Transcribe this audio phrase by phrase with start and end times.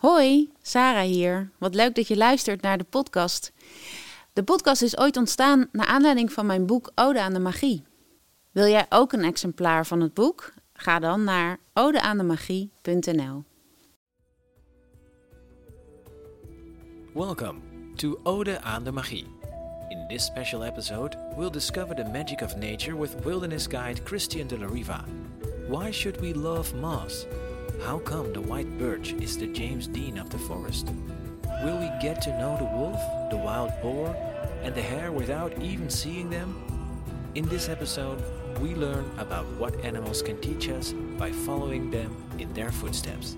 [0.00, 1.50] Hoi, Sarah hier.
[1.58, 3.52] Wat leuk dat je luistert naar de podcast.
[4.32, 7.82] De podcast is ooit ontstaan naar aanleiding van mijn boek Ode aan de Magie.
[8.50, 10.52] Wil jij ook een exemplaar van het boek?
[10.72, 13.44] Ga dan naar odeaandemagie.nl.
[17.14, 17.58] Welcome
[17.94, 19.26] to Ode aan de Magie.
[19.88, 24.58] In this special episode, we'll discover the magic of nature with wilderness guide Christian de
[24.58, 25.04] la Riva.
[25.68, 27.26] Why should we love moss?
[27.84, 30.92] How come the white birch is the James Dean of the forest?
[31.64, 34.14] Will we get to know the wolf, the wild boar,
[34.62, 36.62] and the hare without even seeing them?
[37.34, 38.22] In this episode,
[38.60, 43.36] we learn about what animals can teach us by following them in their footsteps.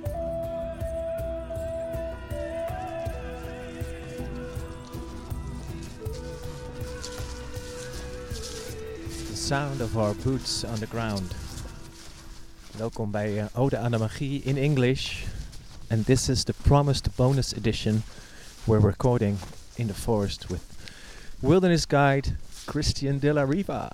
[9.28, 11.32] The sound of our boots on the ground.
[12.82, 15.24] Welkom bij uh, Ode aan de Magie in English.
[15.88, 18.02] And this is the promised bonus edition
[18.64, 19.36] where we're recording
[19.74, 20.62] in the forest with
[21.38, 23.90] wilderness guide Kristian de la Riva.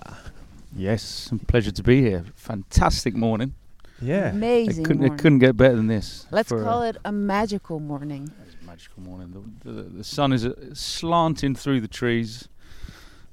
[0.75, 2.23] Yes, a pleasure to be here.
[2.35, 3.53] Fantastic morning.
[4.01, 4.29] Yeah.
[4.29, 6.25] It Amazing couldn't, it couldn't get better than this.
[6.31, 8.31] Let's call a, it a magical morning.
[8.47, 9.33] it's a magical morning.
[9.63, 12.49] The, the, the sun is uh, slanting through the trees.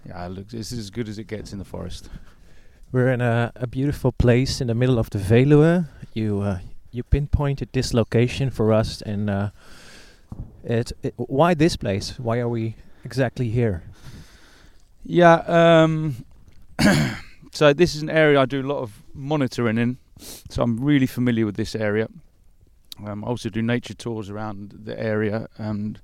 [0.04, 2.10] Yeah, it looks, it's as good as it gets in the forest.
[2.92, 5.88] We're in a, a beautiful place in the middle of the Veluwe.
[6.14, 6.60] You uh,
[6.92, 9.50] you pinpointed this location for us, and uh,
[10.62, 11.14] it, it.
[11.16, 12.16] Why this place?
[12.16, 13.82] Why are we exactly here?
[15.04, 16.24] Yeah, um,
[17.52, 19.98] so this is an area I do a lot of monitoring in,
[20.48, 22.08] so I'm really familiar with this area.
[23.04, 26.00] Um, I also do nature tours around the area, and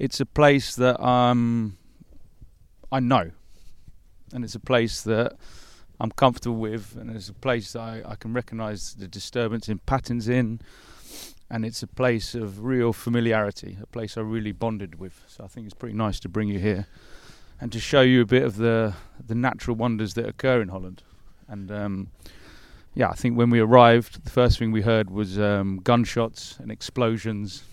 [0.00, 1.78] it's a place that um,
[2.90, 3.30] I know,
[4.32, 5.36] and it's a place that
[6.00, 10.28] I'm comfortable with, and it's a place I, I can recognise the disturbance in patterns
[10.28, 10.60] in,
[11.50, 15.24] and it's a place of real familiarity, a place I really bonded with.
[15.26, 16.86] So I think it's pretty nice to bring you here
[17.60, 18.94] and to show you a bit of the
[19.26, 21.02] the natural wonders that occur in Holland.
[21.48, 22.08] And um,
[22.94, 26.70] yeah, I think when we arrived, the first thing we heard was um, gunshots and
[26.70, 27.64] explosions,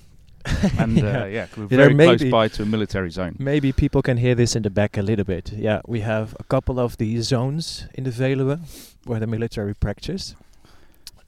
[0.79, 1.23] and Yeah.
[1.23, 3.35] uh, yeah, we're very close by to a military zone.
[3.39, 5.51] Maybe people can hear this in the back a little bit.
[5.53, 8.59] Yeah, we have a couple of these zones in the Veluwe
[9.05, 10.35] where the military practice.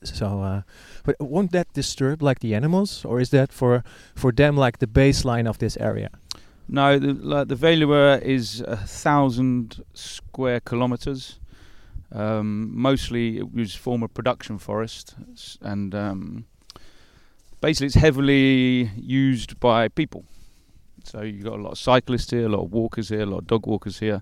[0.04, 0.62] So, uh,
[1.04, 3.84] but won't that disturb like the animals, or is that for
[4.16, 6.10] for them like the baseline of this area?
[6.70, 11.40] No, the, like, the Veluwe is a thousand square kilometres.
[12.12, 15.16] Um, mostly, it was former production forest,
[15.62, 16.46] and um,
[17.62, 20.26] basically, it's heavily used by people.
[21.04, 23.40] So you've got a lot of cyclists here, a lot of walkers here, a lot
[23.40, 24.22] of dog walkers here.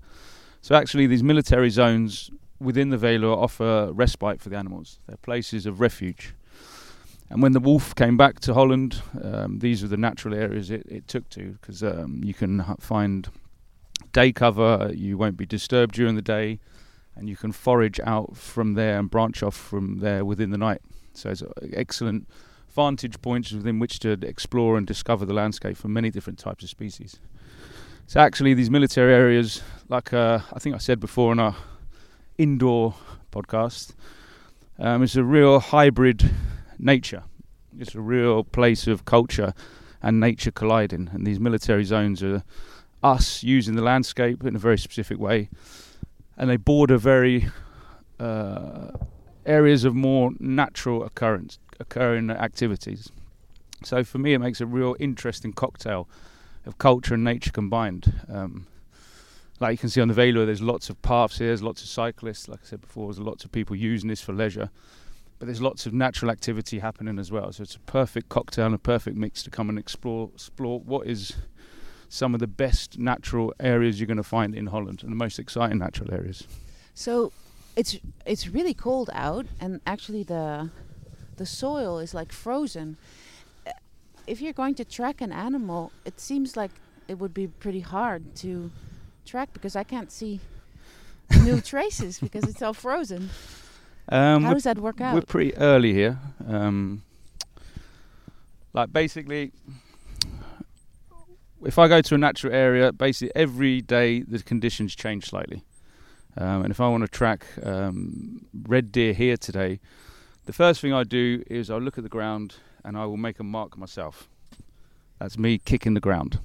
[0.61, 4.99] So actually, these military zones within the Veluwe offer respite for the animals.
[5.07, 6.33] They're places of refuge.
[7.29, 10.85] And when the wolf came back to Holland, um, these were the natural areas it,
[10.87, 13.27] it took to because um, you can find
[14.11, 16.59] day cover, you won't be disturbed during the day,
[17.15, 20.81] and you can forage out from there and branch off from there within the night.
[21.13, 22.27] So it's uh, excellent
[22.75, 26.69] vantage points within which to explore and discover the landscape for many different types of
[26.69, 27.19] species.
[28.07, 31.55] So actually, these military areas, like uh, I think I said before in our
[32.37, 32.93] indoor
[33.31, 33.95] podcast,
[34.77, 36.29] um, it's a real hybrid
[36.77, 37.23] nature.
[37.79, 39.53] It's a real place of culture
[40.03, 41.09] and nature colliding.
[41.13, 42.43] And these military zones are
[43.01, 45.49] us using the landscape in a very specific way,
[46.37, 47.49] and they border very
[48.19, 48.91] uh,
[49.45, 53.11] areas of more natural occurrence occurring activities.
[53.83, 56.07] So for me, it makes a real interesting cocktail
[56.65, 58.21] of culture and nature combined.
[58.29, 58.67] Um,
[59.59, 61.87] like you can see on the Veluwe, there's lots of paths here, there's lots of
[61.87, 62.47] cyclists.
[62.47, 64.69] Like I said before, there's lots of people using this for leisure
[65.39, 67.51] but there's lots of natural activity happening as well.
[67.51, 71.07] So it's a perfect cocktail and a perfect mix to come and explore explore what
[71.07, 71.33] is
[72.07, 75.39] some of the best natural areas you're going to find in Holland and the most
[75.39, 76.47] exciting natural areas.
[76.93, 77.33] So
[77.75, 80.69] it's it's really cold out, and actually the
[81.37, 82.97] the soil is like frozen.
[83.67, 83.71] Uh,
[84.27, 86.71] If you're going to track an animal, it seems like
[87.07, 88.71] it would be pretty hard to
[89.25, 90.39] track because I can't see
[91.43, 93.29] new traces because it's all frozen.
[94.09, 95.13] Um, How does that work out?
[95.15, 96.19] we're pretty early here.
[96.47, 97.01] Um,
[98.73, 99.51] like basically,
[101.65, 105.63] if I go to a natural area, basically every day the conditions change slightly.
[106.37, 109.79] Um, and if I want to track um, red deer here today,
[110.45, 113.39] the first thing I do is I look at the ground and I will make
[113.39, 114.29] a mark myself.
[115.19, 116.39] That's me kicking the ground.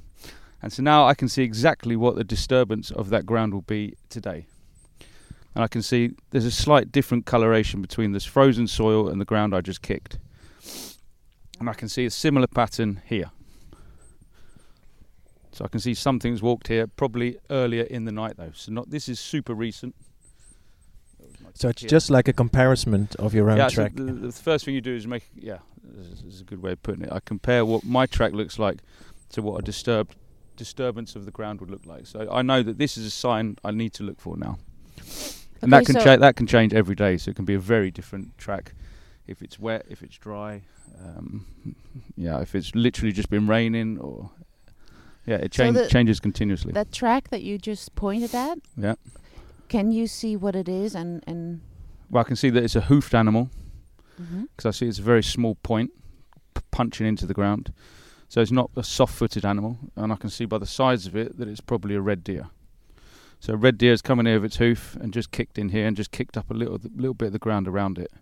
[0.62, 3.94] And so now I can see exactly what the disturbance of that ground will be
[4.08, 4.46] today.
[5.54, 9.24] And I can see there's a slight different coloration between this frozen soil and the
[9.24, 10.18] ground I just kicked.
[11.58, 13.30] and I can see a similar pattern here.
[15.52, 18.52] So I can see something's walked here, probably earlier in the night though.
[18.54, 19.94] So not this is super recent.
[21.54, 21.88] So it's Here.
[21.88, 23.92] just like a comparison of your own yeah, so track.
[23.94, 26.82] the, the first thing you do is make yeah, this is a good way of
[26.82, 27.12] putting it.
[27.12, 28.78] I compare what my track looks like
[29.30, 30.16] to what a disturbed
[30.56, 32.06] disturbance of the ground would look like.
[32.06, 34.58] So I know that this is a sign I need to look for now.
[35.62, 37.58] And that can so- cha- that can change every day, so it can be a
[37.58, 38.74] very different track
[39.26, 40.62] if it's wet, if it's dry,
[41.04, 41.46] um,
[42.16, 44.30] yeah, if it's literally just been raining, or
[45.26, 46.72] yeah, it change, the- changes continuously.
[46.72, 48.94] That track that you just pointed at, Yeah.
[49.70, 51.60] Can you see what it is and and
[52.10, 53.48] Well, I can see that it's a hoofed animal
[54.18, 55.92] because I see it's a very small point
[56.54, 57.72] p- punching into the ground,
[58.28, 61.38] so it's not a soft-footed animal, and I can see by the size of it
[61.38, 62.50] that it's probably a red deer.
[63.38, 65.86] So a red deer is coming here with its hoof and just kicked in here
[65.86, 68.12] and just kicked up a little little bit of the ground around it.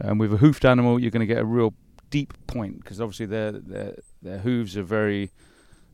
[0.00, 1.74] And with a hoofed animal, you're going to get a real
[2.10, 5.30] deep point because obviously their their their hooves are very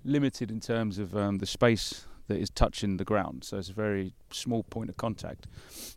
[0.05, 3.43] limited in terms of um, the space that is touching the ground.
[3.45, 5.47] So it's a very small point of contact.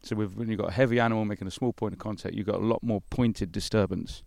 [0.02, 2.56] So when you've got a heavy animal making a small point of contact, you've got
[2.56, 4.24] a lot more pointed disturbance.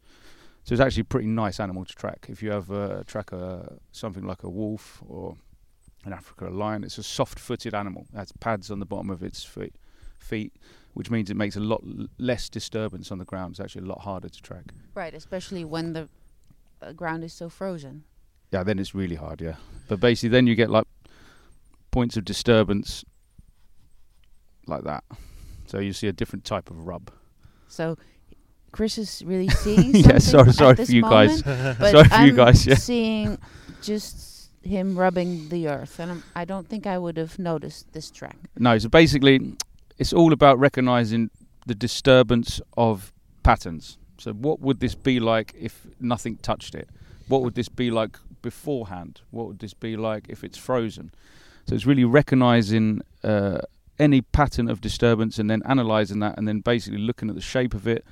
[0.65, 2.27] So it's actually a pretty nice animal to track.
[2.29, 5.37] If you have uh, track a, something like a wolf or
[6.05, 8.07] an Africa a lion, it's a soft-footed animal.
[8.15, 9.75] It has pads on the bottom of its feet,
[10.19, 10.55] feet,
[10.95, 13.53] which means it makes a lot l- less disturbance on the ground.
[13.53, 14.73] It's actually a lot harder to track.
[14.95, 16.09] right, especially when the
[16.81, 18.05] uh, ground is so frozen.
[18.51, 19.41] Yeah, then it's really hard.
[19.41, 19.57] Yeah,
[19.89, 20.85] but basically, then you get like
[21.95, 23.05] points of disturbance
[24.67, 25.05] like that.
[25.67, 27.11] So you see a different type of rub.
[27.69, 27.97] So
[28.73, 31.45] Chris is really seeing Yeah, something sorry- at sorry this for you guys.
[31.47, 32.75] moment, but Sorry for you I'm guys, yeah.
[32.75, 33.39] seeing
[33.83, 38.11] just him rubbing the earth, and I'm, I don't think I would have noticed this
[38.11, 38.37] track.
[38.59, 39.55] No, so basically,
[39.99, 41.31] it's all about recognizing
[41.67, 43.13] the disturbance of
[43.43, 43.99] patterns.
[44.19, 46.89] So, what would this be like if nothing touched it?
[47.29, 49.21] What would this be like beforehand?
[49.31, 51.11] What would this be like if it's frozen?
[51.67, 53.59] So, it's really recognizing uh,
[53.99, 57.75] any pattern of disturbance and then analyzing that, and then basically looking at the shape
[57.75, 58.05] of it,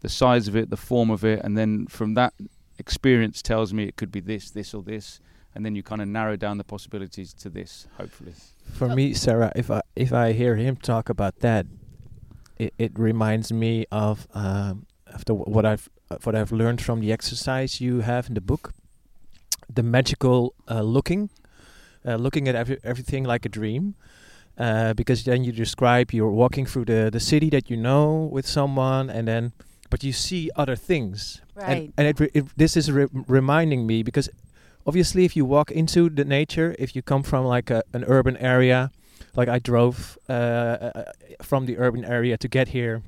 [0.00, 2.34] the size of it, the form of it, and then from that
[2.78, 5.20] experience tells me it could be this, this, or this,
[5.54, 8.32] and then you kind of narrow down the possibilities to this, hopefully.
[8.72, 11.66] For me, Sara, if I if I hear him talk about that,
[12.58, 15.88] it, it reminds me of um, after what I've
[16.24, 18.72] what I've learned from the exercise you have in the book,
[19.72, 21.30] the magical uh, looking,
[22.08, 23.94] uh, looking at every, everything like a dream.
[24.60, 28.44] Uh, because then you describe you're walking through the, the city that you know with
[28.46, 29.52] someone, and then
[29.90, 31.68] but you see other things, Right.
[31.68, 34.28] and, and it, re- it this is re- reminding me because
[34.86, 38.36] obviously if you walk into the nature if you come from like a, an urban
[38.38, 38.90] area
[39.36, 41.04] like i drove uh, uh,
[41.42, 43.02] from the urban area to get here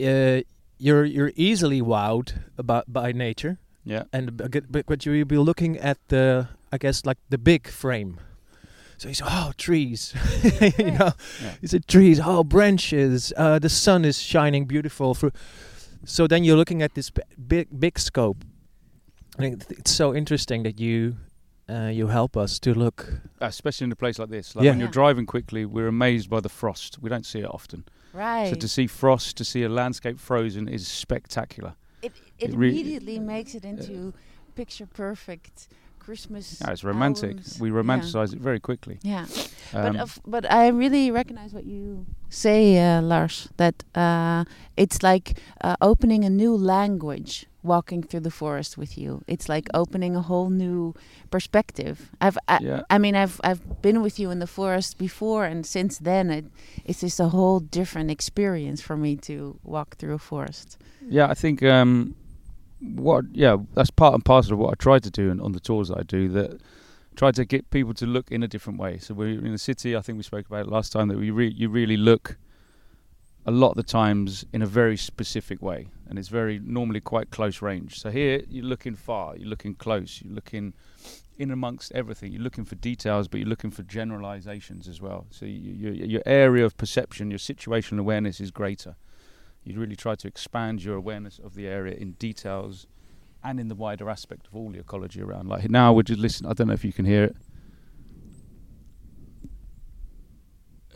[0.00, 0.40] uh,
[0.78, 4.04] you're you're easily wowed about by nature Yeah.
[4.12, 7.68] and b- g- but, but you'll be looking at the i guess like the big
[7.68, 8.18] frame
[8.96, 10.14] so you say oh trees
[10.78, 11.12] you know
[11.42, 11.54] Yeah.
[11.62, 15.32] you say trees oh branches uh, the sun is shining beautiful through
[16.04, 18.44] so then you're looking at this b- big big scope
[19.38, 21.16] I think it's so interesting that you
[21.68, 24.56] uh, you help us to look especially in a place like this.
[24.56, 24.72] Like Yeah.
[24.72, 24.92] when you're Yeah.
[25.02, 26.98] driving quickly, we're amazed by the frost.
[27.00, 27.84] We don't see it often.
[28.14, 28.48] right.
[28.50, 31.74] So to see frost, to see a landscape frozen, is spectacular.
[32.02, 34.12] it it it re- immediately makes it into
[34.54, 35.68] picture perfect
[36.08, 36.44] Christmas.
[36.60, 37.30] Yeah, it's romantic.
[37.36, 37.60] albums.
[37.60, 37.80] We Yeah.
[37.82, 38.96] romanticize it very quickly.
[39.02, 39.26] Yeah.
[39.74, 43.48] Um, but of, but I really recognize what you say, uh, Lars.
[43.56, 44.44] That uh,
[44.76, 45.26] it's like
[45.66, 49.10] uh, opening a new language, walking through the forest with you.
[49.26, 50.94] It's like opening a whole new
[51.30, 51.96] perspective.
[52.20, 55.66] I've, I, yeah, I mean, I've I've been with you in the forest before, and
[55.66, 56.44] since then, it,
[56.84, 59.34] it's just a whole different experience for me to
[59.64, 60.78] walk through a forest.
[61.10, 61.30] yeah.
[61.32, 62.14] I think um,
[62.80, 65.60] what yeah, that's part and parcel of what I try to do and on the
[65.60, 66.28] tours that I do.
[66.28, 66.60] That
[67.16, 68.98] try to get people to look in a different way.
[68.98, 69.96] So we're in the city.
[69.96, 72.36] I think we spoke about it last time that we re- you really look
[73.44, 77.30] a lot of the times in a very specific way, and it's very normally quite
[77.30, 77.98] close range.
[77.98, 80.74] So here you're looking far, you're looking close, you're looking
[81.38, 82.32] in amongst everything.
[82.32, 85.26] You're looking for details, but you're looking for generalizations as well.
[85.30, 88.96] So you, you, your area of perception, your situational awareness is greater.
[89.68, 92.86] You really try to expand your awareness of the area in details
[93.44, 95.48] and in the wider aspect of all the ecology around.
[95.48, 96.50] Like now, we're just listening.
[96.50, 97.36] I don't know if you can hear it,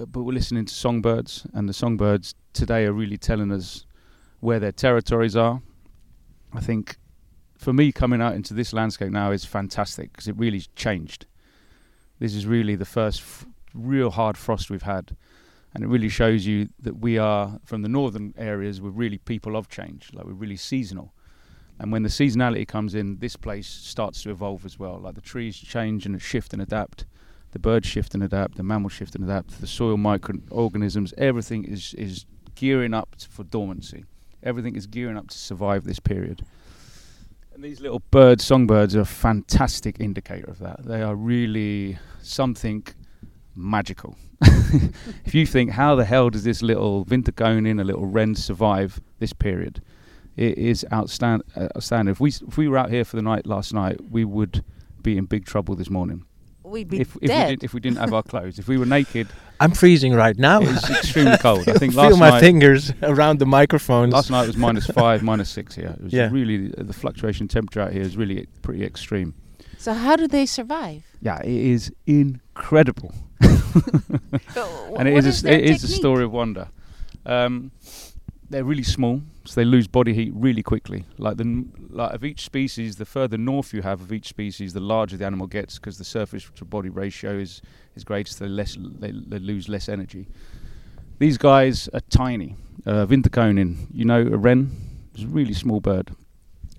[0.01, 3.85] uh, but we're listening to songbirds, and the songbirds today are really telling us
[4.41, 5.61] where their territories are.
[6.55, 6.97] I think
[7.59, 11.27] for me, coming out into this landscape now is fantastic because it really changed.
[12.19, 15.15] This is really the first f- real hard frost we've had,
[15.75, 18.81] and it really shows you that we are from the northern areas.
[18.81, 21.15] We're really people of change, like we're really seasonal.
[21.79, 25.01] And when the seasonality comes in, this place starts to evolve as well.
[25.01, 27.07] Like the trees change and shift and adapt,
[27.53, 31.95] the birds shift and adapt, the mammals shift and adapt, the soil microorganisms, everything is,
[31.95, 34.05] is gearing up for dormancy.
[34.43, 36.45] Everything is gearing up to survive this period.
[37.55, 40.85] And these little birds, songbirds, are a fantastic indicator of that.
[40.85, 42.87] They are really something
[43.55, 44.17] magical.
[45.25, 49.33] if you think, how the hell does this little Winterkoning, a little wren, survive this
[49.33, 49.83] period?
[50.37, 52.13] It is outstand- uh, outstanding.
[52.13, 54.65] If we s- if we were out here for the night last night, we would
[55.03, 56.25] be in big trouble this morning.
[56.65, 57.49] We'd be If if we, dead.
[57.61, 59.29] did, if we didn't have our clothes, if we were naked,
[59.61, 60.61] I'm freezing right now.
[60.63, 61.69] it's extremely cold.
[61.69, 64.13] I think Feel my night fingers around the microphones.
[64.15, 65.95] last night was minus five, minus six here.
[65.99, 66.31] It was Yeah.
[66.33, 69.35] really the fluctuation in temperature out here is really pretty extreme.
[69.77, 71.03] so how do they survive?
[71.21, 73.13] Yeah, it is incredible.
[74.99, 76.69] And it what is, a, it is a story of wonder.
[77.25, 77.71] Um,
[78.51, 81.07] they're really small, so they lose body heat really quickly.
[81.17, 84.81] Like the like of each species, the further north you have of each species, the
[84.81, 87.63] larger the animal gets because the surface to body ratio is
[87.97, 90.29] is greater, so less they, they lose less energy.
[91.19, 92.57] These guys are tiny.
[92.85, 94.71] Uh, Winterkoning, you know, a wren,
[95.15, 96.15] is a really small bird.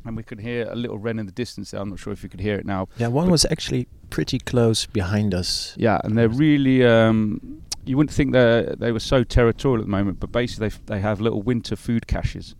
[0.06, 1.82] And we could hear a little wren in the distance there.
[1.82, 2.88] I'm not sure if you could hear it now.
[2.98, 5.74] yeah, one was actually pretty close behind us.
[5.78, 6.86] Yeah, and they're really.
[6.86, 10.76] Um, you wouldn't think they they were so territorial at the moment, but basically they
[10.76, 12.56] f- they have little winter food caches.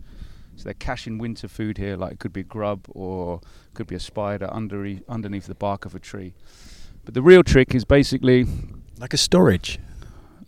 [0.56, 3.40] So they're caching winter food here, like it could be grub or
[3.74, 6.34] could be a spider under underneath the bark of a tree.
[7.04, 8.46] But the real trick is basically
[8.98, 9.78] Like a storage.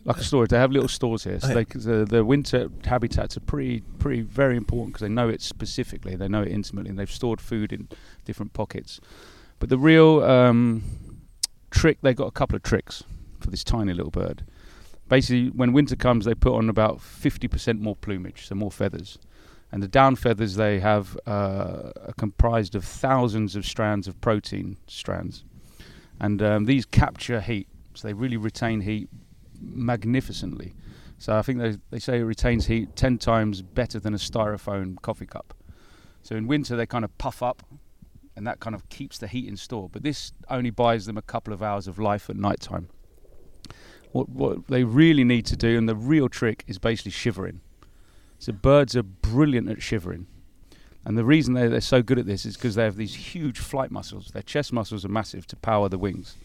[0.07, 0.49] Like a storage.
[0.49, 1.63] They have little stores here, so Oh, yeah.
[1.69, 6.15] they, the, the winter habitats are pretty, pretty very important because they know it specifically.
[6.15, 7.89] They know it intimately, and they've stored food in
[8.25, 8.99] different pockets.
[9.59, 10.83] But the real um,
[11.71, 13.03] trick, they got a couple of tricks
[13.39, 14.43] for this tiny little bird.
[15.09, 19.17] Basically, when winter comes, they put on about 50% more plumage, so more feathers.
[19.73, 24.77] And the down feathers they have uh, are comprised of thousands of strands of protein
[24.87, 25.43] strands.
[26.19, 29.09] And um, these capture heat, so they really retain heat
[29.61, 30.75] magnificently.
[31.17, 35.01] So I think they, they say it retains heat 10 times better than a styrofoam
[35.01, 35.53] coffee cup.
[36.21, 37.63] So in winter, they kind of puff up
[38.35, 39.89] and that kind of keeps the heat in store.
[39.89, 42.87] But this only buys them a couple of hours of life at night time.
[44.11, 47.61] What, what they really need to do, and the real trick, is basically shivering.
[48.37, 50.27] So birds are brilliant at shivering.
[51.03, 53.57] And the reason they, they're so good at this is because they have these huge
[53.57, 54.27] flight muscles.
[54.27, 56.35] Their chest muscles are massive to power the wings.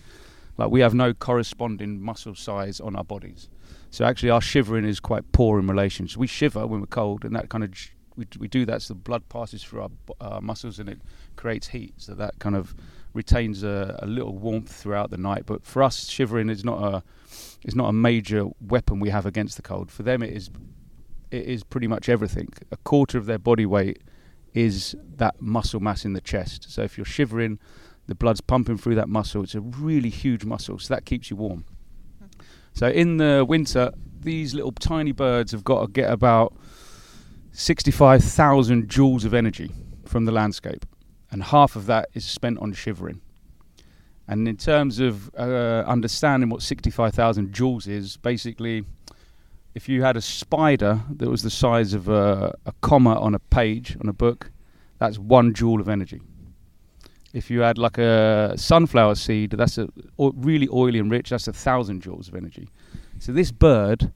[0.58, 3.48] Like we have no corresponding muscle size on our bodies.
[3.90, 6.08] So actually, our shivering is quite poor in relation.
[6.08, 7.70] So we shiver when we're cold, and that kind of
[8.16, 9.88] we, we do that so the blood passes through
[10.20, 11.00] our, muscles and it
[11.36, 11.94] creates heat.
[11.96, 12.74] So that kind of
[13.14, 15.44] retains a, a little warmth throughout the night.
[15.46, 17.02] But for us, shivering is not a
[17.64, 19.90] is not a major weapon we have against the cold.
[19.90, 20.50] For them, it is
[21.30, 22.48] it is pretty much everything.
[22.70, 24.00] A quarter of their body weight
[24.54, 26.70] is that muscle mass in the chest.
[26.70, 27.58] So if you're shivering,
[28.06, 29.42] the blood's pumping through that muscle.
[29.42, 31.64] It's a really huge muscle, so that keeps you warm.
[32.74, 36.54] So in the winter, these little tiny birds have got to get about
[37.52, 39.70] 65,000 joules of energy
[40.06, 40.86] from the landscape,
[41.30, 43.20] and half of that is spent on shivering.
[44.28, 48.84] And in terms of uh, understanding what 65,000 joules is, basically,
[49.74, 53.38] if you had a spider that was the size of a, a comma on a
[53.38, 54.50] page on a book,
[54.98, 56.20] that's one joule of energy.
[57.32, 61.30] If you add like a sunflower seed, that's a o- really oily and rich.
[61.30, 62.68] That's a thousand joules of energy.
[63.18, 64.12] So this bird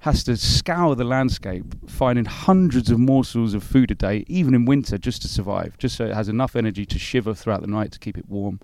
[0.00, 4.64] has to scour the landscape, finding hundreds of morsels of food a day, even in
[4.64, 5.76] winter, just to survive.
[5.78, 8.60] Just so it has enough energy to shiver throughout the night to keep it warm,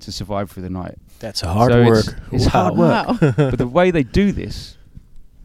[0.00, 0.96] to survive through the night.
[1.18, 2.06] That's hard So work.
[2.06, 2.50] it's- it's Wow.
[2.50, 3.20] hard work.
[3.22, 3.32] Wow.
[3.50, 4.76] but the way they do this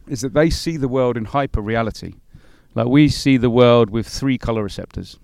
[0.08, 2.14] is that they see the world in hyper reality.
[2.74, 5.18] Like we see the world with three color receptors.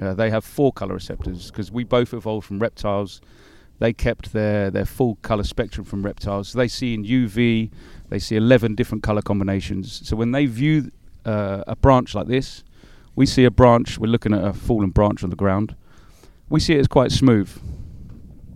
[0.00, 3.20] Uh, they have four color receptors because we both evolved from reptiles.
[3.78, 6.50] They kept their, their full color spectrum from reptiles.
[6.50, 7.70] So they see in UV,
[8.08, 10.06] they see 11 different color combinations.
[10.06, 10.90] So when they view
[11.24, 12.64] uh, a branch like this,
[13.14, 15.74] we see a branch, we're looking at a fallen branch on the ground.
[16.48, 17.50] We see it as quite smooth,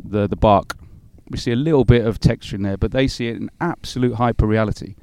[0.02, 0.76] the, the bark.
[1.28, 4.14] We see a little bit of texture in there, but they see it in absolute
[4.14, 4.94] hyper reality.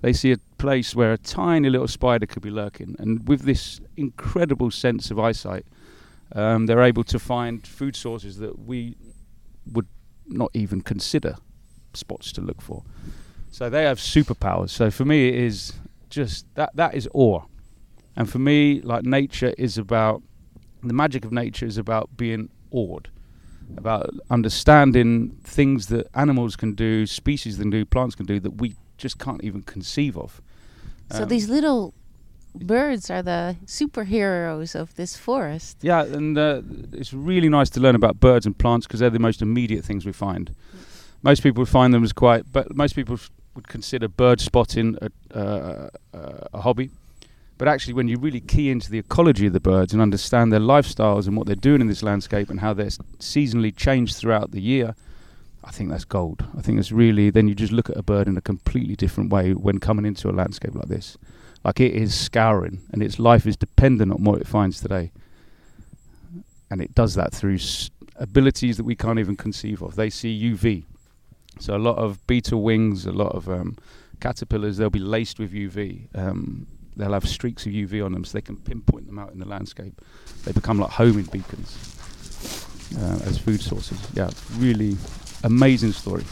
[0.00, 3.80] They see a place where a tiny little spider could be lurking, and with this
[3.96, 5.64] incredible sense of eyesight,
[6.32, 8.96] um, they're able to find food sources that we
[9.72, 9.86] would
[10.26, 11.36] not even consider
[11.92, 12.82] spots to look for.
[13.50, 14.70] So they have superpowers.
[14.70, 15.74] So for me, it is
[16.10, 17.42] just that that is awe,
[18.16, 20.22] and for me, like nature is about
[20.82, 23.08] the magic of nature is about being awed,
[23.76, 28.74] about understanding things that animals can do, species can do, plants can do that we
[28.98, 30.40] just can't even conceive of.
[31.10, 31.94] So Um, these little
[32.54, 35.78] birds are the superheroes of this forest.
[35.82, 39.18] Yeah, and uh, it's really nice to learn about birds and plants because they're the
[39.18, 40.54] most immediate things we find.
[41.22, 45.38] Most people find them as quite, but most people f- would consider bird spotting a,
[45.38, 46.90] uh, uh, a hobby.
[47.56, 50.60] But actually, when you really key into the ecology of the birds and understand their
[50.60, 52.86] lifestyles and what they're doing in this landscape and how they're
[53.20, 54.96] seasonally changed throughout the year,
[55.62, 56.44] I think that's gold.
[56.58, 59.30] I think it's really, then you just look at a bird in a completely different
[59.30, 61.16] way when coming into a landscape like this.
[61.64, 65.12] Like it is scouring and its life is dependent on what it finds today.
[66.70, 69.96] And it does that through s- abilities that we can't even conceive of.
[69.96, 70.84] They see UV.
[71.60, 73.78] So a lot of beetle wings, a lot of um,
[74.20, 76.08] caterpillars, they'll be laced with UV.
[76.14, 76.66] Um,
[76.96, 79.48] they'll have streaks of UV on them so they can pinpoint them out in the
[79.48, 80.00] landscape.
[80.44, 81.78] They become like homing beacons
[82.98, 83.98] uh, as food sources.
[84.14, 84.96] Yeah, really
[85.44, 86.24] amazing story.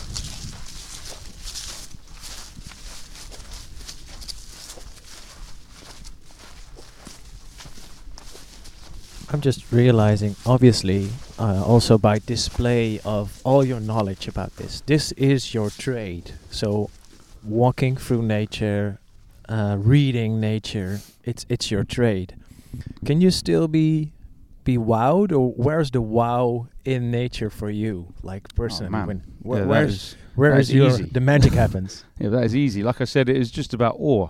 [9.32, 11.08] I'm just realizing, obviously,
[11.38, 16.32] uh, also by display of all your knowledge about this, this is your trade.
[16.50, 16.90] So,
[17.42, 18.98] walking through nature,
[19.48, 22.36] uh, reading nature, it's it's your trade.
[23.06, 24.12] Can you still be
[24.64, 28.90] be wowed, or where's the wow in nature for you, like personally?
[28.92, 29.06] man.
[29.06, 32.04] when where, Yeah, where's is- where is is your the magic happens?
[32.18, 32.82] Yeah, that is easy.
[32.82, 34.28] Like I said, it is just about awe.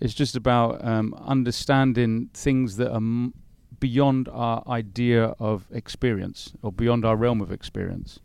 [0.00, 3.34] It's just about um, understanding things that are m-
[3.82, 8.20] beyond our idea of experience or beyond our realm of experience.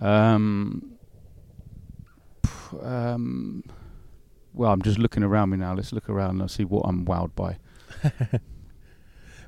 [0.00, 0.96] Um,
[2.80, 3.62] um,
[4.54, 5.74] well, I'm just looking around me now.
[5.74, 7.58] Let's look around and see what I'm wowed by.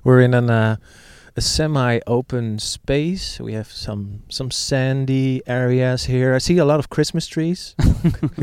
[0.05, 0.77] We're in an uh,
[1.35, 3.41] a semi-open space.
[3.41, 6.35] We have some some sandy areas here.
[6.35, 7.75] I see a lot of Christmas trees.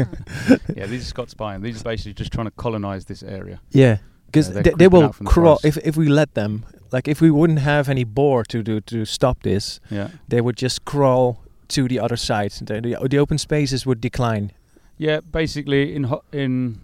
[0.76, 1.62] yeah, these are Scots pine.
[1.62, 3.62] These are basically just trying to colonize this area.
[3.70, 3.98] Yeah,
[4.34, 6.66] because they, they will from the crawl if if we let them.
[6.92, 10.10] Like if we wouldn't have any board to do to stop this, Yeah.
[10.28, 11.38] they would just crawl
[11.70, 12.52] to the other side.
[12.52, 14.52] The, the, the open spaces would decline.
[14.98, 16.80] Yeah, basically in ho- in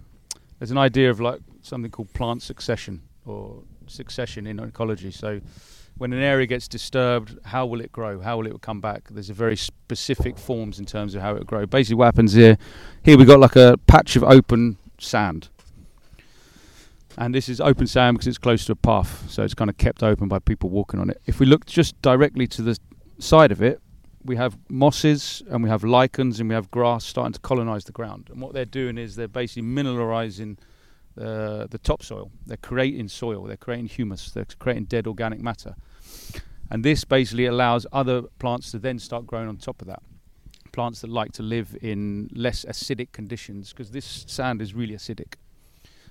[0.58, 5.10] there's an idea of like something called plant succession or succession in ecology.
[5.12, 5.40] So
[5.98, 8.20] when an area gets disturbed, how will it grow?
[8.20, 9.02] How will it come back?
[9.10, 11.66] There's a very specific forms in terms of how it grow.
[11.66, 12.56] Basically, what happens here?
[13.04, 15.48] Here we got like a patch of open sand,
[17.18, 19.76] and this is open sand because it's close to a path, so it's kind of
[19.76, 21.20] kept open by people walking on it.
[21.26, 22.78] If we look just directly to the
[23.18, 23.80] side of it,
[24.24, 27.92] we have mosses and we have lichens and we have grass starting to colonize the
[27.92, 28.28] ground.
[28.30, 30.58] And what they're doing is they're basically mineralizing
[31.18, 32.30] uh, the topsoil.
[32.46, 33.44] They're creating soil.
[33.44, 34.30] They're creating humus.
[34.30, 35.74] They're creating dead organic matter.
[36.70, 40.02] And this basically allows other plants to then start growing on top of that.
[40.72, 45.34] Plants that like to live in less acidic conditions because this sand is really acidic.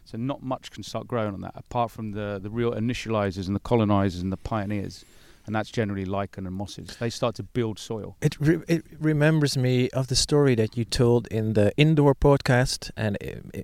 [0.09, 3.55] So not much can start growing on that apart from the, the real initializers and
[3.55, 5.05] the colonizers and the pioneers.
[5.45, 6.95] And that's generally lichen and mosses.
[6.97, 8.15] They start to build soil.
[8.21, 12.91] It re- it remembers me of the story that you told in the indoor podcast.
[12.97, 13.17] And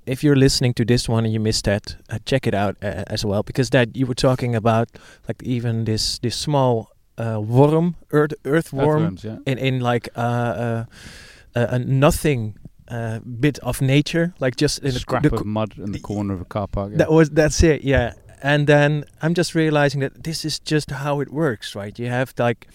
[0.05, 3.03] if you're listening to this one and you missed that, uh, check it out uh,
[3.07, 4.89] as well because that you were talking about
[5.27, 9.37] like even this this small uh, worm, earth earthworm, Earthworms, yeah.
[9.45, 10.85] in in like uh, uh,
[11.55, 12.55] uh, a nothing
[12.87, 15.99] uh, bit of nature, like just in a the, scrap the, of mud in the
[15.99, 16.91] corner of a car park.
[16.91, 16.97] Yeah.
[16.97, 18.13] that was that's it, yeah.
[18.43, 21.97] And then I'm just realizing that this is just how it works, right?
[21.99, 22.67] You have like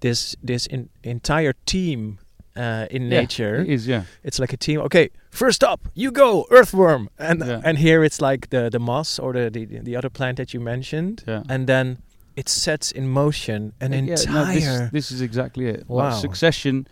[0.00, 2.18] this this in, entire team
[2.56, 3.62] uh, in Yeah, nature.
[3.62, 4.02] it is, yeah.
[4.24, 4.80] It's like a team.
[4.80, 7.60] Okay, first up, you go, earthworm, and Yeah.
[7.64, 10.60] and here it's like the the moss or the the, the other plant that you
[10.60, 11.42] mentioned, Yeah.
[11.48, 11.98] and then
[12.36, 14.32] it sets in motion an entire.
[14.32, 15.88] no, this, this is exactly it.
[15.88, 16.20] Like, Wow.
[16.20, 16.86] succession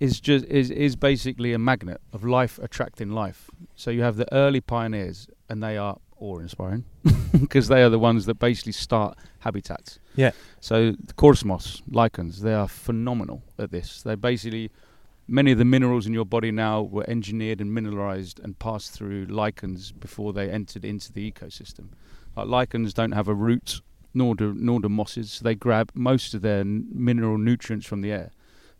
[0.00, 3.50] is just is is basically a magnet of life attracting life.
[3.76, 6.84] So you have the early pioneers, and they are awe-inspiring
[7.40, 9.98] because they are the ones that basically start habitats.
[10.16, 10.30] Yeah.
[10.60, 14.02] So the coarse moss, lichens, they are phenomenal at this.
[14.02, 14.70] They basically
[15.26, 19.26] many of the minerals in your body now were engineered and mineralized and passed through
[19.26, 21.88] lichens before they entered into the ecosystem.
[22.36, 23.80] Like lichens don't have a root,
[24.12, 25.40] nor do nor do mosses.
[25.40, 28.30] They grab most of their n- mineral nutrients from the air.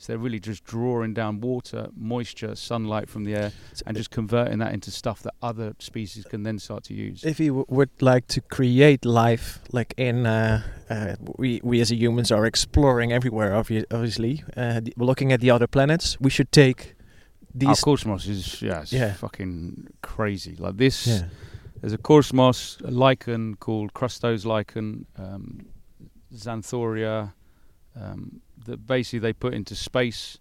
[0.05, 3.53] So they're really just drawing down water, moisture, sunlight from the air,
[3.87, 7.25] and just converting that into stuff that other species can then start to use.
[7.25, 11.91] if you w- would like to create life, like in uh, uh, we we as
[11.91, 16.81] humans are exploring everywhere, obviously, uh, looking at the other planets, we should take
[17.55, 17.81] Our these.
[17.81, 19.15] coarse moss is yeah, it's Yeah.
[19.15, 20.55] fucking crazy.
[20.59, 21.29] Like this, yeah.
[21.81, 25.61] there's a coarse moss a lichen called crustose lichen, um,
[26.35, 27.33] Xanthoria,
[27.97, 30.39] um, that basically they put into space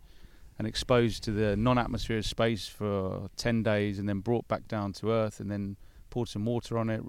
[0.59, 5.11] and exposed to the non-atmospheric space for 10 days and then brought back down to
[5.11, 5.75] earth and then
[6.09, 7.01] poured some water on it,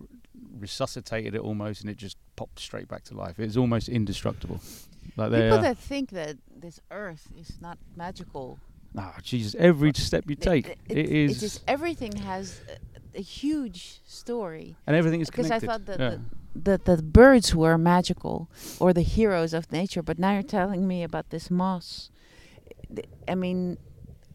[0.59, 3.39] resuscitated it almost, and it just popped straight back to life.
[3.39, 4.61] It's almost indestructible.
[5.17, 8.59] Like they, People uh, that think that this earth is not magical.
[8.97, 9.55] ah, Jesus!
[9.59, 12.61] Every step you take, it, it it's is, just everything has
[13.15, 14.77] a, a huge story.
[14.87, 15.67] and everything is Because I connected.
[15.67, 16.11] thought that yeah.
[16.11, 16.21] the,
[16.55, 21.03] the the birds were magical or the heroes of nature, but now you're telling me
[21.03, 22.11] about this moss.
[23.29, 23.77] I mean,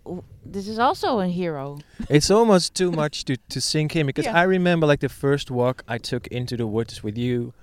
[0.05, 1.79] w- this is also a hero.
[2.09, 4.37] it's almost too much to, to sink in because Yeah.
[4.39, 7.53] I remember like the first walk I took into the woods with you,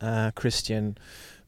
[0.00, 0.96] uh, Kristian,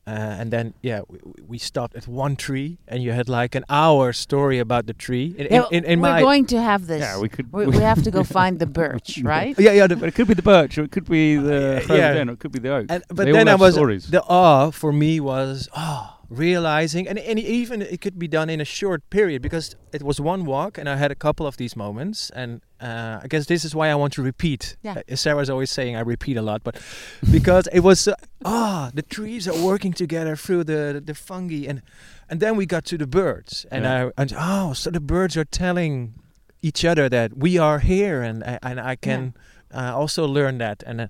[0.07, 0.11] uh,
[0.41, 4.12] and then yeah we, we stopped at one tree and you had like an hour
[4.12, 5.35] story about the tree.
[5.38, 7.01] In, in, Yeah, in, in we're my going to have this.
[7.01, 7.53] yeah, we could.
[7.53, 9.55] we, we have to go find the birch, right?
[9.59, 11.95] yeah yeah the, but it could be the birch, or it could be the Uh,
[11.95, 12.09] yeah.
[12.09, 12.87] rhododendron, or it could be the oak.
[12.88, 14.07] and, but They then all I was stories.
[14.11, 18.61] the awe for me was oh realizing and, and even it could be done in
[18.61, 21.77] a short period because it was one walk and I had a couple of these
[21.77, 24.77] moments and uh, I guess this is why I want to repeat.
[24.83, 25.03] Yeah.
[25.11, 26.77] Uh, Sara's always saying I repeat a lot, but
[27.31, 28.14] because it was uh,
[28.45, 31.83] ah the trees are working together through the the fungi and
[32.31, 34.07] and then we got to the birds and Yeah.
[34.07, 36.14] I and oh so the birds are telling
[36.62, 39.35] each other that we are here and I- and I can
[39.75, 41.09] uh, also learn that and.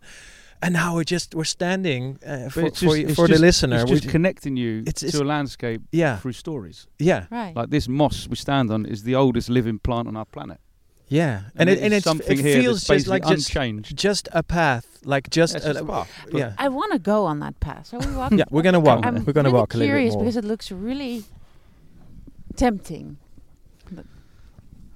[0.65, 3.39] And now we're just we're standing uh, for, it's for, just- y- it's for the
[3.39, 3.77] listener.
[3.81, 6.87] It's we just ju- connecting you It's- it's- to a landscape yeah, through stories.
[7.01, 7.55] yeah, Right.
[7.57, 10.59] Like this moss we stand on is the oldest living plant on our planet,
[11.09, 13.49] yeah, and, it, it and it's, something it here feels that's just basically like just
[13.49, 13.97] unchanged.
[13.97, 17.25] just a path, like just, Yeah, it's a, a path, yeah, I want to go
[17.27, 17.89] on that path.
[17.91, 18.31] Shall we walk?
[18.33, 18.45] yeah.
[18.51, 19.05] We're gonna walk.
[19.05, 20.23] I'm we're gonna really walk a little bit curious more.
[20.23, 21.25] because it looks really
[22.57, 23.17] tempting.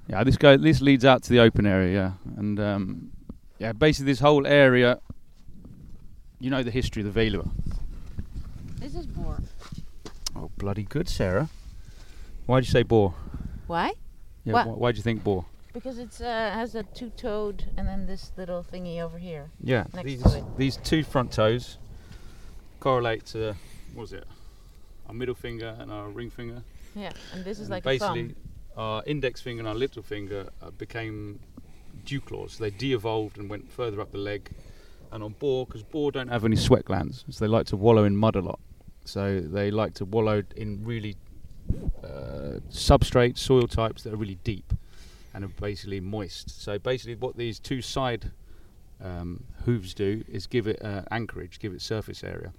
[0.08, 3.10] Yeah, this go this leads out to the open area, yeah, and um,
[3.58, 5.00] yeah, basically this whole area.
[6.38, 7.50] You know the history of the Veluwe.
[8.78, 9.38] This is boar.
[10.34, 11.48] Oh, bloody good, Sara.
[12.44, 13.14] Why'd you say boar?
[13.66, 13.92] Why?
[14.44, 15.46] Yeah, wh- why'd you think boar?
[15.72, 19.50] Because it uh, has a two-toed and then this little thingy over here.
[19.62, 20.44] Yeah, Next these to it.
[20.56, 21.78] these two front toes
[22.80, 23.54] correlate to
[23.94, 24.24] what was it?
[25.08, 26.62] Our middle finger and our ring finger.
[26.94, 28.34] Yeah, and this is And like a basically
[28.76, 31.40] our index finger and our little finger uh, became
[32.04, 32.58] dew claws.
[32.58, 34.50] They de-evolved and went further up the leg.
[35.12, 38.04] And on boar, because boar don't have any sweat glands, so they like to wallow
[38.04, 38.60] in mud a lot.
[39.04, 41.16] So they like to wallow in really
[42.02, 44.72] uh, substrate soil types that are really deep
[45.32, 46.62] and are basically moist.
[46.62, 48.32] So basically, what these two side
[49.02, 52.52] um, hooves do is give it uh, anchorage, give it surface area.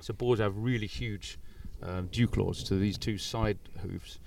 [0.00, 1.38] So boars have really huge
[1.82, 4.18] um, dew claws to these two side hooves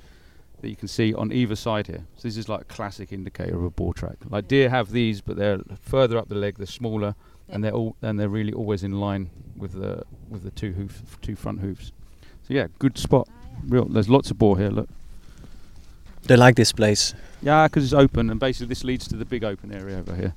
[0.62, 2.06] that you can see on either side here.
[2.16, 4.18] So this is like a classic indicator of a boar track.
[4.30, 7.16] Like deer have these, but they're further up the leg, they're smaller,
[7.50, 11.02] and they're all and they're really always in line with the with the two hoof
[11.22, 11.92] two front hooves.
[12.48, 13.28] So yeah, good spot.
[13.68, 14.70] Real, there's lots of boar here.
[14.70, 14.90] Look,
[16.24, 17.14] they like this place.
[17.42, 20.34] yeah, because it's open, and basically this leads to the big open area over here.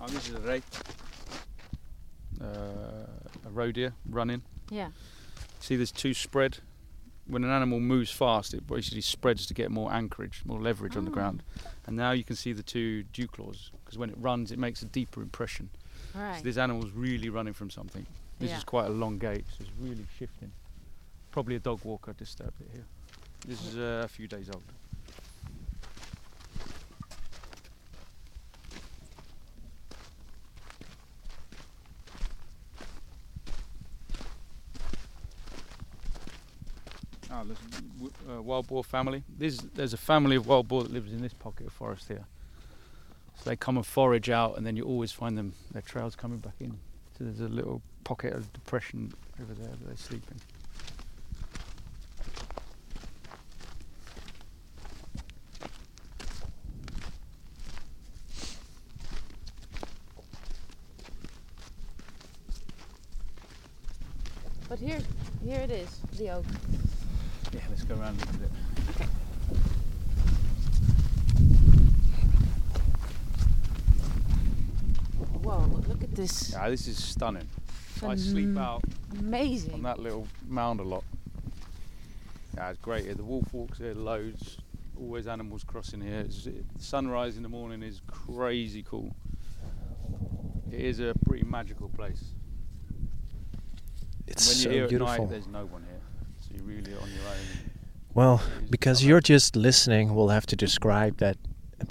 [0.00, 0.62] Oh, this is a ray.
[2.40, 2.44] Uh,
[3.46, 4.42] a roe deer running.
[4.70, 4.88] Yeah.
[5.60, 6.58] See, there's two spread.
[7.32, 11.06] When an animal moves fast, it basically spreads to get more anchorage, more leverage on
[11.06, 11.14] the Ah.
[11.14, 11.42] ground.
[11.86, 14.82] And now you can see the two dew claws because when it runs, it makes
[14.82, 15.70] a deeper impression.
[16.14, 16.36] Right.
[16.36, 18.04] So this animal's really running from something.
[18.38, 18.58] This Yeah.
[18.58, 20.52] is quite a long gait, so it's really shifting.
[21.30, 22.84] Probably a dog walker disturbed it here.
[23.46, 24.64] This is uh, a few days old.
[37.34, 37.58] Ah, there's
[38.30, 39.24] uh, wild boar family.
[39.38, 42.26] This, there's a family of wild boar that lives in this pocket of forest here.
[43.38, 46.38] So they come and forage out, and then you always find them their trails coming
[46.38, 46.78] back in.
[47.16, 50.40] So there's a little pocket of depression over there that they sleep in.
[64.68, 65.00] But here,
[65.42, 66.44] here it is, the oak.
[67.52, 68.50] Yeah, let's go around and look at it.
[75.42, 75.82] Whoa!
[75.88, 76.52] Look at this.
[76.52, 77.48] Yeah, this is stunning.
[78.02, 78.82] I sleep out
[79.18, 79.74] Amazing.
[79.74, 81.04] on that little mound a lot.
[82.56, 83.14] Yeah, it's great here.
[83.14, 84.58] The wolf walks here loads.
[84.98, 86.20] Always animals crossing here.
[86.20, 89.14] It's, it, sunrise in the morning is crazy cool.
[90.70, 92.24] It is a pretty magical place.
[94.26, 95.12] It's when so you're here beautiful.
[95.12, 95.91] at night, there's no one here, so you're
[96.64, 97.70] really on your own.
[98.14, 99.10] Well, because stunning.
[99.10, 101.36] you're just listening, we'll have to describe that.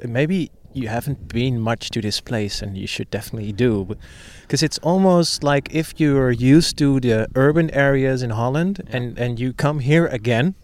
[0.06, 3.96] Maybe you haven't been much to this place, and you should definitely do,
[4.42, 8.98] because it's almost like if you're used to the urban areas in Holland, Yeah.
[8.98, 10.56] and and you come here again,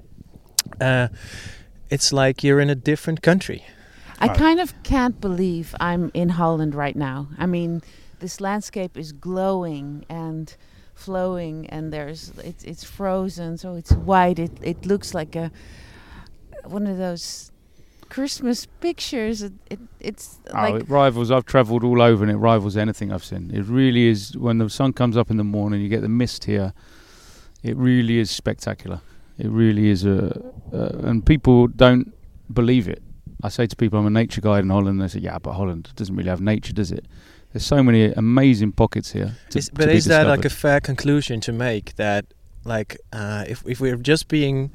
[0.79, 1.07] uh,
[1.89, 3.61] it's like you're in a different country.
[4.19, 7.27] I kind of can't believe I'm in Holland right now.
[7.37, 7.81] I mean,
[8.19, 10.55] this landscape is glowing and
[10.97, 14.39] flowing, and there's it's it's frozen, so it's white.
[14.39, 15.51] It it looks like a
[16.65, 17.51] one of those
[18.09, 19.41] Christmas pictures.
[19.41, 21.31] It, it it's Oh, like it rivals.
[21.31, 23.51] I've travelled all over, and it rivals anything I've seen.
[23.53, 24.35] It really is.
[24.37, 26.73] When the sun comes up in the morning, you get the mist here.
[27.63, 29.01] It really is spectacular.
[29.37, 30.41] It really is a,
[30.73, 32.13] uh, and people don't
[32.53, 33.03] believe it.
[33.43, 34.99] I say to people, I'm a nature guide in Holland.
[34.99, 37.05] And they say, Yeah, but Holland doesn't really have nature, does it?
[37.57, 39.35] There's so many amazing pockets here.
[39.49, 42.25] To, Is, but be is that like a fair conclusion to make that,
[42.63, 44.69] like, uh, if if we're just being,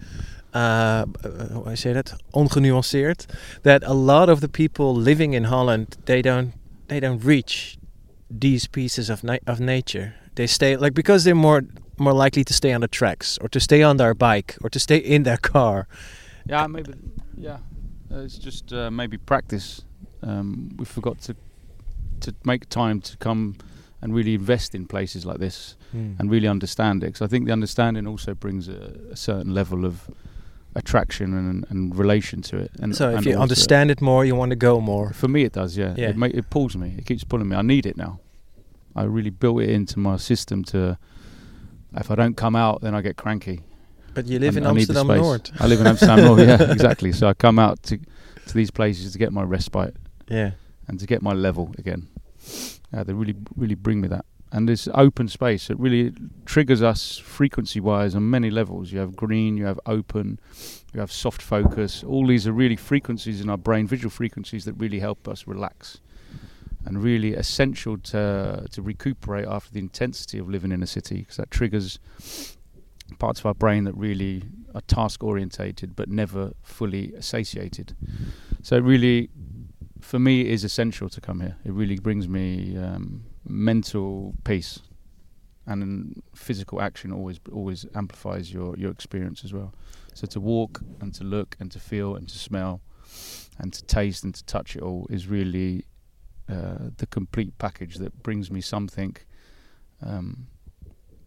[0.52, 1.04] uh, uh,
[1.52, 3.26] how I say that, ongenuanceerd,
[3.62, 6.54] that a lot of the people living in Holland they don't
[6.88, 7.78] they don't reach
[8.28, 10.14] these pieces of na- of nature.
[10.34, 11.62] They stay like because they're more
[11.98, 14.80] more likely to stay on the tracks or to stay on their bike or to
[14.80, 15.86] stay in their car.
[16.48, 16.94] Yeah, maybe.
[17.36, 17.58] Yeah,
[18.10, 19.84] uh, it's just uh, maybe practice.
[20.24, 21.36] Um, we forgot to
[22.22, 23.56] to make time to come
[24.00, 26.14] and really invest in places like this hmm.
[26.18, 27.06] and really understand it.
[27.06, 30.10] Because I think the understanding also brings a, a certain level of
[30.74, 32.70] attraction and, and relation to it.
[32.80, 35.12] And so if you understand it more, you want to go more.
[35.12, 35.76] for me, it does.
[35.76, 36.10] Yeah, Yeah.
[36.10, 36.94] It, ma- it pulls me.
[36.98, 37.56] It keeps pulling me.
[37.56, 38.20] I need it now.
[38.96, 40.98] I really built it into my system to.
[41.94, 43.60] If I don't come out, then I get cranky.
[44.14, 45.06] But you live and in I Amsterdam.
[45.08, 45.50] North.
[45.60, 46.40] I live in Amsterdam North.
[46.40, 47.12] Yeah, exactly.
[47.12, 47.98] So I come out to
[48.46, 49.94] to these places to get my respite
[50.28, 50.52] Yeah.
[50.88, 52.08] and to get my level again.
[52.92, 54.24] Uh, they really, really bring me that.
[54.54, 56.12] And this open space, it really
[56.44, 58.92] triggers us frequency wise on many levels.
[58.92, 60.38] You have green, you have open,
[60.92, 62.04] you have soft focus.
[62.04, 66.02] All these are really frequencies in our brain, visual frequencies that really help us relax
[66.84, 71.36] and really essential to, to recuperate after the intensity of living in a city because
[71.36, 71.98] that triggers
[73.18, 74.42] parts of our brain that really
[74.74, 77.94] are task orientated but never fully satiated.
[78.62, 79.30] So it really
[80.12, 81.56] for me it is essential to come here.
[81.64, 84.80] It really brings me um, mental peace,
[85.64, 89.72] and physical action always always amplifies your your experience as well.
[90.12, 92.82] So to walk and to look and to feel and to smell,
[93.58, 95.86] and to taste and to touch it all is really
[96.46, 99.16] uh, the complete package that brings me something
[100.02, 100.46] um,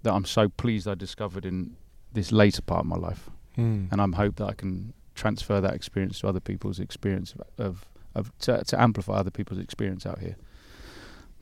[0.04, 1.76] that I'm so pleased I discovered in
[2.14, 3.86] this later part of my life Hmm.
[3.90, 7.86] and I'm hope that I can transfer that experience to other people's experience of, of,
[8.16, 10.36] of to, to amplify other people's experience out here.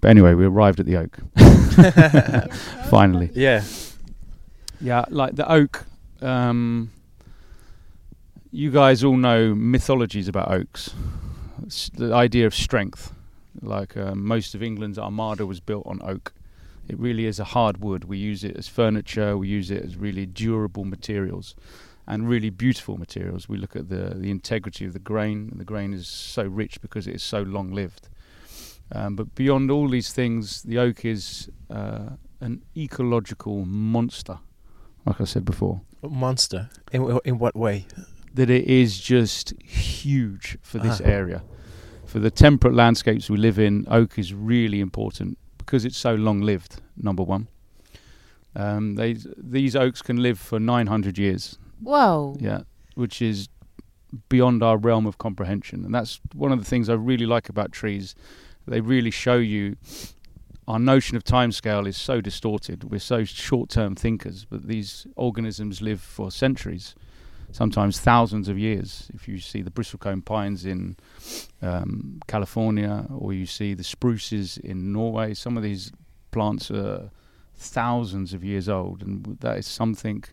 [0.01, 1.17] But anyway, we arrived at the oak.
[2.89, 3.63] Finally, Yeah.
[4.81, 5.85] yeah, like the oak.
[6.21, 6.91] Um,
[8.51, 10.93] you guys all know mythologies about oaks.
[11.65, 13.13] It's the idea of strength,
[13.61, 16.33] like um, most of England's armada was built on oak.
[16.89, 18.03] It really is a hard wood.
[18.03, 19.37] We use it as furniture.
[19.37, 21.55] We use it as really durable materials,
[22.05, 23.47] and really beautiful materials.
[23.49, 25.49] We look at the the integrity of the grain.
[25.51, 28.09] And the grain is so rich because it is so long lived.
[28.91, 32.09] Um, but beyond all these things, the oak is uh,
[32.41, 34.39] an ecological monster.
[35.05, 36.69] Like I said before, Monster.
[36.91, 37.85] In in what way?
[38.35, 41.05] that it is just huge for this Ah.
[41.09, 41.41] area.
[42.05, 46.41] For the temperate landscapes we live in, oak is really important because it's so long
[46.41, 46.81] lived.
[46.95, 47.47] Number one,
[48.55, 51.59] um, they these oaks can live for 900 years.
[51.81, 52.35] Whoa.
[52.39, 52.61] Yeah,
[52.95, 53.49] which is
[54.29, 57.71] beyond our realm of comprehension, and that's one of the things I really like about
[57.71, 58.15] trees.
[58.67, 59.75] They really show you
[60.67, 62.85] our notion of timescale is so distorted.
[62.85, 66.95] We're so short-term thinkers, but these organisms live for centuries,
[67.51, 69.11] sometimes thousands of years.
[69.13, 70.95] If you see the bristlecone pines in
[71.61, 75.91] um, California, or you see the spruces in Norway, some of these
[76.31, 77.09] plants are
[77.55, 80.23] thousands of years old, and that is something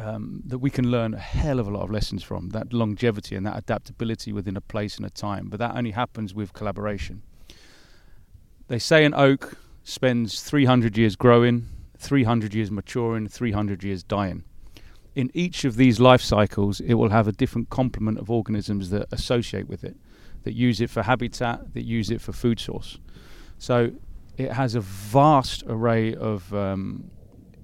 [0.00, 2.50] um, that we can learn a hell of a lot of lessons from.
[2.50, 6.34] That longevity and that adaptability within a place and a time, but that only happens
[6.34, 7.22] with collaboration.
[8.68, 14.44] They say an oak spends 300 years growing, 300 years maturing, 300 years dying.
[15.14, 19.06] In each of these life cycles, it will have a different complement of organisms that
[19.12, 19.96] associate with it,
[20.42, 22.98] that use it for habitat, that use it for food source.
[23.58, 23.92] So
[24.36, 27.10] it has a vast array of um,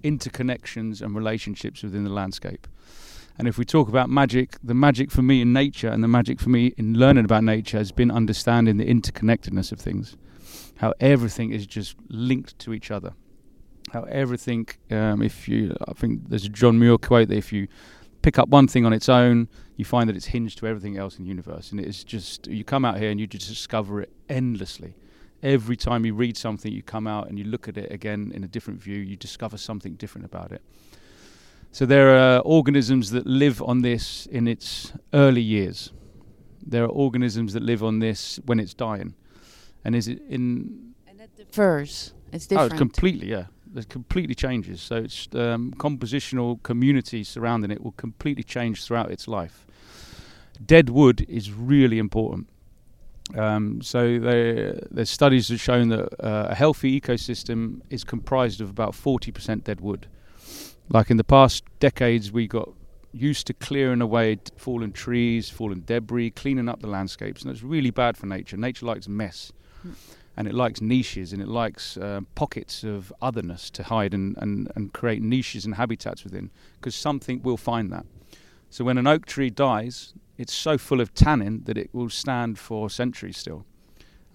[0.02, 2.66] interconnections and relationships within the landscape.
[3.38, 6.38] And if we talk about magic, the magic for me in nature and the magic
[6.38, 10.16] for me in learning about nature has been understanding the interconnectedness of things,
[10.76, 13.14] how everything is just linked to each other.
[13.92, 17.68] How everything, um, if you, I think there's a John Muir quote that if you
[18.22, 21.18] pick up one thing on its own, you find that it's hinged to everything else
[21.18, 21.72] in the universe.
[21.72, 24.94] And it is just, you come out here and you just discover it endlessly
[25.42, 28.44] every time you read something, you come out and you look at it again in
[28.44, 30.62] a different view, you discover something different about it.
[31.72, 35.92] So there are organisms that live on this in its early years.
[36.64, 39.14] There are organisms that live on this when it's dying,
[39.85, 40.94] and is it in?
[41.09, 42.12] And it differs.
[42.33, 42.72] It's Oh, different.
[42.74, 43.46] it completely, yeah.
[43.74, 44.83] It completely changes.
[44.83, 49.66] So its um, compositional community surrounding it will completely change throughout its life.
[50.64, 52.48] Dead wood is really important.
[53.36, 58.60] Um, so there, there's studies that have shown that uh, a healthy ecosystem is comprised
[58.60, 60.06] of about 40% dead wood.
[60.88, 62.68] Like in the past decades, we got
[63.12, 67.90] used to clearing away fallen trees, fallen debris, cleaning up the landscapes, and it's really
[67.90, 68.56] bad for nature.
[68.56, 69.52] Nature likes mess
[70.36, 74.70] and it likes niches and it likes uh, pockets of otherness to hide and, and,
[74.74, 78.06] and create niches and habitats within because something will find that.
[78.72, 82.58] So when an oak tree dies, it's so full of tannin that it will stand
[82.58, 83.66] for centuries still.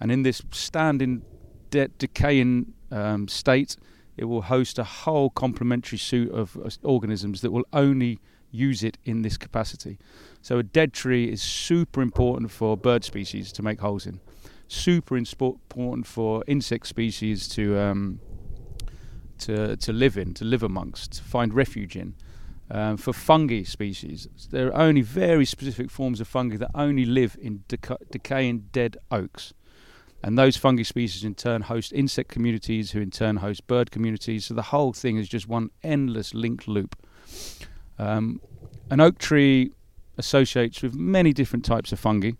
[0.00, 1.22] And in this standing,
[1.70, 3.76] de- decaying um, state,
[4.16, 8.20] it will host a whole complementary suite of uh, organisms that will only
[8.52, 9.98] use it in this capacity.
[10.40, 14.20] So a dead tree is super important for bird species to make holes in
[14.68, 18.20] super important for insect species to um,
[19.38, 22.14] to to live in, to live amongst, to find refuge in.
[22.70, 27.36] Um, for fungi species, there are only very specific forms of fungi that only live
[27.40, 29.54] in deca- decaying dead oaks.
[30.22, 34.46] And those fungi species in turn host insect communities, who in turn host bird communities.
[34.46, 36.96] So the whole thing is just one endless linked loop.
[37.98, 38.40] Um,
[38.90, 39.72] an oak tree
[40.18, 42.32] associates with many different types of fungi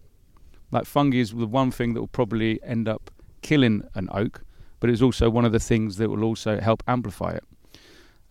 [0.71, 3.11] like fungi is the one thing that will probably end up
[3.43, 4.43] killing an oak,
[4.81, 7.45] but it's also one of the things that will also help amplify it.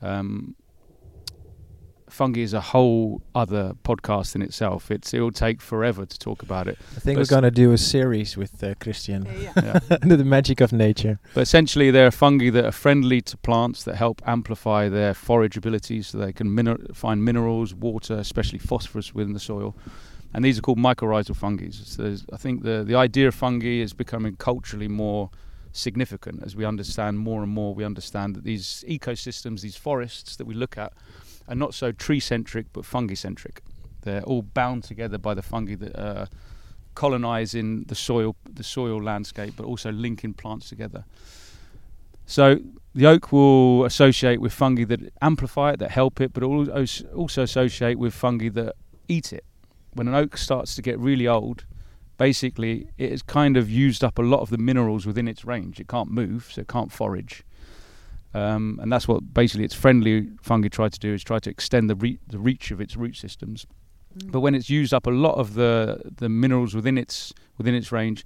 [0.01, 0.55] Um,
[2.17, 4.91] fungi is a whole other podcast in itself.
[4.91, 6.77] It's it will take forever to talk about it.
[6.97, 9.79] I think But we're s- gonna do a series with uh, Kristian, Yeah.
[10.17, 11.19] the magic of nature.
[11.35, 16.07] But essentially, they're fungi that are friendly to plants that help amplify their forage abilities,
[16.07, 19.75] so they can miner- find minerals, water, especially phosphorus within the soil.
[20.33, 21.69] And these are called mycorrhizal fungi.
[21.71, 25.29] So I think the the idea of fungi is becoming culturally more
[25.71, 27.75] significant as we understand more and more.
[27.75, 30.91] We understand that these ecosystems, these forests that we look at,
[31.47, 33.61] are not so tree centric but fungi centric.
[34.01, 36.27] They're all bound together by the fungi that uh, are
[36.95, 41.05] colonizing the soil, the soil landscape, but also linking plants together.
[42.25, 42.59] So
[42.95, 47.99] the oak will associate with fungi that amplify it, that help it, but also associate
[47.99, 48.75] with fungi that
[49.07, 49.45] eat it.
[49.93, 51.65] When an oak starts to get really old,
[52.17, 55.79] basically it has kind of used up a lot of the minerals within its range.
[55.79, 57.43] It can't move, so it can't forage.
[58.37, 61.89] Um, and that's what basically its friendly fungi try to do is try to extend
[61.89, 63.65] the, re- the reach of its root systems.
[64.25, 67.91] But when it's used up a lot of the, the minerals within its within its
[67.91, 68.25] range,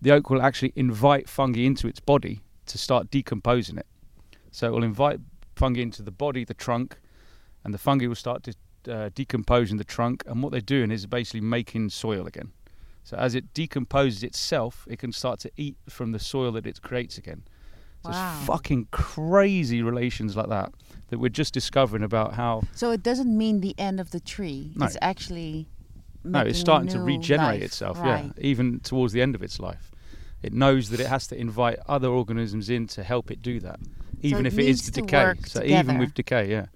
[0.00, 3.86] the oak will actually invite fungi into its body to start decomposing it.
[4.50, 5.20] So it will invite
[5.54, 6.98] fungi into the body, the trunk,
[7.64, 8.54] and the fungi will start to
[8.92, 10.24] uh, decomposing the trunk.
[10.26, 12.52] And what they're doing is basically making soil again.
[13.04, 16.80] So as it decomposes itself, it can start to eat from the soil that it
[16.82, 17.42] creates again.
[18.04, 18.36] So Wow.
[18.38, 20.72] it's fucking crazy relations like that
[21.10, 24.72] that we're just discovering about how So it doesn't mean the end of the tree.
[24.74, 24.86] No.
[24.86, 25.66] It's actually
[26.24, 27.62] no, it's starting to regenerate life.
[27.62, 27.98] itself.
[28.00, 28.24] Right.
[28.24, 29.90] Yeah, even towards the end of its life,
[30.42, 33.80] it knows that it has to invite other organisms in to help it do that,
[34.20, 35.34] even it if it is to to decay.
[35.46, 36.66] So even with decay, yeah.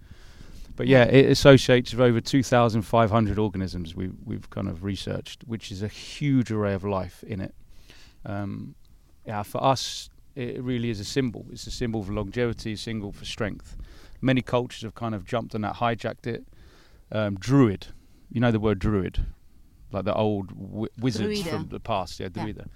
[0.75, 5.83] But yeah, it associates with over 2,500 organisms we, we've kind of researched, which is
[5.83, 7.55] a huge array of life in it.
[8.27, 8.75] Um,
[9.25, 11.47] yeah, for us, it really is a symbol.
[11.51, 13.77] It's a symbol for longevity, a symbol for strength.
[14.21, 16.47] Many cultures have kind of jumped on that, hijacked it.
[17.13, 17.87] Um, druid,
[18.31, 19.25] you know the word druid,
[19.93, 21.51] like the old wi- wizards Druida.
[21.51, 22.19] from the past.
[22.21, 22.45] Yeah, Yeah.
[22.45, 22.67] druida.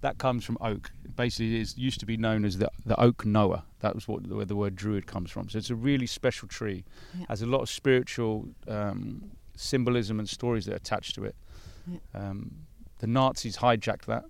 [0.00, 0.90] That comes from oak.
[1.16, 3.62] Basically, it used to be known as the the oak knower.
[3.80, 5.48] That was what where the word druid comes from.
[5.48, 6.84] So it's a really special tree.
[7.18, 7.26] Yeah.
[7.28, 11.36] Has a lot of spiritual um, symbolism and stories that are attached to it.
[11.86, 11.98] Yeah.
[12.14, 12.50] Um,
[12.98, 14.24] the Nazis hijacked that.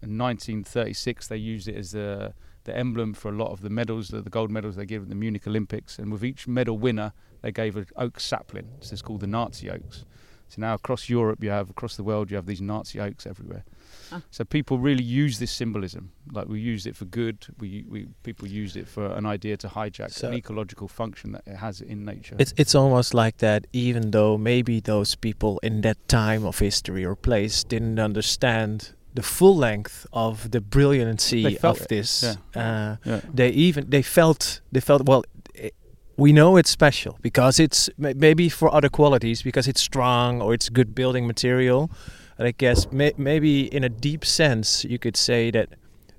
[0.00, 2.34] In 1936, they used it as the
[2.64, 5.08] the emblem for a lot of the medals, the, the gold medals they give at
[5.08, 5.98] the Munich Olympics.
[5.98, 8.68] And with each medal winner, they gave an oak sapling.
[8.80, 10.04] So it's called the Nazi oaks.
[10.48, 13.64] So now across Europe, you have across the world, you have these Nazi oaks everywhere.
[14.10, 14.22] Ah.
[14.30, 16.12] So people really use this symbolism.
[16.32, 17.46] Like we used it for good.
[17.58, 21.42] We, we people used it for an idea to hijack So- an ecological function that
[21.46, 22.36] it has in nature.
[22.38, 23.66] It's it's almost like that.
[23.72, 29.22] Even though maybe those people in that time of history or place didn't understand the
[29.22, 32.22] full length of the brilliancy of it, this,
[32.54, 33.20] uh, yeah.
[33.32, 35.24] they even they felt they felt well.
[35.56, 35.70] i
[36.18, 40.52] we know it's special because it's ma- maybe for other qualities because it's strong or
[40.52, 41.90] it's good building material.
[42.36, 45.68] And I guess may, maybe in a deep sense you could say that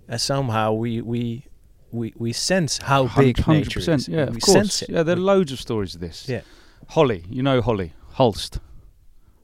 [0.09, 1.45] uh, somehow we we
[1.91, 4.07] we we sense how big nature is.
[4.07, 4.57] Yeah, we of course.
[4.57, 4.89] sense it.
[4.89, 6.27] Yeah, there are loads of stories of this.
[6.29, 6.41] Yeah.
[6.89, 8.59] Holly, you know holly, Hulst.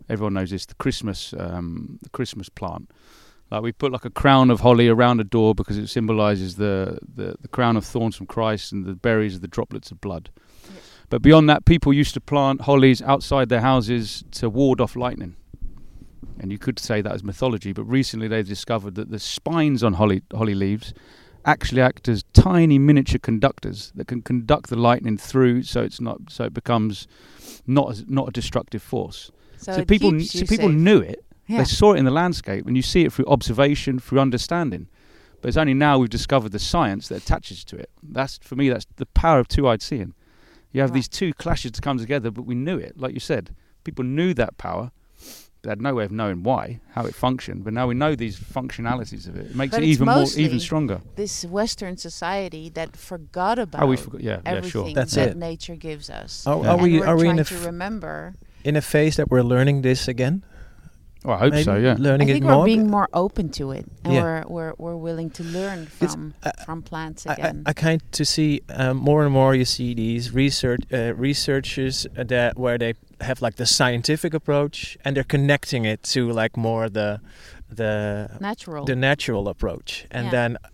[0.07, 0.65] Everyone knows this.
[0.65, 2.89] The Christmas, um, the Christmas plant.
[3.51, 6.97] Like we put like a crown of holly around a door because it symbolises the,
[7.15, 10.29] the the crown of thorns from Christ and the berries are the droplets of blood.
[11.09, 15.35] But beyond that, people used to plant hollies outside their houses to ward off lightning.
[16.39, 19.93] And you could say that as mythology, but recently they've discovered that the spines on
[19.93, 20.93] holly holly leaves
[21.45, 26.17] actually act as tiny miniature conductors that can conduct the lightning through, so it's not
[26.29, 27.07] so it becomes
[27.67, 29.31] not as, not a destructive force.
[29.57, 30.75] So, So, people so people safe.
[30.75, 31.24] knew it.
[31.47, 31.59] Yeah.
[31.59, 34.87] They saw it in the landscape, and you see it through observation, through understanding.
[35.41, 37.89] But it's only now we've discovered the science that attaches to it.
[38.01, 38.69] That's for me.
[38.69, 40.13] That's the power of two-eyed seeing.
[40.71, 40.95] You have Right.
[40.95, 42.99] these two clashes to come together, but we knew it.
[42.99, 44.91] Like you said, people knew that power.
[45.61, 47.63] They had no way of knowing why, how it functioned.
[47.63, 49.47] But now we know these functionalities of it.
[49.51, 51.01] It makes But it even more, even stronger.
[51.15, 54.21] this Western society that forgot about Oh, we forgot.
[54.21, 54.93] Yeah, yeah, everything sure.
[54.93, 55.37] That's that it.
[55.37, 56.45] nature gives us.
[56.45, 56.69] Are, Yeah.
[56.69, 58.35] are And we we're are we in a to remember.
[58.63, 60.43] in a phase that we're learning this again?
[61.27, 61.75] Oh, I hope Maybe so.
[61.75, 61.95] Yeah.
[61.97, 62.59] learning I think more.
[62.59, 64.23] we're being more open to it, and Yeah.
[64.23, 67.63] we're, we're we're willing to learn from I- from plants I, I, again.
[67.65, 69.55] I kind to see um, more and more.
[69.55, 74.97] You see these research uh, researchers uh, that where they have like the scientific approach
[75.03, 77.19] and they're connecting it to like more the
[77.75, 80.31] the Natural, the natural approach, and Yeah.
[80.31, 80.69] then I-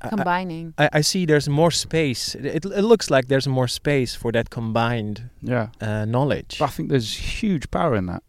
[0.00, 0.72] I, combining.
[0.78, 2.34] I, I see there's more space.
[2.34, 5.68] It, it, it looks like there's more space for that combined Yeah.
[5.80, 6.56] uh, knowledge.
[6.60, 8.22] But I think there's huge power in that.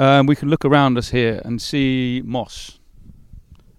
[0.00, 2.78] Um, we can look around us here and see moss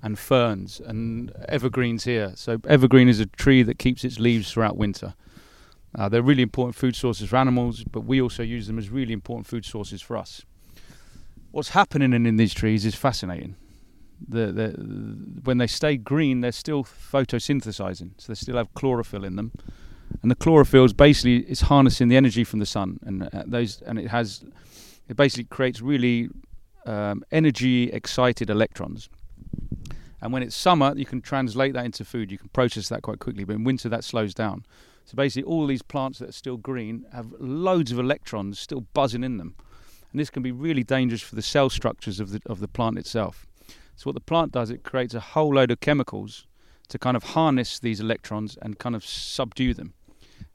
[0.03, 2.33] and ferns and evergreens here.
[2.35, 5.15] So evergreen is a tree that keeps its leaves throughout winter.
[5.97, 9.13] Uh, they're really important food sources for animals, but we also use them as really
[9.13, 10.45] important food sources for us.
[11.49, 13.55] What's happening in, in these trees is fascinating.
[14.29, 14.67] The, the,
[15.43, 19.53] when they stay green, they're still photosynthesizing, so they still have chlorophyll in them,
[20.21, 23.81] and the chlorophyll is basically is harnessing the energy from the sun, and uh, those
[23.81, 24.45] and it has
[25.11, 26.29] it basically creates really
[26.85, 29.09] um, energy excited electrons.
[30.21, 32.31] And when it's summer, you can translate that into food.
[32.31, 33.43] You can process that quite quickly.
[33.43, 34.65] But in winter, that slows down.
[35.03, 39.25] So basically, all these plants that are still green have loads of electrons still buzzing
[39.25, 39.55] in them,
[40.11, 42.97] and this can be really dangerous for the cell structures of the of the plant
[42.97, 43.45] itself.
[43.97, 46.47] So what the plant does, it creates a whole load of chemicals
[46.87, 49.93] to kind of harness these electrons and kind of subdue them,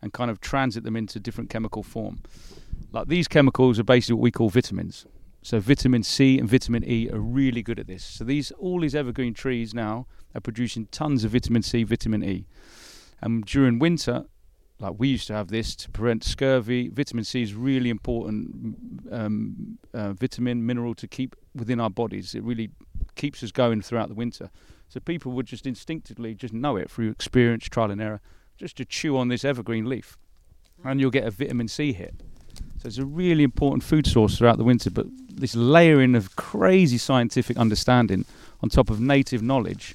[0.00, 2.22] and kind of transit them into different chemical form.
[2.96, 5.04] Like these chemicals are basically what we call vitamins.
[5.42, 8.02] So vitamin C and vitamin E are really good at this.
[8.02, 12.46] So these all these evergreen trees now are producing tons of vitamin C, vitamin E.
[13.20, 14.24] And during winter,
[14.80, 16.88] like we used to have this to prevent scurvy.
[16.88, 18.78] Vitamin C is really important
[19.12, 22.34] um, uh, vitamin mineral to keep within our bodies.
[22.34, 22.70] It really
[23.14, 24.48] keeps us going throughout the winter.
[24.88, 28.22] So people would just instinctively just know it through experience, trial and error,
[28.56, 30.16] just to chew on this evergreen leaf,
[30.82, 32.22] and you'll get a vitamin C hit.
[32.78, 34.90] So it's a really important food source throughout the winter.
[34.90, 38.24] But this layering of crazy scientific understanding
[38.62, 39.94] on top of native knowledge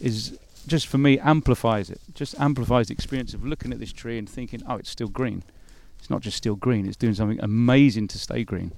[0.00, 2.00] is just for me amplifies it.
[2.14, 5.42] Just amplifies the experience of looking at this tree and thinking, oh, it's still green.
[5.98, 8.72] It's not just still green; it's doing something amazing to stay green.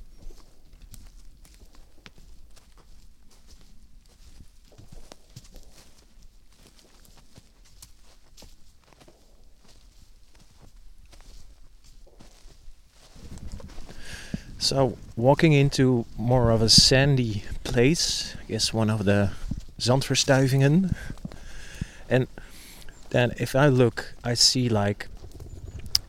[14.65, 19.31] So walking into more of a sandy place, I guess one of the
[19.79, 20.95] Zandverstuivingen.
[22.09, 22.29] And
[23.11, 25.09] then if I look, I see like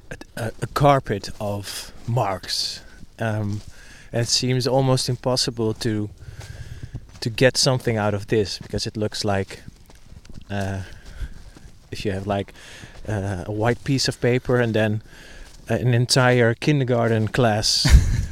[0.10, 2.82] a, a, a carpet of marks.
[3.20, 3.60] Um,
[4.14, 6.10] and it seems almost impossible to
[7.20, 9.64] to get something out of this because it looks like
[10.50, 10.84] uh,
[11.92, 12.54] if you have like
[13.06, 15.02] uh, a white piece of paper and then
[15.68, 17.86] an entire kindergarten class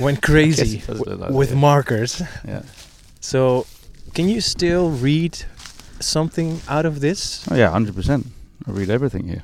[0.00, 2.22] went crazy w- with markers.
[2.46, 2.62] Yeah.
[3.20, 3.66] So,
[4.14, 5.38] can you still read
[6.00, 7.46] something out of this?
[7.50, 8.26] Oh yeah, hundred percent.
[8.66, 9.42] I read everything here.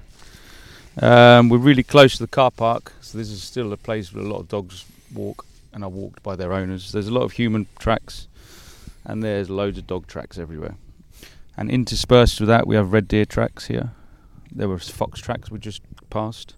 [1.00, 4.24] Um, we're really close to the car park, so this is still a place where
[4.24, 4.84] a lot of dogs
[5.14, 6.92] walk and are walked by their owners.
[6.92, 8.28] There's a lot of human tracks,
[9.04, 10.76] and there's loads of dog tracks everywhere.
[11.56, 13.92] And interspersed with that, we have red deer tracks here.
[14.50, 16.54] There were fox tracks we just passed.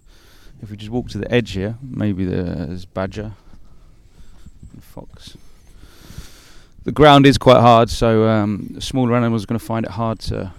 [0.61, 3.33] If we just walk to the edge here, maybe there's badger,
[4.81, 5.37] fox.
[6.83, 10.19] The ground is quite hard, so um, smaller animals are going to find it hard
[10.21, 10.53] to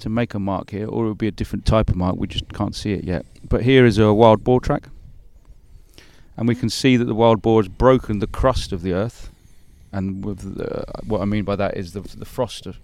[0.00, 2.16] to make a mark here, or it would be a different type of mark.
[2.16, 3.26] We just can't see it yet.
[3.48, 4.88] But here is a wild boar track,
[6.36, 9.30] and we can see that the wild boar has broken the crust of the earth.
[9.90, 12.78] And with the, what I mean by that is the the frost of,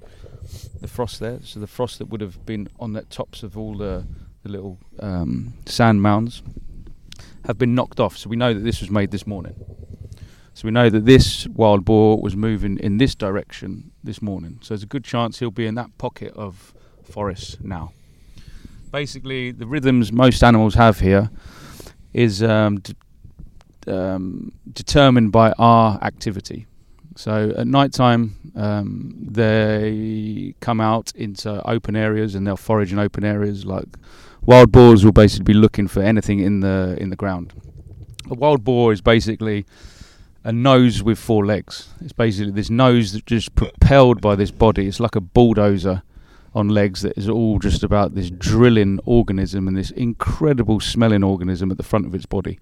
[0.81, 1.39] the frost there.
[1.43, 4.05] So the frost that would have been on the tops of all the,
[4.43, 6.43] the little um, sand mounds
[7.47, 8.17] have been knocked off.
[8.17, 9.55] So we know that this was made this morning.
[10.55, 14.61] So we know that this wild boar was moving in this direction this morning.
[14.63, 17.93] So there's a good chance he'll be in that pocket of forest now.
[18.93, 21.29] Basically, the rhythms most animals have here
[22.13, 22.81] is um,
[23.89, 26.67] um, determined by our activity.
[27.17, 33.01] So at night time, um, they come out into open areas and they'll forage in
[33.01, 33.67] open areas.
[33.67, 33.87] Like
[34.43, 37.53] wild boars will basically be looking for anything in the in the ground.
[38.31, 39.67] A wild boar is basically
[40.45, 41.89] a nose with four legs.
[42.01, 44.87] It's basically this nose that's just propelled by this body.
[44.87, 46.03] It's like a bulldozer
[46.55, 51.71] on legs that is all just about this drilling organism and this incredible smelling organism
[51.71, 52.61] at the front of its body.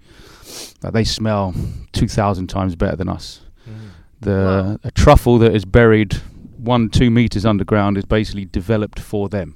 [0.81, 1.53] Like they smell
[1.91, 3.41] 2,000 times better than us.
[3.69, 3.89] Mm.
[4.21, 6.13] The a truffle that is buried
[6.57, 9.55] one two meters underground is basically developed for them.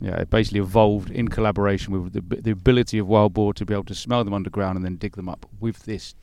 [0.00, 3.74] Yeah, it basically evolved in collaboration with the, the ability of wild boar to be
[3.74, 6.14] able to smell them underground and then dig them up with this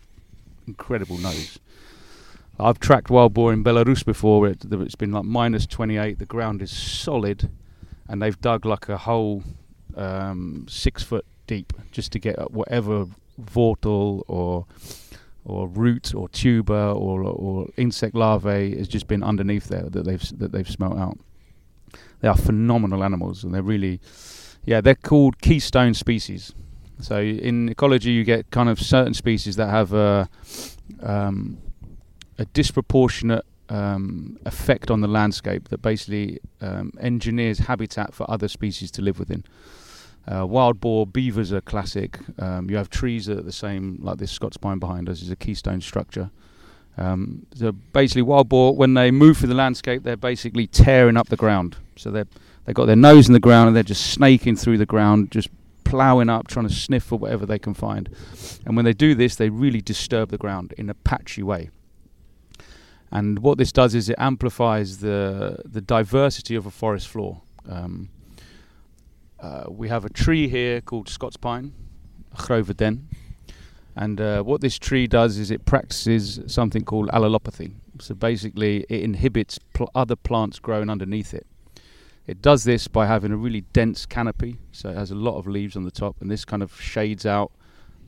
[0.68, 1.60] incredible nose.
[2.60, 4.42] I've tracked wild boar in Belarus before.
[4.42, 6.20] Where it, it's been like minus 28.
[6.20, 7.50] The ground is solid,
[8.08, 9.44] and they've dug like a hole
[9.96, 13.08] um, six foot deep just to get at whatever
[13.42, 14.66] vortal or
[15.44, 20.40] or root or tuber or or insect larvae has just been underneath there that they've
[20.40, 21.18] that they've smelt out.
[22.22, 24.00] They are phenomenal animals, and they're really,
[24.64, 26.54] yeah, they're called keystone species.
[27.00, 30.30] So in ecology, you get kind of certain species that have a
[31.02, 31.58] um,
[32.38, 38.92] a disproportionate um, effect on the landscape that basically um, engineers habitat for other species
[38.92, 39.44] to live within.
[40.28, 42.20] Uh, wild boar, beavers are classic.
[42.40, 45.30] Um, you have trees that are the same, like this Scots pine behind us is
[45.30, 46.32] a keystone structure.
[46.98, 51.28] Um, so basically, wild boar, when they move through the landscape, they're basically tearing up
[51.28, 51.76] the ground.
[51.96, 52.28] So they're
[52.66, 55.50] they've got their nose in the ground and they're just snaking through the ground, just
[55.86, 58.10] ploughing up, trying to sniff for whatever they can find.
[58.66, 61.70] And when they do this, they really disturb the ground in a patchy way.
[63.12, 67.42] And what this does is it amplifies the the diversity of a forest floor.
[67.70, 68.10] Um,
[69.40, 71.74] uh, we have a tree here called Scots pine,
[72.36, 73.08] grove den,
[73.96, 77.74] and uh, what this tree does is it practices something called allelopathy.
[78.00, 81.48] So basically, it inhibits pl- other plants growing underneath it.
[82.28, 85.48] It does this by having a really dense canopy, so it has a lot of
[85.48, 87.52] leaves on the top, and this kind of shades out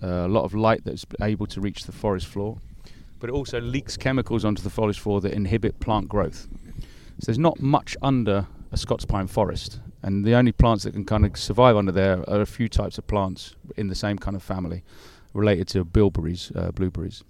[0.01, 2.57] uh, a lot of light that's able to reach the forest floor.
[3.19, 6.47] But it also leaks chemicals onto the forest floor that inhibit plant growth.
[7.19, 11.05] So there's not much under a Scots pine forest, and the only plants that can
[11.05, 14.35] kind of survive under there are a few types of plants in the same kind
[14.35, 14.83] of family,
[15.33, 17.23] related to bilberries, uh, blueberries.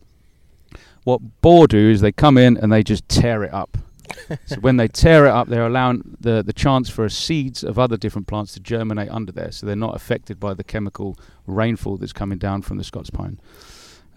[1.03, 3.77] What boar do is they come in and they just tear it up.
[4.45, 7.97] so when they tear it up, they're allowing the the chance for seeds of other
[7.97, 12.13] different plants to germinate under there, so they're not affected by the chemical rainfall that's
[12.13, 13.39] coming down from the Scots pine.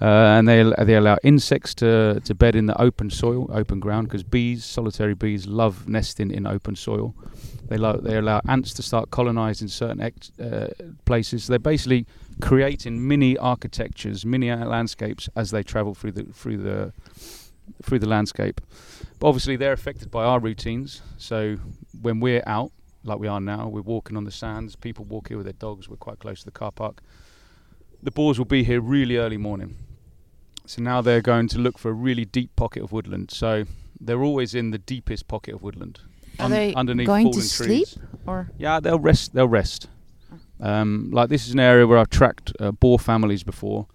[0.01, 4.09] Uh, and they they allow insects to, to bed in the open soil, open ground,
[4.09, 7.15] because bees, solitary bees, love nesting in open soil.
[7.69, 10.69] They lo- they allow ants to start colonising certain ex- uh,
[11.05, 11.49] places.
[11.49, 12.07] They're basically
[12.41, 16.93] creating mini architectures, mini landscapes as they travel through the through the
[17.83, 18.61] through the landscape.
[19.19, 21.03] But obviously, they're affected by our routines.
[21.19, 21.57] So
[22.01, 22.73] when we're out,
[23.05, 24.77] like we are now, we're walking on the sands.
[24.77, 25.89] People walk here with their dogs.
[25.89, 27.03] We're quite close to the car park.
[28.03, 29.77] The boars will be here really early morning.
[30.67, 33.31] So now they're going to look for a really deep pocket of woodland.
[33.31, 33.65] So
[34.01, 36.01] they're always in the deepest pocket of woodland.
[36.39, 37.89] Are they underneath going to sleep?
[37.89, 37.99] trees.
[38.27, 39.35] Or Yeah, they'll rest.
[39.35, 39.89] They'll rest.
[40.61, 43.87] Um, like this is an area where I've tracked uh, boar families before.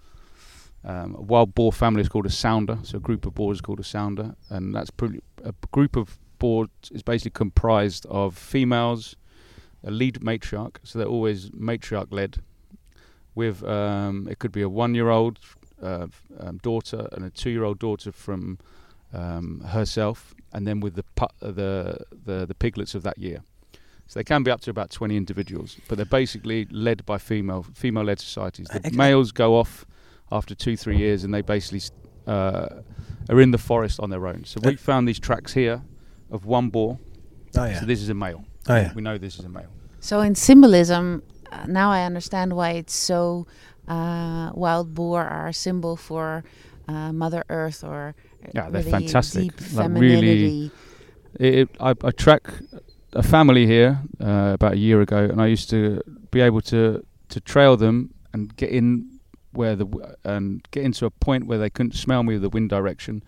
[0.86, 3.62] Um, a wild boar family is called a sounder, so a group of boars is
[3.62, 9.16] called a sounder, and that's pretty, a group of boars is basically comprised of females,
[9.84, 12.38] a lead matriarch, so they're always matriarch led.
[13.34, 15.40] With um, it could be a one-year-old
[15.82, 16.08] uh,
[16.40, 18.60] um, daughter and a two-year-old daughter from
[19.12, 23.42] um, herself, and then with the pu- uh, the the the piglets of that year.
[24.08, 27.66] So they can be up to about 20 individuals, but they're basically led by female
[27.74, 28.68] female-led societies.
[28.68, 29.86] The males go off
[30.32, 31.82] after two three years, and they basically
[32.28, 32.68] uh,
[33.30, 34.44] are in the forest on their own.
[34.46, 35.82] So we found these tracks here
[36.32, 37.00] of one boar.
[37.58, 37.80] Oh yeah.
[37.80, 38.44] So this is a male.
[38.68, 38.94] oh yeah.
[38.94, 39.70] We know this is a male.
[40.00, 43.46] so in symbolism, uh, now I understand why it's so.
[43.88, 46.44] Uh, wild boar are a symbol for
[46.88, 49.44] uh, Mother Earth, or uh, Yeah, they're really fantastic.
[49.44, 50.72] Deep Like, really- femininity.
[51.40, 52.48] It, it, I, I track
[53.14, 56.02] a family here uh, about a year ago, and I used to
[56.32, 59.15] be able to to trail them and get in
[59.56, 62.70] where the and get into a point where they couldn't smell me with the wind
[62.70, 63.24] direction,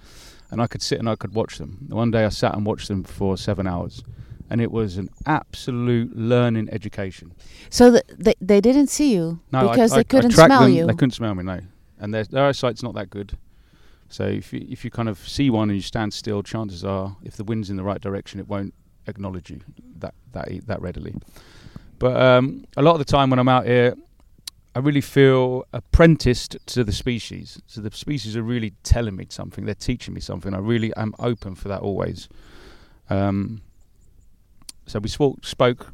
[0.52, 1.88] and I could sit and I could watch them.
[1.90, 4.04] One day I sat and watched them for seven hours,
[4.50, 7.34] and it was an absolute learning education.
[7.70, 10.72] So th- they they didn't see you No, because I, they couldn't smell them.
[10.74, 10.86] you.
[10.86, 11.60] They couldn't smell me, no.
[12.00, 13.38] And their, their eyesight's not that good.
[14.10, 17.18] So if you, if you kind of see one and you stand still, chances are,
[17.24, 18.74] if the wind's in the right direction, it won't
[19.08, 19.60] acknowledge you
[20.00, 21.14] that that that readily.
[22.00, 23.96] But um, a lot of the time when I'm out here,
[24.78, 27.60] I really feel apprenticed to the species.
[27.66, 29.66] So the species are really telling me something.
[29.66, 30.54] They're teaching me something.
[30.54, 32.30] I really am open for that always.
[33.10, 33.64] Um,
[34.86, 35.88] so we spoke, spoke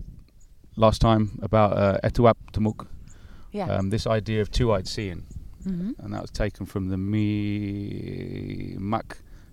[0.76, 2.86] last time about uh, Etuap Tamuk,
[3.54, 3.74] yeah.
[3.74, 5.24] um, this idea of two-eyed seeing,
[5.64, 7.60] hmm and that was taken from the Mi'kmaq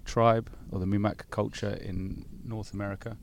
[0.05, 3.16] tribe or the Mi'kmaq culture in North America,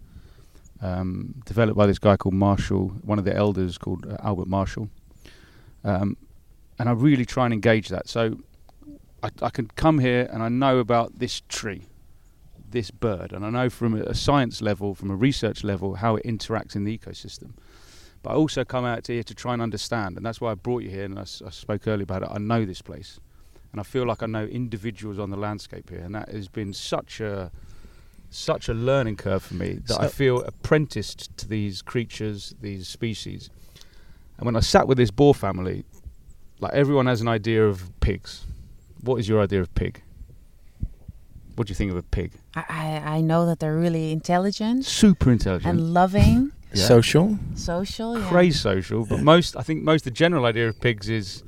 [0.82, 4.90] um, developed by this guy called Marshall, one of the elders called uh, Albert Marshall.
[5.88, 6.18] Um,
[6.78, 8.08] and I really try and engage that.
[8.08, 8.38] So
[9.24, 11.84] I, I can come here and I know about this tree,
[12.70, 16.18] this bird, and I know from a, a science level, from a research level, how
[16.18, 17.54] it interacts in the ecosystem.
[18.22, 20.84] But I also come out here to try and understand, and that's why I brought
[20.84, 21.06] you here.
[21.06, 22.30] And I spoke earlier about it.
[22.32, 23.20] I know this place,
[23.72, 26.74] and I feel like I know individuals on the landscape here, and that has been
[26.74, 27.52] such a
[28.30, 33.50] such a learning curve for me that I feel apprenticed to these creatures, these species.
[34.38, 35.84] And when I sat with this boar family,
[36.60, 38.46] like everyone has an idea of pigs.
[39.02, 40.02] What is your idea of pig?
[41.56, 42.34] What do you think of a pig?
[42.56, 46.86] I, I I know that they're really intelligent Super intelligent, and loving, Yeah.
[46.86, 47.40] Social.
[47.56, 48.20] social.
[48.20, 48.28] Yeah.
[48.30, 49.06] crazy social.
[49.06, 51.44] But most, I think, most the general idea of pigs is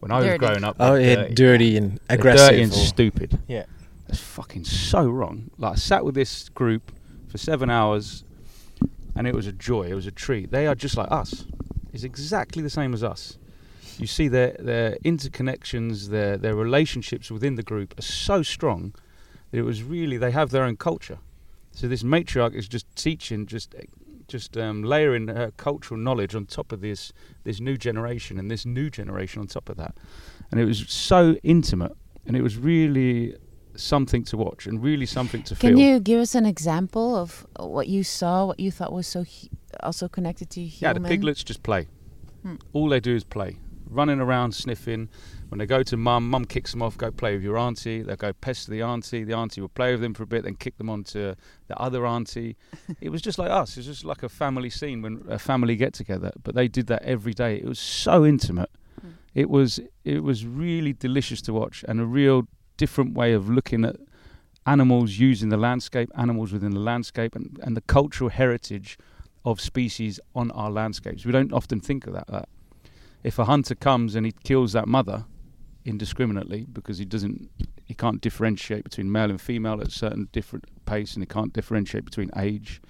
[0.00, 0.76] when I was growing up.
[0.80, 1.34] Oh, they're yeah, dirty.
[1.34, 2.48] dirty and They're aggressive.
[2.50, 3.38] dirty and stupid.
[3.48, 3.64] Yeah.
[4.08, 5.50] That's fucking so wrong.
[5.56, 6.92] Like I sat with this group
[7.28, 8.24] for seven hours,
[9.14, 9.84] and it was a joy.
[9.84, 10.50] It was a treat.
[10.50, 11.44] They are just like us.
[11.96, 13.38] It's exactly the same as us.
[13.96, 18.94] You see their their interconnections, their their relationships within the group are so strong
[19.50, 21.18] that it was really they have their own culture.
[21.72, 23.74] So this matriarch is just teaching, just
[24.28, 28.66] just um, layering her cultural knowledge on top of this this new generation and this
[28.66, 29.96] new generation on top of that,
[30.50, 33.34] and it was so intimate, and it was really
[33.74, 35.70] something to watch and really something to Can feel.
[35.70, 39.24] Can you give us an example of what you saw, what you thought was so
[39.82, 41.88] also connected to Yeah, the piglets just play.
[42.42, 42.56] Hmm.
[42.72, 43.56] All they do is play,
[43.88, 45.08] running around, sniffing.
[45.48, 46.98] When they go to mum, mum kicks them off.
[46.98, 48.02] Go play with your auntie.
[48.02, 49.22] They'll go pester the auntie.
[49.22, 51.36] The auntie will play with them for a bit, then kick them on to
[51.68, 52.56] the other auntie.
[53.00, 53.76] it was just like us.
[53.76, 56.32] It was just like a family scene when a family get together.
[56.42, 57.56] But they did that every day.
[57.56, 58.70] It was so intimate.
[59.00, 59.10] Hmm.
[59.34, 63.84] It was it was really delicious to watch and a real different way of looking
[63.84, 63.96] at
[64.66, 68.98] animals using the landscape, animals within the landscape, and, and the cultural heritage
[69.46, 71.24] of species on our landscapes.
[71.24, 72.26] We don't often think of that.
[72.26, 72.48] that.
[73.22, 75.24] If a hunter comes and he kills that mother
[75.84, 77.48] indiscriminately because he doesn't,
[77.84, 81.52] he can't differentiate between male and female at a certain different pace, and he can't
[81.52, 82.82] differentiate between age.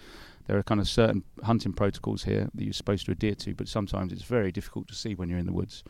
[0.47, 3.69] There are kind of certain hunting protocols here that you're supposed to adhere to, but
[3.69, 5.85] sometimes it's very difficult to see when you're in the woods.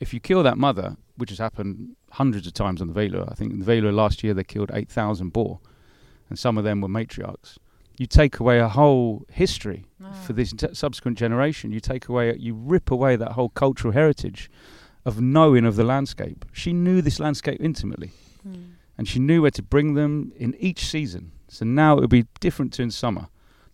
[0.00, 3.34] If you kill that mother, which has happened hundreds of times on the Veluwe, I
[3.34, 5.60] think in the Veluwe last year they killed 8,000 boar,
[6.30, 7.58] and some of them were matriarchs.
[7.98, 10.36] You take away a whole history for Ah.
[10.36, 11.72] this t- subsequent generation.
[11.72, 14.50] You take away, you rip away that whole cultural heritage
[15.04, 16.44] of knowing of the landscape.
[16.52, 18.54] She knew this landscape intimately, Hmm.
[18.96, 21.32] and she knew where to bring them in each season.
[21.48, 23.28] So now it would be different to in summer.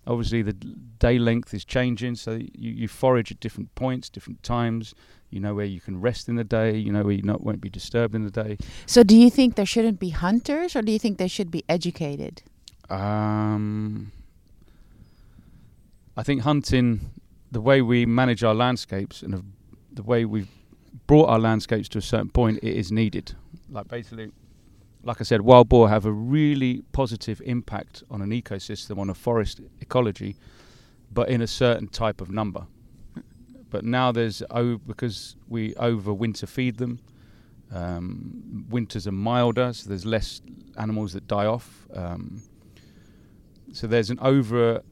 [0.07, 4.95] Obviously, the day length is changing, so you, you forage at different points, different times.
[5.31, 6.77] You know where you can rest in the day.
[6.77, 8.57] You know where you not won't be disturbed in the day.
[8.87, 11.65] So, do you think there shouldn't be hunters, or do you think they should be
[11.69, 12.43] educated?
[12.91, 14.13] Um,
[16.17, 17.11] I think hunting,
[17.51, 19.43] the way we manage our landscapes and
[19.93, 20.49] the- way we've
[21.07, 23.35] brought our landscapes to a certain point, it is needed.
[23.69, 24.31] Like basically,
[25.03, 29.15] like I said, wild boar have a really positive impact on an ecosystem, on a
[29.15, 30.37] forest ecology,
[31.13, 32.67] but in a certain type of number.
[33.71, 37.01] But now there's oh because we over winter feed them.
[37.73, 40.41] Um, winters are milder, so there's less
[40.77, 41.89] animals that die off.
[41.93, 42.43] Um,
[43.73, 44.83] so there's an over,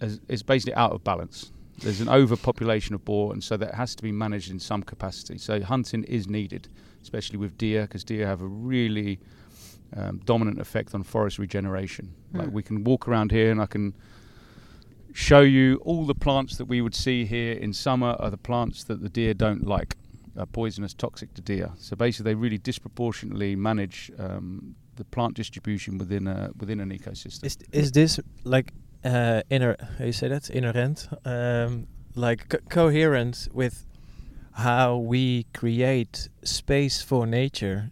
[0.00, 1.52] it's basically out of balance.
[1.78, 5.38] There's an overpopulation of boar, and so that has to be managed in some capacity.
[5.38, 6.68] So hunting is needed,
[7.02, 9.18] especially with deer, because deer have a really
[9.96, 12.14] um, dominant effect on forest regeneration.
[12.32, 12.54] Like Hmm.
[12.54, 13.94] we can walk around here, and I can
[15.12, 18.84] show you all the plants that we would see here in summer are the plants
[18.84, 19.96] that the deer don't like,
[20.36, 21.70] are poisonous, toxic to deer.
[21.78, 27.44] So basically, they really disproportionately manage um, the plant distribution within a within an ecosystem.
[27.44, 28.72] Is is this like
[29.04, 29.76] uh, inner?
[29.98, 30.50] How you say that?
[30.50, 33.86] Inherent, um, like co- coherent with
[34.52, 37.90] how we create space for nature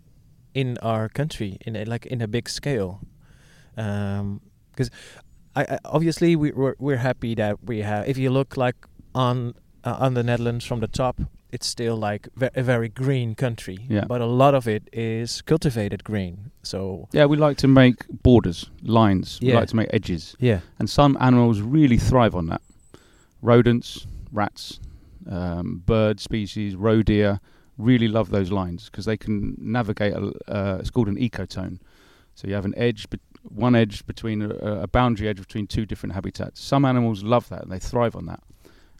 [0.54, 3.00] in our country in a, like in a big scale.
[3.74, 4.90] Because
[5.56, 8.08] I, I obviously we, we're we're happy that we have.
[8.08, 8.76] If you look like
[9.14, 9.54] on
[9.84, 11.20] uh, on the Netherlands from the top,
[11.52, 13.78] it's still like ve- a very green country.
[13.88, 14.04] Yeah.
[14.06, 16.50] But a lot of it is cultivated green.
[16.62, 19.38] So Yeah, we like to make borders, lines.
[19.42, 22.62] We like to make edges, yeah, and some animals really thrive on that.
[23.42, 24.80] Rodents, rats,
[25.30, 27.40] um, bird species, roe deer
[27.78, 30.12] really love those lines because they can navigate.
[30.14, 31.78] A, uh, it's called an ecotone.
[32.34, 34.48] So you have an edge, bet one edge between a,
[34.82, 36.60] a boundary edge between two different habitats.
[36.60, 38.40] Some animals love that and they thrive on that.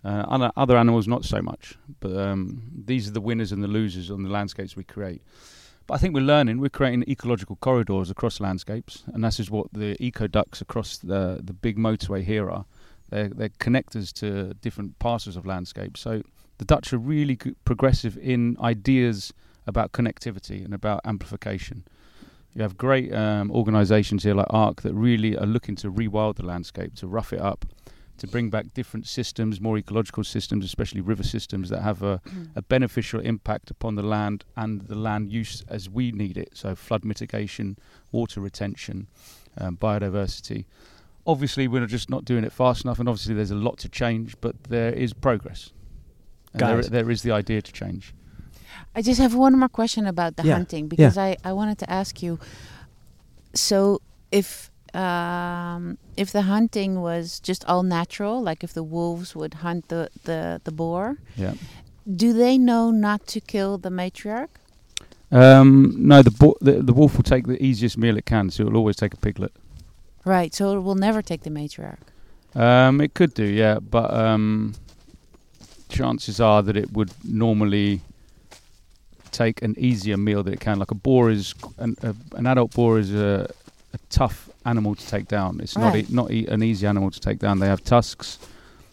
[0.04, 1.76] Uh, other, other animals not so much.
[2.00, 5.22] But um, these are the winners and the losers on the landscapes we create.
[5.86, 6.58] But I think we're learning.
[6.58, 11.40] We're creating ecological corridors across landscapes, and this is what the eco ducts across the
[11.42, 12.64] the big motorway here are.
[13.10, 15.98] They're, they're connectors to different parcels of landscape.
[15.98, 16.22] So
[16.58, 19.34] the Dutch are really progressive in ideas
[19.66, 21.84] about connectivity and about amplification.
[22.54, 26.44] You have great um, organisations here like ARK that really are looking to rewild the
[26.44, 27.66] landscape, to rough it up,
[28.22, 32.20] to bring back different systems, more ecological systems, especially river systems that have a,
[32.54, 36.50] a beneficial impact upon the land and the land use as we need it.
[36.54, 37.76] So flood mitigation,
[38.12, 39.08] water retention,
[39.58, 40.66] um, biodiversity.
[41.26, 44.36] Obviously, we're just not doing it fast enough, and obviously there's a lot to change,
[44.40, 45.72] but there is progress.
[46.52, 48.14] And there, there is the idea to change.
[48.94, 51.90] I just have one more question about the Yeah, hunting because I, I wanted to
[51.90, 52.38] ask you.
[53.52, 54.00] So
[54.30, 59.88] if um, if the hunting was just all natural, like if the wolves would hunt
[59.88, 61.54] the the, the boar, Yeah.
[62.06, 64.48] do they know not to kill the matriarch?
[65.30, 68.62] Um, no, the, bo- the the wolf will take the easiest meal it can, so
[68.62, 69.52] it will always take a piglet.
[70.24, 70.54] Right.
[70.54, 71.98] So it will never take the matriarch.
[72.54, 74.74] Um, it could do, yeah, but um,
[75.88, 78.00] chances are that it would normally
[79.30, 80.78] take an easier meal that it can.
[80.78, 83.50] Like a boar is, an, a, an adult boar is a,
[83.94, 85.60] a tough animal to take down.
[85.60, 87.58] It's not e- not e- an easy animal to take down.
[87.58, 88.38] They have tusks.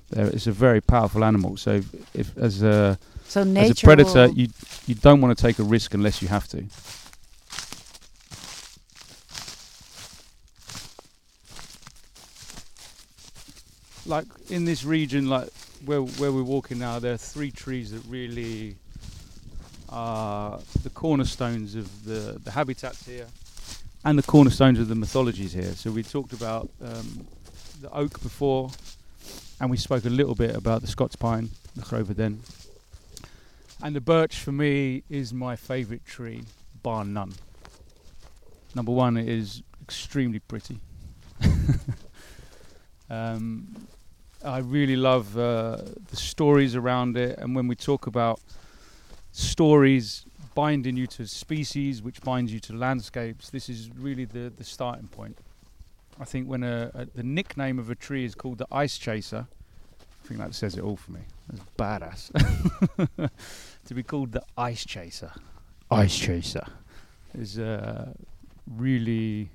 [0.10, 1.58] They're, it's a very powerful animal.
[1.58, 2.98] So if, if as a
[3.28, 4.48] So as a predator, you
[4.88, 6.64] you don't want to take a risk unless you have to.
[14.06, 15.50] Like in this region, like
[15.86, 18.76] where where we're walking now, there are three trees that really
[19.90, 23.28] are the cornerstones of the the habitats here,
[24.06, 25.74] and the cornerstones of the mythologies here.
[25.74, 27.28] So we talked about um,
[27.82, 28.70] the oak before,
[29.60, 32.42] and we spoke a little bit about the Scots pine, the grove den.
[33.82, 36.44] And the birch for me is my favourite tree,
[36.82, 37.34] bar none.
[38.76, 40.80] Number one, it is extremely pretty.
[43.10, 43.88] um,
[44.44, 45.78] I really love uh,
[46.10, 48.40] the stories around it, and when we talk about
[49.32, 50.26] stories
[50.60, 55.08] binding you to species, which binds you to landscapes, this is really the, the starting
[55.08, 55.38] point.
[56.20, 59.48] I think when a, a, the nickname of a tree is called the ice chaser,
[60.02, 61.22] I think that says it all for me.
[61.48, 63.30] That's badass.
[63.86, 65.32] to be called the ice chaser,
[65.90, 66.68] ice chaser,
[67.34, 68.12] is uh,
[68.68, 69.52] really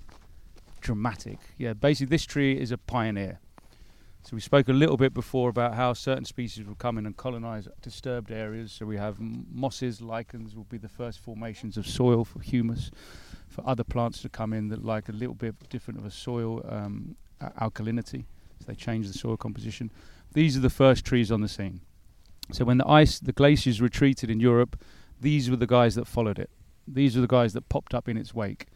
[0.81, 1.39] dramatic.
[1.59, 3.41] Yeah, basically, this tree is a pioneer.
[4.25, 7.15] So we spoke a little bit before about how certain species will come in and
[7.15, 8.73] colonize disturbed areas.
[8.73, 12.91] So we have mosses, lichens will be the first formations of soil for humus,
[13.49, 16.65] for other plants to come in that like a little bit different of a soil
[16.67, 17.17] um,
[17.61, 18.25] alkalinity.
[18.61, 19.93] So they change the soil composition.
[20.33, 21.83] These are the first trees on the scene.
[22.51, 24.83] So when the ice, the glaciers retreated in Europe,
[25.21, 26.49] these were the guys that followed it.
[26.89, 28.69] These were the guys that popped up in its wake.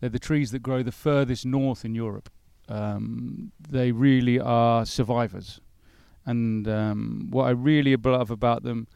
[0.00, 2.30] They're the trees that grow the furthest north in Europe.
[2.68, 5.60] Um, they really are survivors.
[6.24, 8.88] And um, what I really love about them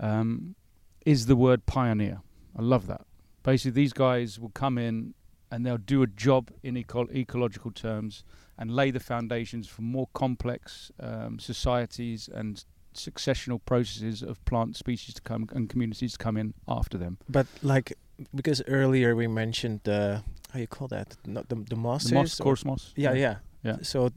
[0.00, 0.56] um,
[1.04, 2.20] is the word pioneer.
[2.58, 3.02] I love that.
[3.42, 5.14] Basically, these guys will come in
[5.50, 8.24] and they'll do a job in eco- ecological terms
[8.58, 15.14] and lay the foundations for more complex um, societies and successional processes of plant species
[15.14, 17.18] to come and communities to come in after them.
[17.28, 17.92] But like
[18.34, 20.20] because earlier we mentioned uh,
[20.56, 22.92] how you call that not the the mosses The moss, coarse moss.
[22.96, 23.76] yeah, yeah Yeah.
[23.82, 24.10] So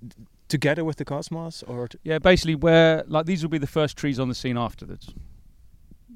[0.48, 3.98] together with the cosmos or t- Yeah, basically where like these will be the first
[3.98, 5.14] trees on the scene afterwards.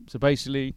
[0.07, 0.75] So basically,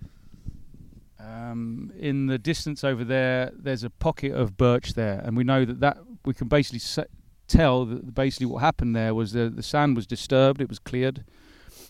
[1.19, 5.65] um, in the distance over there, there's a pocket of birch there, and we know
[5.65, 7.07] that that we can basically se-
[7.49, 11.25] tell that basically what happened there was the the sand was disturbed, it was cleared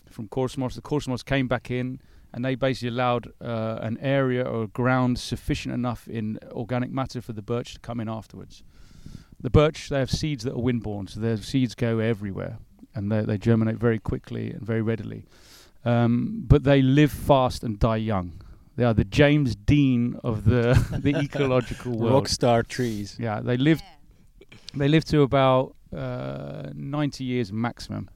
[0.09, 0.75] from coarse moss.
[0.75, 1.99] The coarse moss came back in,
[2.33, 7.33] and they basically allowed uh, an area or ground sufficient enough in organic matter for
[7.33, 8.63] the birch to come in afterwards.
[9.39, 12.57] The birch, they have seeds that are windborne, so their seeds go everywhere
[12.97, 15.25] and they, they germinate very quickly and very readily.
[15.85, 18.41] Um, but they live fast and die young.
[18.75, 22.25] They are the James Dean of the the ecological world.
[22.25, 23.17] Rockstar trees.
[23.19, 23.81] Yeah, they live
[24.75, 28.09] they live to about uh, 90 years maximum,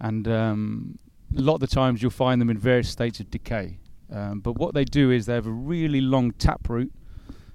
[0.00, 0.98] and um,
[1.36, 3.78] a lot of the times you'll find them in various states of decay.
[4.10, 6.92] Um, but what they do is they have a really long taproot.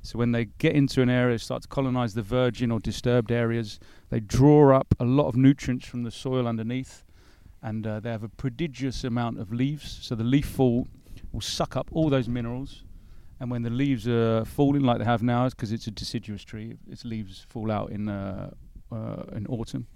[0.03, 3.79] So when they get into an area, start to colonize the virgin or disturbed areas,
[4.09, 7.03] they draw up a lot of nutrients from the soil underneath,
[7.61, 9.99] and uh, they have a prodigious amount of leaves.
[10.01, 10.87] So the leaf fall
[11.31, 12.83] will suck up all those minerals,
[13.39, 16.77] and when the leaves are falling like they have now, because it's a deciduous tree,
[16.89, 18.51] its leaves fall out in uh,
[18.91, 19.87] uh, in autumn.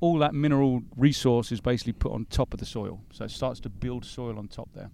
[0.00, 3.60] All that mineral resource is basically put on top of the soil, so it starts
[3.60, 4.90] to build soil on top there.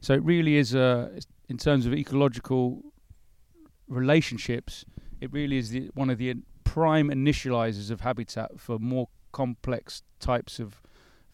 [0.00, 2.84] So it really is, uh, it's- in terms of ecological
[3.88, 4.84] relationships,
[5.20, 6.34] it really is the, one of the
[6.64, 10.82] prime initializers of habitat for more complex types of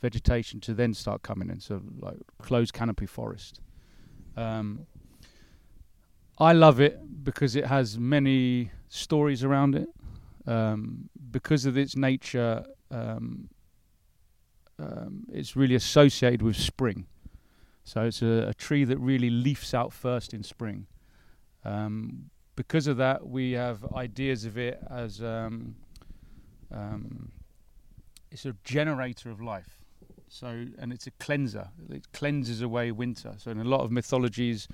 [0.01, 1.61] vegetation to then start coming in.
[1.61, 3.61] So like closed canopy forest.
[4.37, 4.87] Um,
[6.39, 9.89] I love it because it has many stories around it.
[10.47, 13.49] Um, because of its nature, um,
[14.79, 17.07] um, it's really associated with spring.
[17.85, 20.87] So it's a, a tree that really leafs out first in spring.
[21.65, 25.77] Um, because of that, we have ideas of it as um,
[26.73, 27.33] um,
[28.31, 29.79] it's a generator of life.
[30.29, 31.69] So, and it's a cleanser.
[31.91, 33.35] It cleanses away winter.
[33.39, 34.67] So, in a lot of mythologies,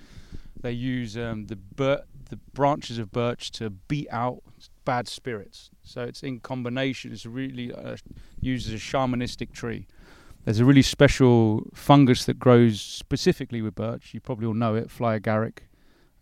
[0.59, 4.43] they use the bir- the branches of birch to beat out
[4.85, 5.71] bad spirits.
[5.83, 7.13] So, it's in combination.
[7.13, 7.97] It's really uh,
[8.41, 9.87] used as a shamanistic tree.
[10.45, 14.15] There's a really special fungus that grows specifically with birch.
[14.15, 15.59] You probably all know it, fly agaric,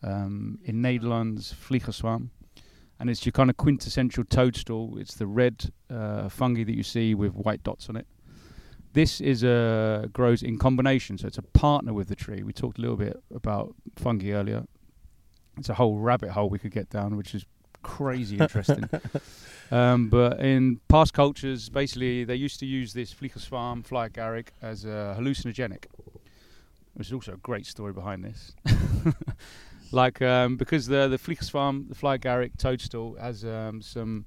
[0.02, 2.30] um, in Nederlands, vliegenzwam.
[2.98, 4.98] And it's your kind of quintessential toadstool.
[4.98, 8.09] It's the red uh, fungi that you see with white dots on it.
[8.92, 12.42] This is a grows in combination, so it's a partner with the tree.
[12.42, 14.64] We talked a little bit about fungi earlier.
[15.59, 17.44] It's a whole rabbit hole we could get down, which is
[17.97, 18.89] crazy interesting.
[19.70, 24.86] Um, but in past cultures, basically, they used to use this Vliegenzwam fly agaric as
[24.86, 25.84] a hallucinogenic,
[26.95, 28.55] which is also a great story behind this.
[29.93, 34.24] like um, because the the Vliegenzwam, the fly agaric toadstool, has um, some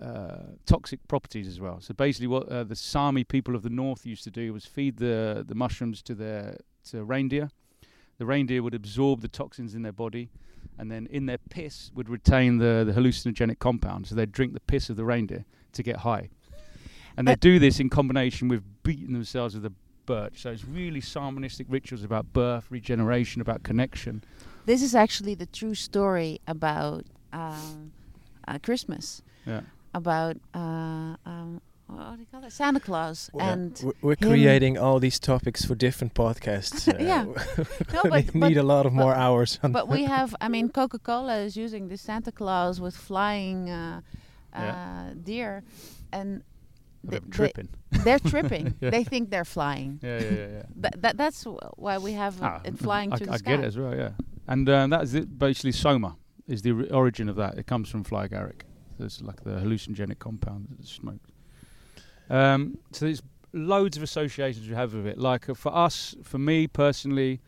[0.00, 1.80] uh, toxic properties as well.
[1.80, 4.98] So basically, what uh, the Sami people of the north used to do was feed
[4.98, 6.58] the the mushrooms to their
[6.90, 7.50] to reindeer.
[8.18, 10.30] The reindeer would absorb the toxins in their body,
[10.82, 14.08] and then in their piss would retain the, the hallucinogenic compound.
[14.08, 16.28] So they'd drink the piss of the reindeer to get high.
[17.16, 19.72] And they Uh, do this in combination with beating themselves with the
[20.06, 20.42] birch.
[20.42, 24.24] So it's really shamanistic rituals about birth, regeneration, about connection.
[24.66, 27.92] This is actually the true story about um,
[28.48, 29.22] uh, Christmas.
[29.46, 29.60] Yeah.
[29.94, 31.60] About uh, um,
[31.96, 32.52] what do you call it?
[32.52, 36.88] Santa Claus and we're, we're creating all these topics for different podcasts.
[36.92, 37.24] Uh, Yeah.
[37.24, 39.58] no, we but, need but a lot of more hours.
[39.62, 40.34] On but we have.
[40.40, 44.00] I mean, Coca Cola is using the Santa Claus with flying uh,
[44.54, 45.12] uh, Yeah.
[45.24, 45.62] deer,
[46.12, 46.42] and
[47.04, 47.68] They're tripping.
[48.04, 48.74] they're tripping.
[48.80, 48.90] Yeah.
[48.90, 49.98] They think they're flying.
[50.02, 50.46] Yeah, yeah, yeah.
[50.56, 50.62] yeah.
[50.82, 51.44] That, that that's
[51.76, 53.50] why we have Ah, it flying I, through I the sky.
[53.56, 54.10] get it as well, yeah.
[54.46, 56.16] And um, that is it, basically soma
[56.46, 57.58] is the ori- origin of that.
[57.58, 58.62] It comes from fly agaric.
[58.98, 61.31] So it's like the hallucinogenic compound that's smoked.
[62.30, 65.18] Um, so there's loads of associations we have with it.
[65.18, 67.40] Like uh, for us, for me personally,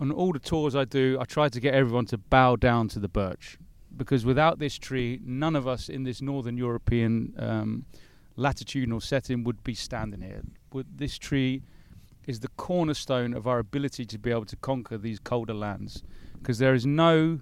[0.00, 2.98] on all the tours I do, I try to get everyone to bow down to
[2.98, 3.58] the birch
[3.96, 7.86] because without this tree, none of us in this northern European um,
[8.36, 10.42] latitudinal setting would be standing here.
[10.72, 11.62] Would this tree
[12.26, 16.02] is the cornerstone of our ability to be able to conquer these colder lands
[16.38, 17.40] because there is no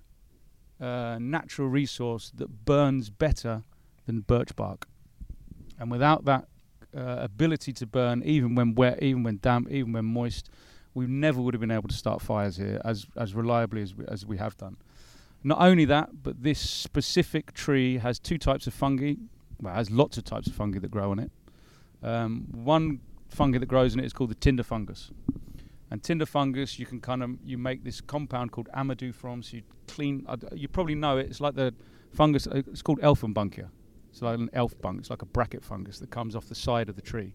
[0.80, 3.62] uh, natural resource that burns better
[4.06, 4.88] than birch bark.
[5.78, 6.46] And without that
[6.96, 10.50] uh, ability to burn, even when wet, even when damp, even when moist,
[10.94, 14.04] we never would have been able to start fires here as, as reliably as we,
[14.06, 14.76] as we have done.
[15.42, 19.14] Not only that, but this specific tree has two types of fungi.
[19.60, 21.30] Well, it has lots of types of fungi that grow on it.
[22.02, 25.10] Um, one fungi that grows in it is called the tinder fungus.
[25.90, 29.42] And tinder fungus, you can kind of you make this compound called amadou from.
[29.42, 30.24] So you clean.
[30.26, 31.26] Uh, you probably know it.
[31.26, 31.74] It's like the
[32.14, 32.46] fungus.
[32.46, 33.68] Uh, it's called elfenbankje.
[34.12, 35.00] It's like an elf bunk.
[35.00, 37.34] It's like a bracket fungus that comes off the side of the tree.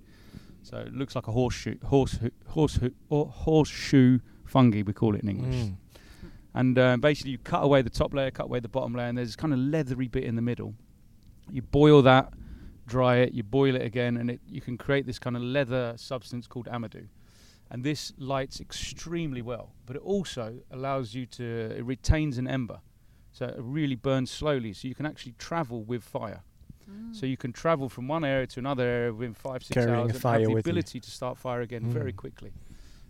[0.61, 4.83] So it looks like a horseshoe, horse, horse, or horseshoe fungi.
[4.83, 5.55] We call it in English.
[5.55, 5.75] Mm.
[6.53, 9.17] And uh, basically, you cut away the top layer, cut away the bottom layer, and
[9.17, 10.75] there's kind of leathery bit in the middle.
[11.51, 12.33] You boil that,
[12.85, 15.93] dry it, you boil it again, and it, you can create this kind of leather
[15.97, 17.07] substance called amadou.
[17.69, 22.79] And this lights extremely well, but it also allows you to, it retains an ember.
[23.31, 26.43] So it really burns slowly, so you can actually travel with fire.
[26.89, 27.15] Mm.
[27.15, 30.11] So you can travel from one area to another area within five, six Carrying hours
[30.13, 30.71] and have the with you.
[30.71, 32.17] ability to start fire again very Mm.
[32.17, 32.51] quickly.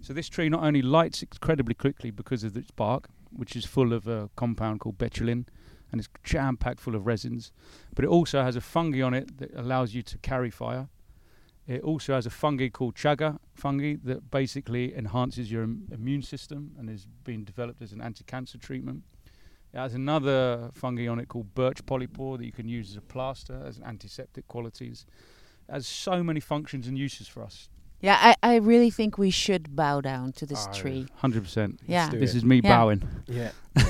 [0.01, 3.93] So this tree not only lights incredibly quickly because of its bark, which is full
[3.93, 5.45] of a compound called betulin,
[5.91, 7.51] and it's jam packed full of resins,
[7.95, 10.89] but it also has a fungi on it that allows you to carry fire.
[11.65, 16.71] It also has a fungi called chaga fungi that basically enhances your Im- immune system
[16.77, 19.03] and is being developed as an anti-cancer treatment.
[19.73, 23.01] It has another fungi on it called birch polypore that you can use as a
[23.01, 25.05] plaster, as an antiseptic qualities.
[25.69, 27.69] It has so many functions and uses for us.
[27.99, 31.07] Yeah, I, I really think we should bow down to this Oh, tree.
[31.15, 31.79] Hundred percent.
[31.87, 32.09] Yeah.
[32.09, 32.37] This it.
[32.37, 32.69] is me Yeah.
[32.77, 33.03] bowing.
[33.27, 33.51] Yeah.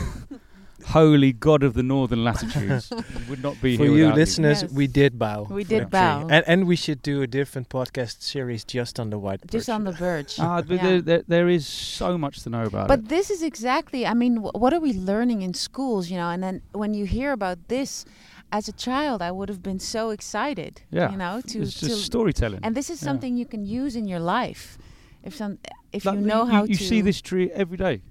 [0.85, 2.91] Holy God of the northern latitudes,
[3.29, 4.71] would not be For here you without listeners, Yes.
[4.71, 5.43] we did bow.
[5.49, 6.27] We did bow.
[6.29, 9.73] And, and we should do a different podcast series just on the white Just birch.
[9.73, 10.35] on the verge.
[10.39, 10.83] Ah, Yeah.
[10.83, 12.87] there, there, there is so much to know about it.
[12.89, 16.29] But this is exactly, I mean, wh- what are we learning in schools, you know?
[16.29, 18.05] And then when you hear about this,
[18.51, 21.11] as a child, I would have been so excited, Yeah.
[21.11, 22.59] you know, to, it's to storytelling.
[22.63, 23.07] and this is Yeah.
[23.09, 24.77] something you can use in your life.
[25.23, 25.57] If some,
[25.91, 28.01] if Like you the- know how you to, see this tree every day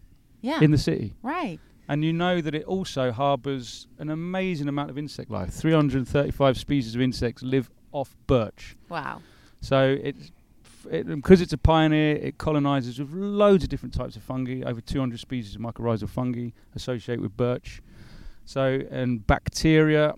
[0.43, 1.59] yeah, in the city, right,
[1.89, 5.51] and you know that it also harbours an amazing amount of insect life.
[5.51, 8.77] 335 species of insects live off birch.
[8.89, 9.23] wow,
[9.61, 10.31] So it's
[10.91, 14.81] it, because it's a pioneer, it colonizes with loads of different types of fungi, over
[14.81, 17.83] 200 species of mycorrhizal fungi associated with birch.
[18.45, 20.15] So and bacteria,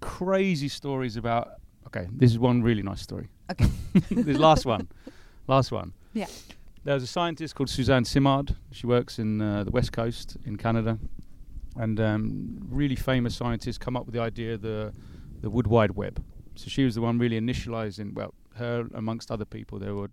[0.00, 1.52] crazy stories about.
[1.86, 3.28] Okay, this is one really nice story.
[3.50, 3.66] Okay.
[4.10, 4.88] this last one,
[5.46, 5.92] last one.
[6.12, 6.26] Yeah.
[6.82, 8.56] There was a scientist called Suzanne Simard.
[8.72, 10.98] She works in uh, the west coast in Canada,
[11.76, 14.94] and um, really famous scientists come up with the idea of the
[15.42, 16.24] the wood wide web.
[16.54, 18.14] So she was the one really initializing.
[18.14, 20.10] Well, her amongst other people, there were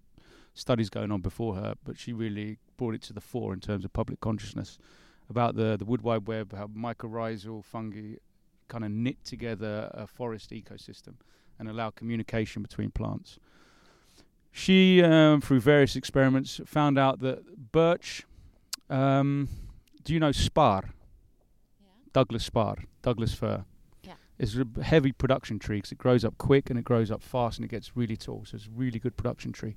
[0.55, 3.86] studies going on before her, but she really brought it to the fore in terms
[3.86, 4.78] of public consciousness
[5.30, 8.15] about the the wood wide web, how mycorrhizal fungi
[8.68, 11.13] kind of knit together a forest ecosystem
[11.59, 13.39] and allow communication between plants.
[14.58, 18.26] She, um, through various experiments, found out that birch.
[18.89, 19.49] Um,
[20.03, 20.89] do you know spar?
[22.12, 23.66] Douglas spar, Douglas fir.
[24.01, 24.14] Yeah.
[24.39, 27.60] It's a heavy production tree because it grows up quick and it grows up fast
[27.60, 28.45] and it gets really tall.
[28.47, 29.76] So it's a really good production tree.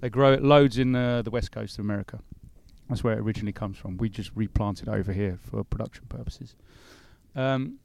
[0.00, 2.20] They grow it loads in uh, the west coast of America.
[2.88, 3.96] That's where it originally comes from.
[3.96, 6.54] We just replanted over here for production purposes.
[7.34, 7.80] Um,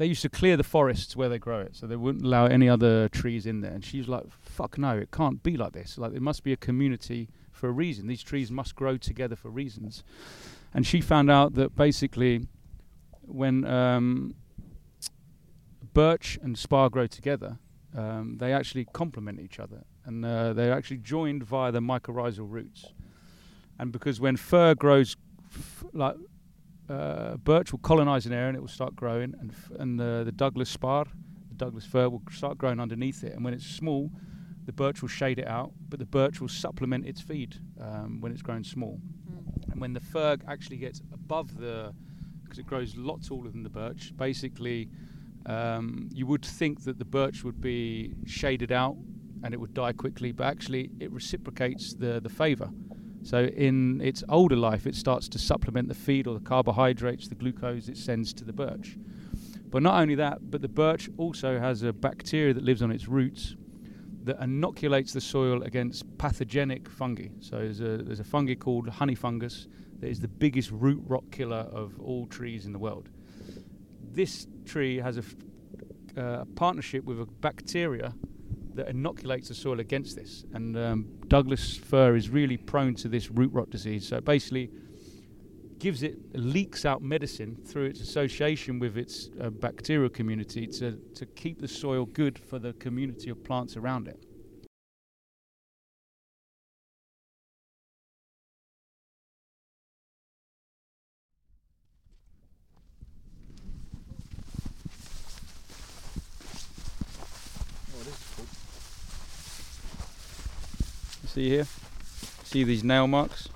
[0.00, 2.70] they used to clear the forests where they grow it, so they wouldn't allow any
[2.70, 3.70] other trees in there.
[3.70, 5.98] And she was like, "Fuck no, it can't be like this.
[5.98, 8.06] Like, there must be a community for a reason.
[8.06, 10.02] These trees must grow together for reasons."
[10.72, 12.46] And she found out that basically,
[13.20, 14.36] when um,
[15.92, 17.58] birch and spar grow together,
[17.94, 22.94] um, they actually complement each other, and uh, they're actually joined via the mycorrhizal roots.
[23.78, 25.18] And because when fir grows,
[25.54, 26.16] f- like
[26.90, 30.22] uh, birch will colonize an area and it will start growing, and f- and the,
[30.24, 31.04] the Douglas spar,
[31.48, 33.32] the Douglas fir will start growing underneath it.
[33.34, 34.10] And when it's small,
[34.66, 38.32] the birch will shade it out, but the birch will supplement its feed um, when
[38.32, 39.00] it's grown small.
[39.70, 41.94] And when the fir actually gets above the,
[42.42, 44.88] because it grows a lot taller than the birch, basically,
[45.46, 48.96] um, you would think that the birch would be shaded out
[49.42, 52.70] and it would die quickly, but actually it reciprocates the, the favour.
[53.22, 57.34] So in its older life, it starts to supplement the feed or the carbohydrates, the
[57.34, 58.96] glucose it sends to the birch.
[59.68, 63.06] But not only that, but the birch also has a bacteria that lives on its
[63.08, 63.56] roots
[64.24, 67.28] that inoculates the soil against pathogenic fungi.
[67.40, 69.68] So there's a, there's a fungi called honey fungus
[70.00, 73.08] that is the biggest root rot killer of all trees in the world.
[74.12, 75.34] This tree has a f-
[76.16, 78.14] uh, partnership with a bacteria
[78.74, 80.44] that inoculates the soil against this.
[80.52, 84.08] And um, Douglas fir is really prone to this root rot disease.
[84.08, 84.70] So it basically
[85.78, 91.26] gives it leaks out medicine through its association with its uh, bacterial community to, to
[91.26, 94.24] keep the soil good for the community of plants around it.
[111.40, 111.66] See here?
[112.44, 113.48] See these nail marks?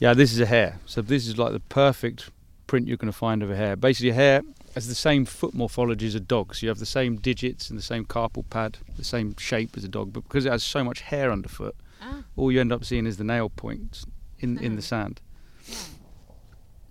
[0.00, 0.80] Yeah, this is a hare.
[0.84, 2.28] So this is like the perfect
[2.66, 3.76] print you're going to find of a hare.
[3.76, 4.42] Basically, a hare
[4.74, 6.56] has the same foot morphology as a dog.
[6.56, 9.84] So you have the same digits and the same carpal pad, the same shape as
[9.84, 10.12] a dog.
[10.12, 13.16] But because it has so much hair underfoot, Ah, all you end up seeing is
[13.16, 14.04] the nail points
[14.40, 15.20] in in the sand.
[15.68, 15.74] yeah.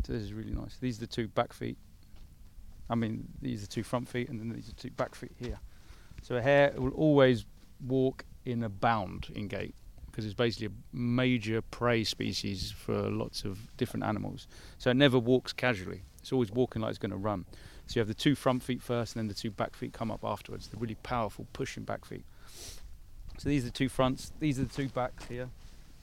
[0.06, 0.78] So this is really nice.
[0.78, 1.78] These are the two back feet.
[2.90, 5.60] I mean, these are two front feet, and then these are two back feet here.
[6.22, 7.44] So a hare will always
[7.86, 9.76] walk in a bound in gait
[10.10, 14.48] because it's basically a major prey species for lots of different animals.
[14.78, 16.02] So it never walks casually.
[16.20, 17.46] It's always walking like it's going to run.
[17.88, 20.12] So you have the two front feet first, and then the two back feet come
[20.12, 20.68] up afterwards.
[20.68, 22.26] The really powerful pushing back feet.
[23.38, 24.32] So these are the two fronts.
[24.40, 25.50] These are the two backs here.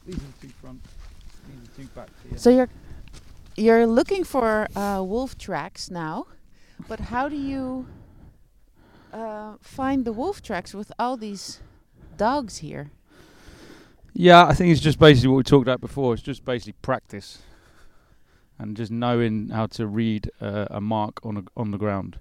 [0.06, 0.88] These are the two fronts.
[1.46, 2.38] These are the two backs here.
[2.38, 2.68] So you're
[3.56, 6.26] you're looking for uh, wolf tracks now,
[6.88, 7.86] but how do you
[9.12, 11.60] uh, find the wolf tracks with all these
[12.16, 12.90] dogs here?
[14.12, 16.14] Yeah, I think it's just basically what we talked about before.
[16.14, 17.42] It's just basically practice,
[18.58, 22.18] and just knowing how to read uh, a mark on a, on the ground.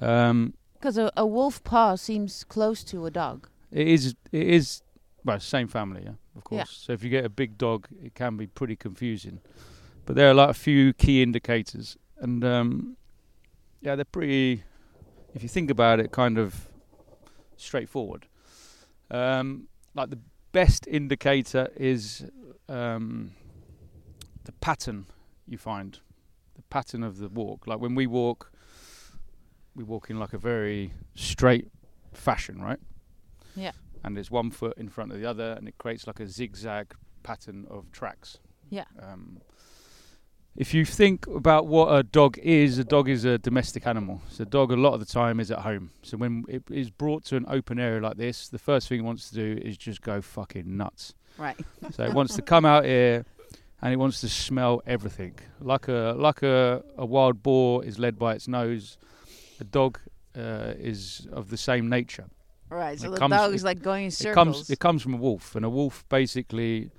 [0.00, 3.48] Um, Because a, a wolf paw seems close to a dog.
[3.72, 4.82] it is it is
[5.24, 6.58] well same family, yeah, of course.
[6.58, 6.64] Yeah.
[6.86, 9.40] So if you get a big dog, it can be pretty confusing.
[10.04, 12.96] But there are like a few key indicators, and um,
[13.80, 14.62] yeah, they're pretty.
[15.34, 16.68] If you think about it, kind of
[17.56, 18.26] straightforward.
[19.10, 20.20] Um, like the
[20.52, 22.26] best indicator is
[22.68, 23.32] um,
[24.44, 25.06] the pattern
[25.46, 25.98] you find,
[26.54, 27.66] the pattern of the walk.
[27.66, 28.52] Like when we walk,
[29.74, 31.68] we walk in like a very straight
[32.12, 32.80] fashion, right?
[33.56, 33.72] Yeah.
[34.04, 36.94] And there's one foot in front of the other, and it creates like a zigzag
[37.22, 38.38] pattern of tracks.
[38.70, 38.84] Yeah.
[39.00, 39.40] Um,
[40.58, 44.20] if you think about what a dog is, a dog is a domestic animal.
[44.28, 45.90] So a dog a lot of the time is at home.
[46.02, 49.02] So when it is brought to an open area like this, the first thing it
[49.04, 51.14] wants to do is just go fucking nuts.
[51.38, 51.56] Right.
[51.94, 53.24] So it wants to come out here
[53.80, 55.34] and it wants to smell everything.
[55.60, 58.98] Like a like a, a wild boar is led by its nose,
[59.60, 60.00] a dog
[60.36, 62.26] uh, is of the same nature.
[62.68, 62.98] Right.
[62.98, 64.56] So It the comes- dog it- is like going in It circles.
[64.56, 66.90] comes it comes from a wolf, and a wolf basically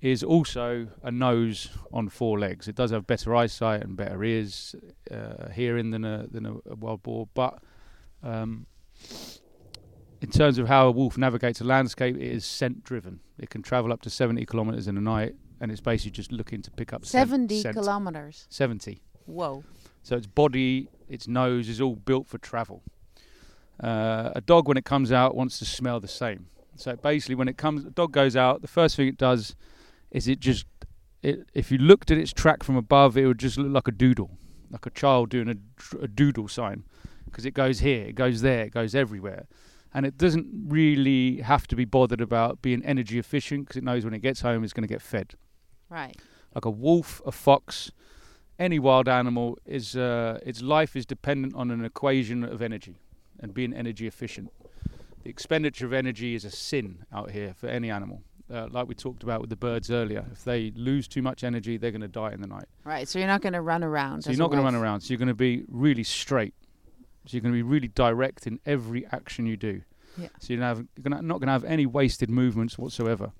[0.00, 2.68] is also a nose on four legs.
[2.68, 4.74] It does have better eyesight and better ears,
[5.10, 7.28] uh, hearing than a than a, a wild boar.
[7.34, 7.58] But
[8.22, 8.66] um,
[10.20, 13.20] in terms of how a wolf navigates a landscape, it is scent driven.
[13.38, 16.62] It can travel up to seventy kilometers in a night, and it's basically just looking
[16.62, 17.76] to pick up 70 scent.
[17.76, 18.46] kilometers.
[18.48, 19.02] Seventy.
[19.26, 19.64] Whoa.
[20.02, 22.82] So its body, its nose is all built for travel.
[23.82, 26.46] Uh, a dog, when it comes out, wants to smell the same.
[26.76, 28.62] So basically, when it comes, the dog goes out.
[28.62, 29.54] The first thing it does
[30.10, 30.66] is it just,
[31.22, 33.92] it, if you looked at its track from above, it would just look like a
[33.92, 34.30] doodle,
[34.70, 36.84] like a child doing a, a doodle sign,
[37.24, 39.46] because it goes here, it goes there, it goes everywhere,
[39.92, 44.04] and it doesn't really have to be bothered about being energy efficient because it knows
[44.04, 45.34] when it gets home, it's going to get fed
[45.90, 46.16] Right.
[46.54, 47.90] like a wolf, a fox,
[48.58, 52.96] any wild animal is uh, its life is dependent on an equation of energy
[53.38, 54.50] and being energy efficient.
[55.22, 58.22] The expenditure of energy is a sin out here for any animal.
[58.50, 61.76] Uh, like we talked about with the birds earlier, if they lose too much energy,
[61.76, 62.64] they're going to die in the night.
[62.84, 63.06] Right.
[63.06, 64.22] So you're not going to run around.
[64.22, 65.02] So you're not going to run around.
[65.02, 66.54] So you're going to be really straight.
[67.26, 69.82] So you're going to be really direct in every action you do.
[70.16, 70.28] Yeah.
[70.40, 73.32] So you're, have, you're gonna, not going to have any wasted movements whatsoever.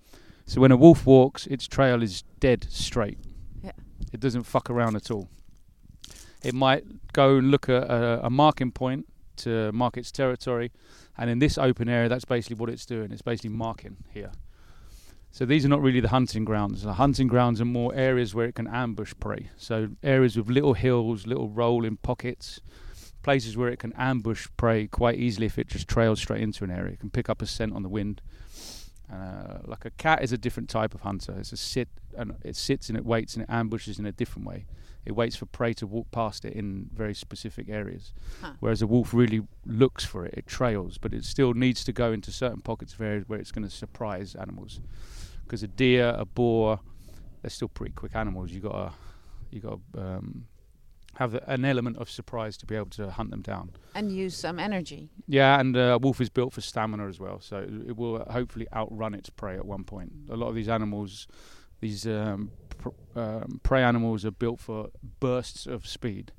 [0.45, 3.19] So when a wolf walks, its trail is dead straight.
[3.63, 3.73] Yeah.
[4.13, 5.29] It doesn't fuck around at all.
[6.43, 9.07] It might go and look at a, a marking point
[9.39, 10.71] to mark its territory,
[11.17, 13.11] and in this open area, that's basically what it's doing.
[13.13, 14.33] It's basically marking here.
[15.31, 16.83] So these are not really the hunting grounds.
[16.83, 19.51] The hunting grounds are more areas where it can ambush prey.
[19.57, 22.61] So areas with little hills, little rolling pockets,
[23.23, 26.71] places where it can ambush prey quite easily if it just trails straight into an
[26.71, 26.95] area.
[26.95, 28.21] It can pick up a scent on the wind.
[29.13, 31.35] Uh, like a cat is a different type of hunter.
[31.39, 34.47] It's a sit and it sits and it waits and it ambushes in a different
[34.47, 34.67] way.
[35.07, 38.13] It waits for prey to walk past it in very specific areas.
[38.43, 38.53] Huh.
[38.61, 40.35] Whereas a wolf really looks for it.
[40.37, 43.51] It trails, but it still needs to go into certain pockets of areas where it's
[43.53, 44.81] going to surprise animals.
[45.45, 46.81] Because a deer, a boar,
[47.41, 48.51] they're still pretty quick animals.
[48.53, 48.93] You got to
[49.51, 50.45] you got to um,
[51.15, 53.71] have an element of surprise to be able to hunt them down.
[53.95, 55.09] And use some energy.
[55.27, 58.19] Yeah, and uh, a wolf is built for stamina as well, so it- it will
[58.31, 60.13] hopefully outrun its prey at one point.
[60.29, 61.27] A lot of these animals,
[61.81, 64.91] these um, pr- um, prey animals, are built for
[65.21, 66.33] bursts of speed.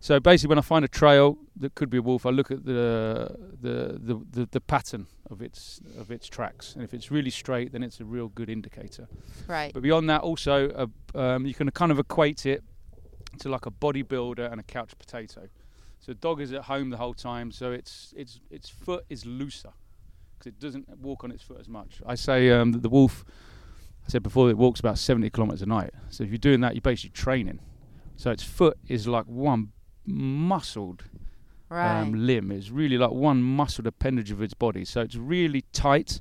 [0.00, 2.64] So basically, when I find a trail that could be a wolf, I look at
[2.64, 7.30] the the, the, the, the pattern of its of its tracks, and if it's really
[7.30, 9.06] straight, then it's a real good indicator.
[9.46, 9.72] Right.
[9.72, 12.64] But beyond that, also, uh, um, you can kind of equate it
[13.38, 15.48] to like a bodybuilder and a couch potato.
[16.00, 19.72] So dog is at home the whole time, so its its its foot is looser
[20.36, 22.02] because it doesn't walk on its foot as much.
[22.04, 23.24] I say um, that the wolf,
[24.06, 25.90] I said before, it walks about 70 kilometers a night.
[26.10, 27.60] So if you're doing that, you're basically training.
[28.16, 29.72] So its foot is like one
[30.06, 31.04] muscled
[31.68, 32.00] Right.
[32.02, 32.52] um, limb.
[32.52, 34.84] It's really like one muscled appendage of its body.
[34.84, 36.20] So it's really tight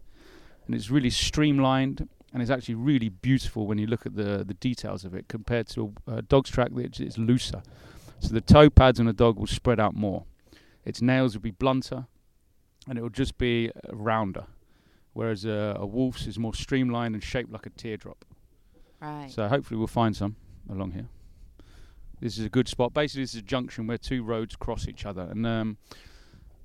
[0.66, 4.54] and it's really streamlined and it's actually really beautiful when you look at the, the
[4.54, 7.64] details of it compared to a, a dog's track which is looser.
[8.20, 10.24] So the toe pads on a dog will spread out more.
[10.86, 12.06] Its nails will be blunter
[12.88, 14.46] and it will just be uh, rounder.
[15.14, 18.24] Whereas a, a wolf's is more streamlined and shaped like a teardrop.
[19.02, 19.30] right.
[19.30, 20.36] So hopefully we'll find some
[20.70, 21.08] along here.
[22.22, 22.94] This is a good spot.
[22.94, 25.78] Basically, this is a junction where two roads cross each other, and um,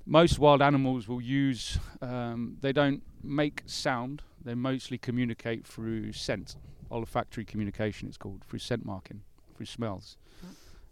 [0.05, 1.79] most wild animals will use.
[2.01, 4.21] Um, they don't make sound.
[4.45, 6.55] they mostly communicate through scent,
[6.91, 8.07] olfactory communication.
[8.07, 9.23] It's called through scent marking,
[9.55, 10.15] through smells.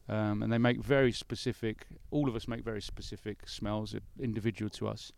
[0.08, 1.88] Um, and they make very specific.
[2.12, 5.12] All of us make very specific smells, uh, individual to us.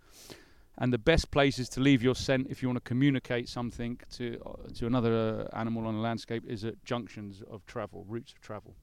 [0.79, 4.39] And the best places to leave your scent if you want to communicate something to
[4.45, 8.41] uh, to another uh, animal on a landscape is at junctions of travel, routes of
[8.41, 8.75] travel.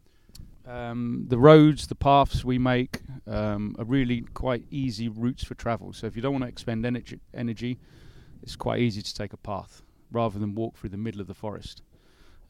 [0.66, 5.92] Um, the roads, the paths we make um, are really quite easy routes for travel.
[5.92, 7.78] So if you don't want to expend energy, energy,
[8.42, 11.34] it's quite easy to take a path rather than walk through the middle of the
[11.34, 11.82] forest.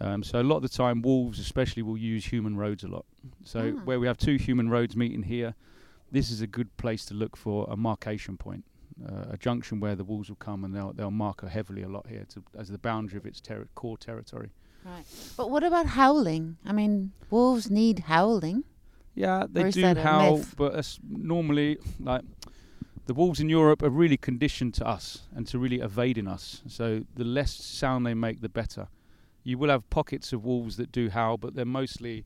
[0.00, 3.04] Um, so a lot of the time, wolves especially will use human roads a lot.
[3.44, 3.84] So Ah.
[3.84, 5.54] where we have two human roads meeting here,
[6.10, 8.64] this is a good place to look for a markation point,
[9.02, 12.06] uh, a junction where the wolves will come and they'll they'll marker heavily a lot
[12.08, 14.50] here to, as the boundary of its terri core territory.
[14.84, 15.04] Right.
[15.36, 16.58] But what about howling?
[16.64, 18.64] I mean, wolves need howling.
[19.14, 22.22] Yeah, they do howl, but that's normally like
[23.06, 26.62] the wolves in Europe are really conditioned to us and to really evading us.
[26.66, 28.88] So the less sound they make, the better.
[29.42, 32.24] You will have pockets of wolves that do howl, but they're mostly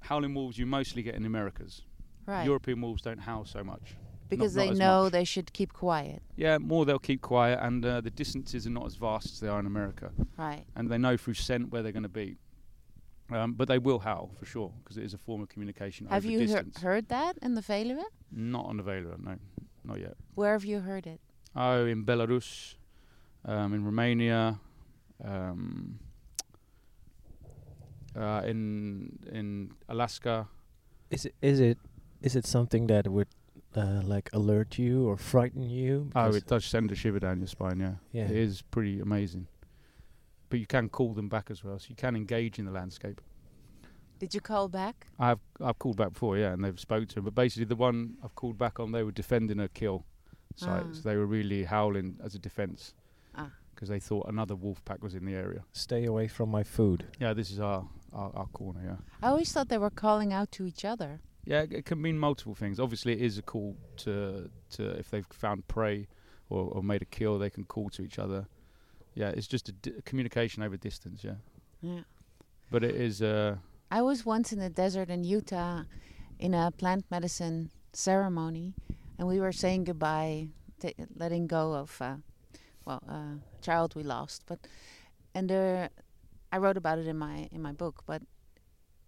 [0.00, 0.58] howling wolves.
[0.58, 1.82] You mostly get in the Americas.
[2.26, 2.44] Right.
[2.44, 3.94] European wolves don't howl so much.
[4.28, 5.12] Because not they as know much.
[5.12, 6.22] they should keep quiet.
[6.36, 9.48] Yeah, more they'll keep quiet, and uh, the distances are not as vast as they
[9.48, 10.10] are in America.
[10.36, 10.64] Right.
[10.74, 12.36] and they know through scent where they're going to be.
[13.28, 16.24] Um, but they will howl for sure because it is a form of communication Have
[16.24, 16.78] over you hear distance.
[16.78, 18.04] heard that in the Veluwe?
[18.30, 19.34] Not on the Veluwe, no,
[19.84, 20.14] not yet.
[20.36, 21.20] Where have you heard it?
[21.56, 22.76] Oh, in Belarus,
[23.44, 24.60] um, in Romania,
[25.24, 25.98] um,
[28.14, 30.48] uh, in in Alaska.
[31.10, 31.78] Is it is it
[32.22, 33.28] is it something that would
[33.76, 36.10] uh, like alert you or frighten you?
[36.14, 37.78] Oh, Because- it does send a shiver down your spine.
[37.80, 38.24] Yeah, yeah.
[38.24, 39.46] it is pretty amazing.
[40.48, 43.20] But you can call them back as well, so you can engage in the landscape.
[44.18, 45.08] Did you call back?
[45.18, 47.24] I've I've called back before, yeah, and they've spoke to him.
[47.24, 50.04] But basically, the one I've called back on, they were defending a kill
[50.54, 50.92] site, Ah.
[50.92, 52.94] so they were really howling as a defence
[53.34, 53.50] Ah.
[53.74, 55.64] because they thought another wolf pack was in the area.
[55.72, 57.04] Stay away from my food.
[57.20, 58.80] Yeah, this is our our, our corner.
[58.84, 61.20] Yeah, I always thought they were calling out to each other.
[61.46, 62.78] Yeah, it, it can mean multiple things.
[62.78, 66.08] Obviously, it is a call to to if they've found prey
[66.50, 68.46] or, or made a kill, they can call to each other.
[69.14, 71.24] Yeah, it's just a, di- communication over distance.
[71.24, 71.36] Yeah,
[71.80, 72.02] Yeah.
[72.70, 73.22] but it is.
[73.22, 73.56] Uh,
[73.90, 75.84] I was once in the desert in Utah
[76.38, 78.74] in a plant medicine ceremony,
[79.18, 80.48] and we were saying goodbye,
[80.80, 82.16] t- letting go of, uh,
[82.84, 84.42] well, a child we lost.
[84.46, 84.58] But
[85.34, 85.88] and there,
[86.52, 88.02] I wrote about it in my in my book.
[88.06, 88.22] But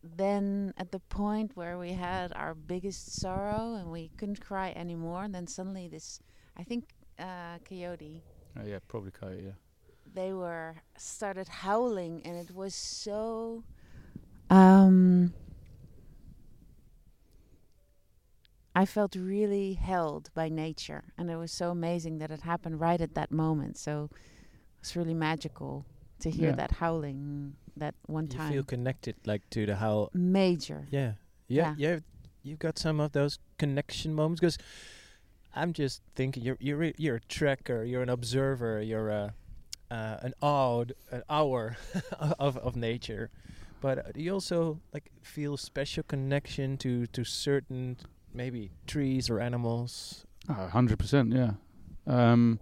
[0.03, 5.25] then at the point where we had our biggest sorrow and we couldn't cry anymore,
[5.25, 6.20] and then suddenly this,
[6.57, 8.23] I think, uh, coyote
[8.59, 9.43] uh, yeah, probably coyote.
[9.45, 9.51] Yeah.
[10.15, 13.65] they were started howling and it was so
[14.51, 15.33] um
[18.75, 23.01] I felt really held by nature and it was so amazing that it happened right
[23.01, 25.85] at that moment so it was really magical
[26.20, 26.57] to hear Yeah.
[26.57, 30.11] that howling that one You time feel connected like to the how.
[30.15, 31.13] major Yeah.
[31.49, 31.75] Yeah.
[31.77, 31.95] Yeah.
[31.95, 31.99] Yeah.
[32.43, 34.59] You've got some of those connection moments because
[35.55, 39.35] I'm just thinking you're you're re- you're a tracker, you're an observer, you're a
[39.91, 41.77] uh, an odd an hour
[42.39, 43.31] of of nature,
[43.81, 47.97] but uh, do you also like feel special connection to to certain
[48.33, 50.25] maybe trees or animals?
[50.49, 51.53] Hundred percent, yeah.
[52.07, 52.61] Um,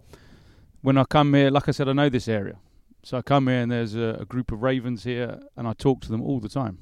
[0.83, 2.57] when I come here, like I said, I know this area,
[3.03, 6.01] so I come here and there's a, a group of ravens here, and I talk
[6.03, 6.79] to them all the time.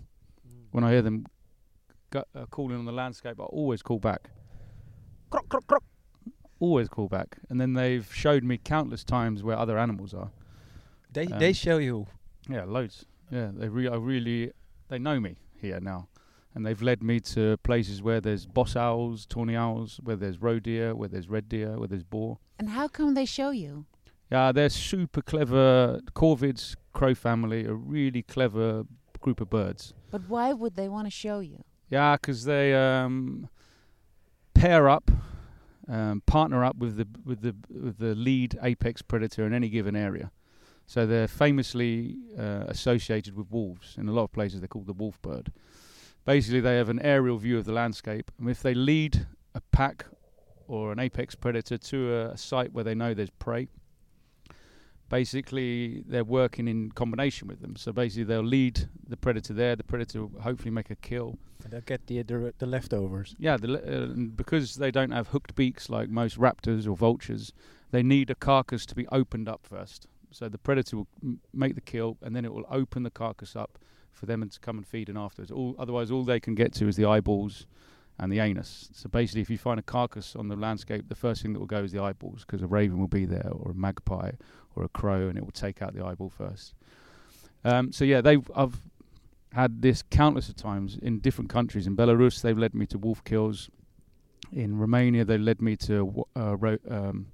[0.71, 1.27] When I hear them
[2.11, 4.31] go, uh, calling on the landscape, I always call back.
[5.31, 5.83] Croc, croc, croc.
[6.61, 10.31] Always call back, and then they've showed me countless times where other animals are.
[11.13, 12.07] They Um, they show you.
[12.49, 13.05] Yeah, loads.
[13.31, 14.53] Yeah, they re- I really
[14.89, 16.09] they know me here now,
[16.55, 20.59] and they've led me to places where there's boss owls, tawny owls, where there's roe
[20.61, 22.39] deer, where there's red deer, where there's boar.
[22.59, 23.85] and how come they show you
[24.31, 26.01] Yeah, they're super clever.
[26.15, 28.85] Corvids, crow family, a really clever
[29.21, 29.95] group of birds.
[30.11, 33.49] but why would they want to show you Yeah, 'cause they um,
[34.55, 35.11] pair up,
[35.89, 39.97] um, partner up with the with the with the lead apex predator in any given
[39.97, 40.31] area.
[40.87, 43.97] So they're famously uh, associated with wolves.
[43.99, 45.51] In a lot of places, they're called the wolf bird.
[46.27, 50.07] Basically, they have an aerial view of the landscape, and if they lead a pack
[50.69, 53.69] or an apex predator to a, a site where they know there's prey,
[55.19, 57.77] basically they're working in combination with them.
[57.77, 58.77] So basically, they'll lead
[59.09, 59.77] the predator there.
[59.77, 63.29] The predator will hopefully make a kill, And they'll get the the, the leftovers.
[63.39, 64.07] yeah, the, le- uh,
[64.43, 67.53] because they don't have hooked beaks like most raptors or vultures,
[67.93, 70.01] they need a carcass to be opened up first.
[70.39, 73.55] So the predator will m- make the kill, and then it will open the carcass
[73.55, 73.79] up
[74.13, 75.51] for them to come and feed in afterwards.
[75.53, 77.67] All, otherwise, all they can get to is the eyeballs
[78.19, 78.91] and the anus.
[78.93, 81.67] So basically, if you find a carcass on the landscape, the first thing that will
[81.79, 84.33] go is the eyeballs because a raven will be there, or a magpie,
[84.77, 86.75] or a crow, and it will take out the eyeball first.
[87.65, 88.81] Um, so yeah, they've I've
[89.53, 91.87] had this countless of times in different countries.
[91.87, 93.71] In Belarus, they've led me to wolf kills.
[94.53, 97.27] In Romania, they led me to wa- uh, ro- um,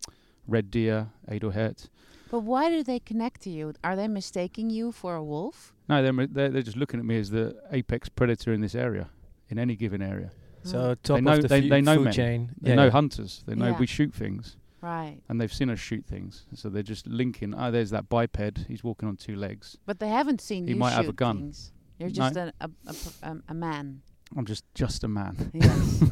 [0.47, 1.89] red deer, edelhert.
[2.31, 3.73] But why do they connect to you?
[3.83, 5.73] Are they mistaking you for a wolf?
[5.89, 9.09] No, they're, they're they're just looking at me as the apex predator in this area,
[9.49, 10.31] in any given area.
[10.63, 12.13] So top know- of the they- fu- they know food men.
[12.13, 12.51] chain.
[12.61, 12.91] They yeah, know yeah.
[12.91, 13.43] hunters.
[13.47, 13.79] They know Yeah.
[13.79, 15.19] we shoot things, right.
[15.29, 16.47] and they've seen us shoot things.
[16.55, 17.55] So they're just linking.
[17.55, 18.67] Oh, there's that biped.
[18.69, 19.77] He's walking on two legs.
[19.87, 21.39] But they haven't seen He you might shoot have a gun.
[21.39, 21.73] things.
[21.99, 22.15] You're No.
[22.15, 24.03] just a, a, a, p- um, a man.
[24.37, 25.51] I'm just just a man.
[25.55, 26.03] Yes.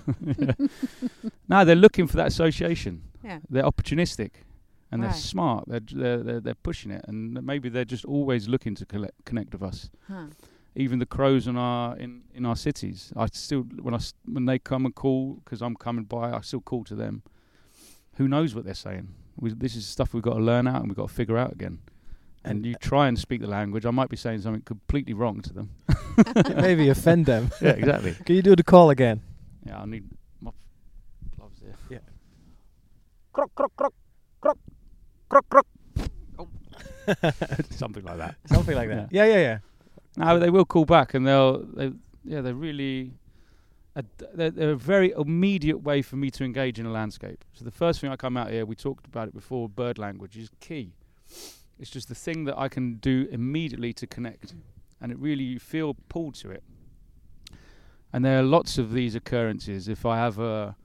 [1.49, 3.03] no, they're looking for that association.
[3.25, 3.39] yeah.
[3.49, 4.31] They're opportunistic,
[4.91, 5.65] and they're smart.
[5.69, 9.53] They're, they're they're they're pushing it, and maybe they're just always looking to collect, connect
[9.53, 9.91] with us.
[10.09, 10.27] Huh.
[10.75, 14.59] Even the crows in our in, in our cities, I still when I when they
[14.59, 17.23] come and call because I'm coming by, I still call to them.
[18.19, 19.09] Who knows what they're saying?
[19.37, 21.53] We, this is stuff we've got to learn out and we've got to figure out
[21.53, 21.79] again.
[22.45, 23.87] And And- you uh, try and speak the language.
[23.87, 25.71] I might be saying something completely wrong to them.
[26.57, 27.51] Maybe offend them.
[27.63, 28.15] yeah, exactly.
[28.27, 29.23] Can you do the call again?
[29.65, 30.05] Yeah, I need
[30.41, 30.51] my
[31.37, 31.75] gloves there.
[31.91, 31.99] Yeah.
[33.33, 33.95] Croc, croc, croc,
[34.41, 34.59] croc,
[35.29, 35.67] croc, croc.
[36.39, 36.49] Oh.
[37.71, 38.35] Something like that.
[38.47, 39.09] Something like that.
[39.13, 39.59] Yeah, yeah, yeah.
[40.17, 41.93] No, they will call back, and they'll, they,
[42.25, 43.13] yeah, they're really,
[43.99, 47.45] a, they're a very immediate way for me to engage in a landscape.
[47.53, 50.37] So the first thing I come out here, we talked about it before, bird language
[50.37, 50.93] is key.
[51.79, 54.55] It's just the thing that I can do immediately to connect,
[55.01, 56.63] and it really you feel pulled to it.
[58.13, 59.89] And there are lots of these occurrences.
[59.89, 60.77] If I have a,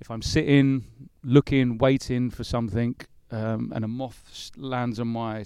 [0.00, 0.84] if I'm sitting,
[1.24, 2.96] looking, waiting for something,
[3.30, 5.44] um, and a moth lands on my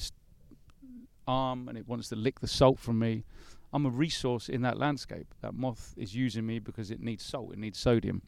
[1.27, 3.25] arm and it wants to lick the salt from me,
[3.73, 5.35] I'm a resource in that landscape.
[5.43, 8.23] That moth is using me because it needs salt, it needs sodium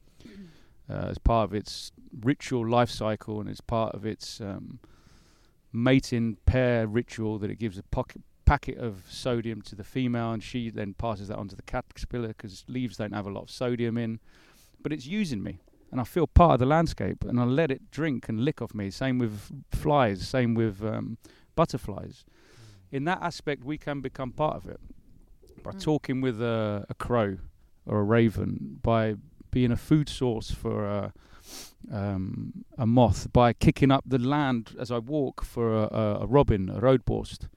[0.91, 4.79] uh, as part of its ritual life cycle and as part of its um,
[5.73, 10.43] mating pair ritual that it gives a pocket, packet of sodium to the female and
[10.43, 13.51] she then passes that on to the caterpillar because leaves don't have a lot of
[13.51, 14.19] sodium in.
[14.83, 15.61] But it's using me
[15.93, 18.75] and I feel part of the landscape and I let it drink and lick off
[18.75, 18.91] me.
[18.91, 21.19] Same with flies, same with um,
[21.55, 22.25] butterflies.
[22.91, 24.81] In that aspect, we can become part of it
[25.63, 25.81] by Mm.
[25.83, 27.39] talking with a, a crow
[27.87, 29.17] or a raven, by
[29.51, 31.13] being a food source for a,
[31.91, 36.27] um, a moth, by kicking up the land as I walk for a, a, a
[36.27, 37.49] robin, a roodborst.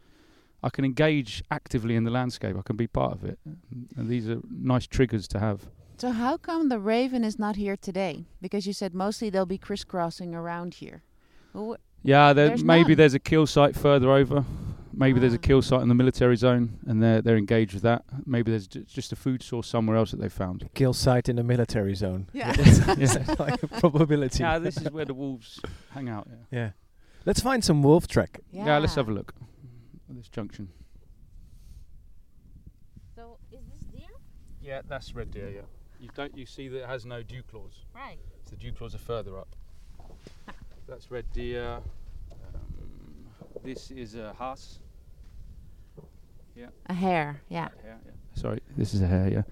[0.64, 2.56] I can engage actively in the landscape.
[2.58, 3.40] I can be part of it,
[3.98, 5.68] and these are nice triggers to have.
[5.98, 8.26] So how come the raven is not here today?
[8.42, 11.02] Because you said mostly they'll be crisscrossing around here.
[11.54, 12.98] Well, Yeah, there, There's maybe none.
[12.98, 14.46] there's a kill site further over.
[14.94, 15.42] Maybe there's a Ah.
[15.42, 18.04] kill site in the military zone, and they're they're engaged with that.
[18.26, 20.70] Maybe there's ju- just a food source somewhere else that they found.
[20.74, 22.28] Kill site in the military zone.
[22.34, 22.52] Yeah.
[22.56, 24.44] That's like a probability.
[24.44, 25.60] Yeah, this is where the wolves
[25.92, 26.28] hang out.
[26.30, 26.60] Yeah.
[26.60, 26.72] Yeah.
[27.26, 28.40] Let's find some wolf track.
[28.52, 29.34] Yeah, let's have a look
[30.10, 30.70] at this junction.
[33.16, 34.10] So is this deer?
[34.62, 35.50] Yeah, that's red deer.
[35.50, 35.62] Yeah,
[36.00, 37.86] you don't you see that it has no dew claws?
[37.96, 38.18] Right.
[38.44, 39.56] So the dew claws are further up.
[40.88, 41.80] That's red deer.
[43.64, 44.80] This is a haas.
[46.56, 46.68] Yeah.
[46.88, 47.42] A hare.
[47.50, 47.70] Yeah.
[47.84, 48.12] Hare, yeah.
[48.36, 49.30] Sorry, this is a hare.
[49.30, 49.44] Yeah.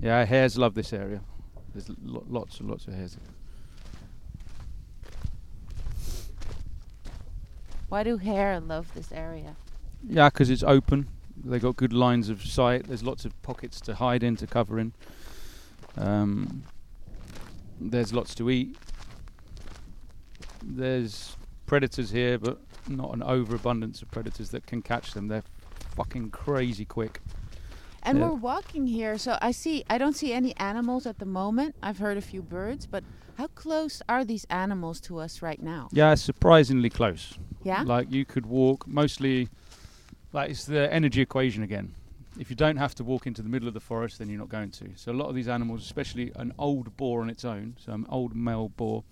[0.00, 1.20] Yeah, hares love this area.
[1.74, 3.16] There's lo- lots and lots of hares.
[7.88, 9.54] Why do hare love this area?
[10.08, 11.08] Yeah, 'cause it's open.
[11.44, 12.86] They got good lines of sight.
[12.86, 14.92] There's lots of pockets to hide in, to cover in.
[15.96, 16.64] Um,
[17.80, 18.76] there's lots to eat.
[20.64, 21.36] There's
[21.72, 25.28] predators here, but not an overabundance of predators that can catch them.
[25.28, 25.42] They're
[25.96, 27.22] fucking crazy quick.
[28.02, 28.28] And Yeah.
[28.28, 29.82] we're walking here, so I see.
[29.88, 31.74] I don't see any animals at the moment.
[31.82, 33.04] I've heard a few birds, but
[33.38, 35.88] how close are these animals to us right now?
[35.92, 37.38] Yeah, surprisingly close.
[37.64, 37.84] Yeah.
[37.84, 39.48] Like you could walk mostly,
[40.34, 41.94] like it's the energy equation again.
[42.38, 44.50] If you don't have to walk into the middle of the forest, then you're not
[44.50, 44.90] going to.
[44.96, 48.04] So a lot of these animals, especially an old boar on its own, so an
[48.10, 49.04] old male boar,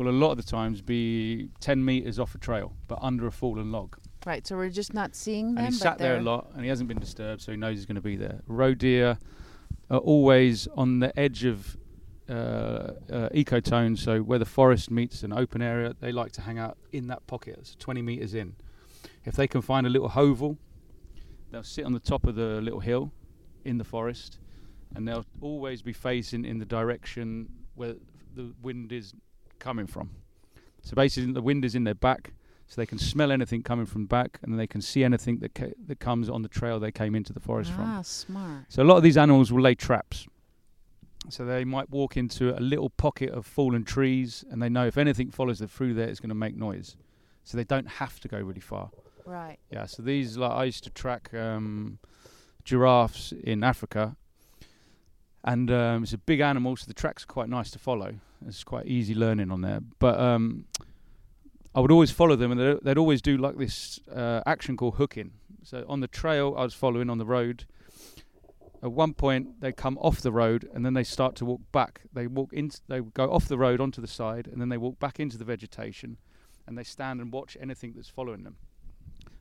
[0.00, 3.30] will a lot of the times be 10 meters off a trail, but under a
[3.30, 3.98] fallen log.
[4.24, 4.46] Right.
[4.46, 5.64] So we're just not seeing them.
[5.64, 7.86] and he sat there a lot, and he hasn't been disturbed, so he knows he's
[7.86, 8.40] going to be there.
[8.46, 9.18] Roe deer
[9.90, 11.76] are always on the edge of
[12.30, 16.58] uh, uh, ecotone, so where the forest meets an open area, they like to hang
[16.58, 18.56] out in that pocket, it's 20 meters in.
[19.24, 20.56] If they can find a little hovel,
[21.50, 23.12] they'll sit on the top of the little hill
[23.64, 24.38] in the forest,
[24.94, 27.96] and they'll always be facing in the direction where
[28.34, 29.12] the wind is
[29.60, 30.10] coming from.
[30.82, 32.32] So basically, the wind is in their back,
[32.66, 35.74] so they can smell anything coming from back, and they can see anything that ca-
[35.86, 37.84] that comes on the trail they came into the forest from.
[37.84, 38.64] Ah, smart.
[38.68, 40.26] So a lot of these animals will lay traps.
[41.28, 44.96] So they might walk into a little pocket of fallen trees, and they know if
[44.96, 46.96] anything follows them through there, it's going to make noise.
[47.44, 48.90] So they don't have to go really far.
[49.26, 49.58] Right.
[49.70, 49.84] Yeah.
[49.86, 51.98] So these, like, I used to track um,
[52.64, 54.16] giraffes in Africa,
[55.44, 58.14] and um, it's a big animal, so the tracks are quite nice to follow.
[58.46, 59.80] It's quite easy learning on there.
[59.98, 60.66] But um,
[61.74, 64.96] I would always follow them, and they'd, they'd always do like this uh, action called
[64.96, 65.32] hooking.
[65.62, 67.64] So on the trail I was following on the road,
[68.82, 72.00] at one point they come off the road and then they start to walk back.
[72.12, 74.98] They walk in, they go off the road onto the side, and then they walk
[74.98, 76.16] back into the vegetation,
[76.66, 78.56] and they stand and watch anything that's following them.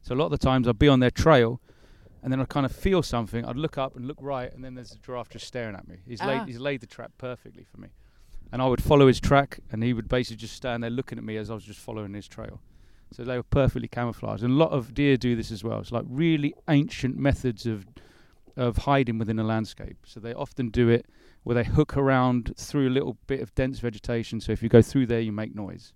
[0.02, 1.62] So a lot of the times I'd be on their trail,
[2.24, 3.46] and then I'd kind of feel something.
[3.46, 5.98] I'd look up and look right, and then there's a giraffe just staring at me.
[6.06, 6.28] He's Ah.
[6.28, 7.90] laid he's laid the trap perfectly for me,
[8.52, 11.24] and I would follow his track, and he would basically just stand there looking at
[11.24, 12.62] me as I was just following his trail.
[13.12, 15.80] So they were perfectly camouflaged, and a lot of deer do this as well.
[15.80, 17.86] It's like really ancient methods of
[18.56, 19.98] of hiding within a landscape.
[20.06, 21.06] So they often do it
[21.44, 24.42] where they hook around through a little bit of dense vegetation.
[24.42, 25.94] So if you go through there, you make noise.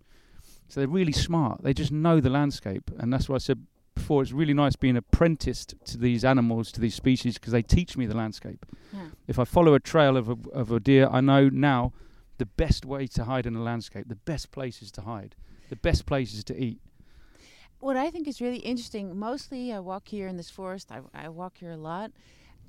[0.70, 1.62] So they're really smart.
[1.62, 3.68] They just know the landscape, and that's why I said
[4.04, 4.22] before.
[4.22, 8.06] It's really nice being apprenticed to these animals, to these species, because they teach me
[8.06, 8.66] the landscape.
[8.92, 9.08] Yeah.
[9.28, 11.94] If I follow a trail of a, of a deer, I know now
[12.38, 15.36] the best way to hide in a landscape, the best places to hide,
[15.70, 16.80] the best places to eat.
[17.80, 21.30] What I think is really interesting, mostly I walk here in this forest, I, I
[21.30, 22.12] walk here a lot.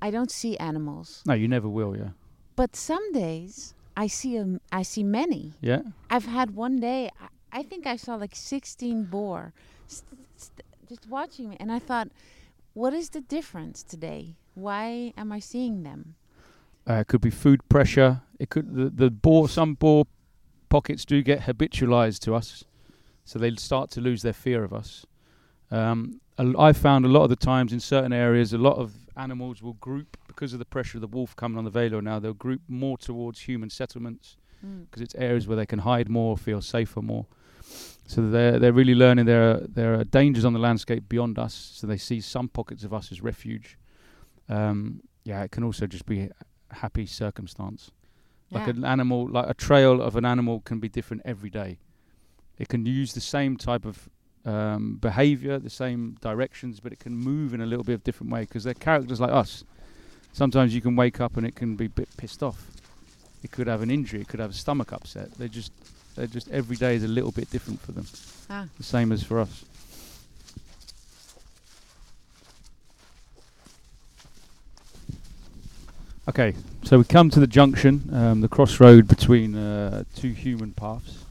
[0.01, 1.21] I don't see animals.
[1.25, 2.11] No, you never will, yeah.
[2.55, 5.53] But some days I see um, I see many.
[5.61, 5.81] Yeah.
[6.09, 9.53] I've had one day, I, I think I saw like 16 boar
[9.87, 11.57] st- st- just watching me.
[11.59, 12.09] And I thought,
[12.73, 14.35] what is the difference today?
[14.53, 16.15] Why am I seeing them?
[16.87, 18.21] Uh, it could be food pressure.
[18.39, 19.49] It could the, the boar.
[19.49, 20.05] Some boar
[20.69, 22.63] pockets do get habitualized to us,
[23.23, 25.05] so they start to lose their fear of us.
[25.71, 29.61] Um, I've found a lot of the times in certain areas, a lot of animals
[29.61, 32.19] will group because of the pressure of the wolf coming on the Veluwe now.
[32.19, 34.85] They'll group more towards human settlements Mm.
[34.85, 37.25] because it's areas where they can hide more, feel safer more.
[38.07, 41.53] So they're they're really learning there are there are dangers on the landscape beyond us.
[41.75, 43.77] So they see some pockets of us as refuge.
[44.47, 47.91] Um, yeah, it can also just be a happy circumstance.
[48.51, 48.73] Like Yeah.
[48.75, 51.79] an animal, like a trail of an animal can be different every day.
[52.59, 54.07] It can use the same type of
[54.45, 58.31] um, behavior, the same directions, but it can move in a little bit of different
[58.31, 59.63] way because they're characters like us.
[60.31, 62.69] Sometimes you can wake up and it can be a bit pissed off.
[63.41, 64.21] It could have an injury.
[64.21, 65.31] It could have a stomach upset.
[65.33, 65.71] They just,
[66.15, 68.05] they just every day is a little bit different for them.
[68.49, 68.65] Ah.
[68.77, 69.65] The same as for us.
[76.27, 81.23] Okay, so we come to the junction, um, the crossroad between uh, two human paths.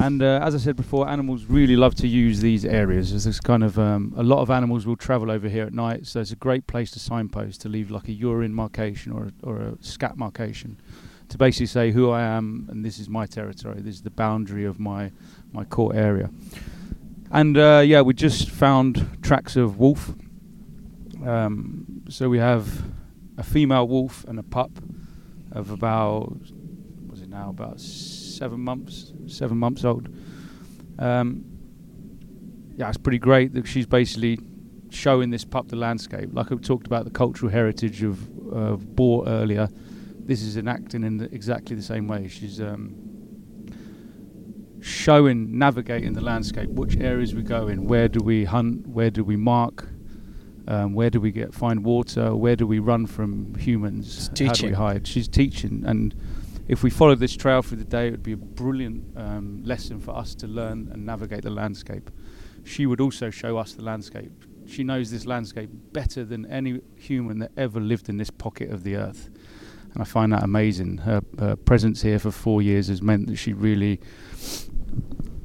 [0.00, 3.10] And uh, as I said before, animals really love to use these areas.
[3.10, 6.06] There's this kind of um, a lot of animals will travel over here at night,
[6.06, 9.32] so it's a great place to signpost to leave like a urine markation or a,
[9.42, 10.76] or a scat marcation
[11.28, 13.80] to basically say who I am and this is my territory.
[13.80, 15.12] This is the boundary of my
[15.52, 16.30] my core area.
[17.30, 20.14] And uh, yeah, we just found tracks of wolf.
[21.24, 22.82] Um, so we have
[23.36, 24.70] a female wolf and a pup
[25.52, 26.32] of about
[27.06, 30.08] was it now about seven months, seven months old.
[30.98, 31.44] Um,
[32.76, 34.38] yeah, it's pretty great that she's basically
[34.90, 36.30] showing this pup the landscape.
[36.32, 38.22] Like I talked about the cultural heritage of
[38.54, 39.68] uh, boar earlier.
[40.28, 42.28] This is enacting in the, exactly the same way.
[42.28, 42.94] She's um,
[44.82, 46.68] showing, navigating the landscape.
[46.68, 47.86] Which areas we go in?
[47.86, 48.86] Where do we hunt?
[48.86, 49.88] Where do we mark?
[50.66, 52.36] Um, where do we get find water?
[52.36, 54.28] Where do we run from humans?
[54.38, 55.06] How do we hide?
[55.06, 56.14] She's teaching, and
[56.68, 59.98] if we followed this trail through the day, it would be a brilliant um, lesson
[59.98, 62.10] for us to learn and navigate the landscape.
[62.64, 64.44] She would also show us the landscape.
[64.66, 68.84] She knows this landscape better than any human that ever lived in this pocket of
[68.84, 69.30] the earth.
[69.92, 70.98] And I find that amazing.
[70.98, 74.00] Her, her presence here for four years has meant that she really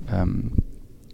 [0.09, 0.61] um,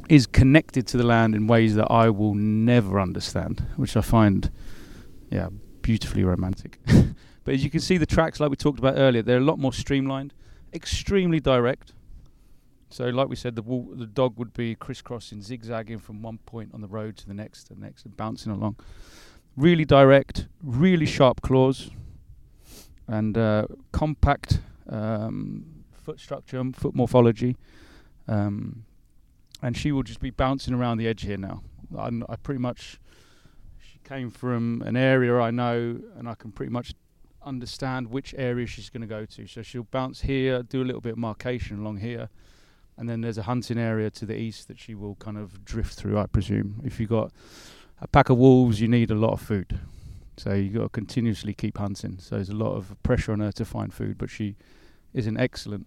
[0.10, 4.52] is connected to the land in ways that I will never understand, which I find,
[5.30, 5.50] yeah,
[5.82, 6.80] beautifully romantic.
[7.44, 9.60] but as you can see, the tracks, like we talked about earlier, they're a lot
[9.60, 10.34] more streamlined,
[10.74, 11.94] extremely direct.
[12.90, 16.72] So, like we said, the wall, the dog would be crisscrossing, zigzagging from one point
[16.74, 18.78] on the road to the next, to the next, and bouncing along.
[19.56, 21.92] Really direct, really sharp claws,
[23.10, 27.58] and uh, compact um, foot structure, foot morphology.
[28.28, 28.86] Um,
[29.62, 31.64] and she will just be bouncing around the edge here now.
[31.98, 33.00] I, kn- I pretty much,
[33.80, 36.94] she came from an area I know, and I can pretty much
[37.44, 39.48] understand which area she's going to go to.
[39.48, 42.30] So she'll bounce here, do a little bit of marcation along here,
[42.96, 45.96] and then there's a hunting area to the east that she will kind of drift
[45.96, 46.82] through, I presume.
[46.86, 47.32] If you've got
[48.00, 49.80] a pack of wolves, you need a lot of food.
[50.40, 52.18] So you got to continuously keep hunting.
[52.20, 54.56] So there's a lot of pressure on her to find food, but she
[55.14, 55.86] is an excellent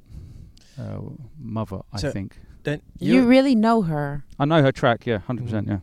[0.78, 1.00] uh,
[1.38, 2.38] mother, I So think.
[2.64, 4.24] Then You really know her.
[4.38, 5.68] I know her track, yeah, 100%, Mhm.
[5.68, 5.78] yeah.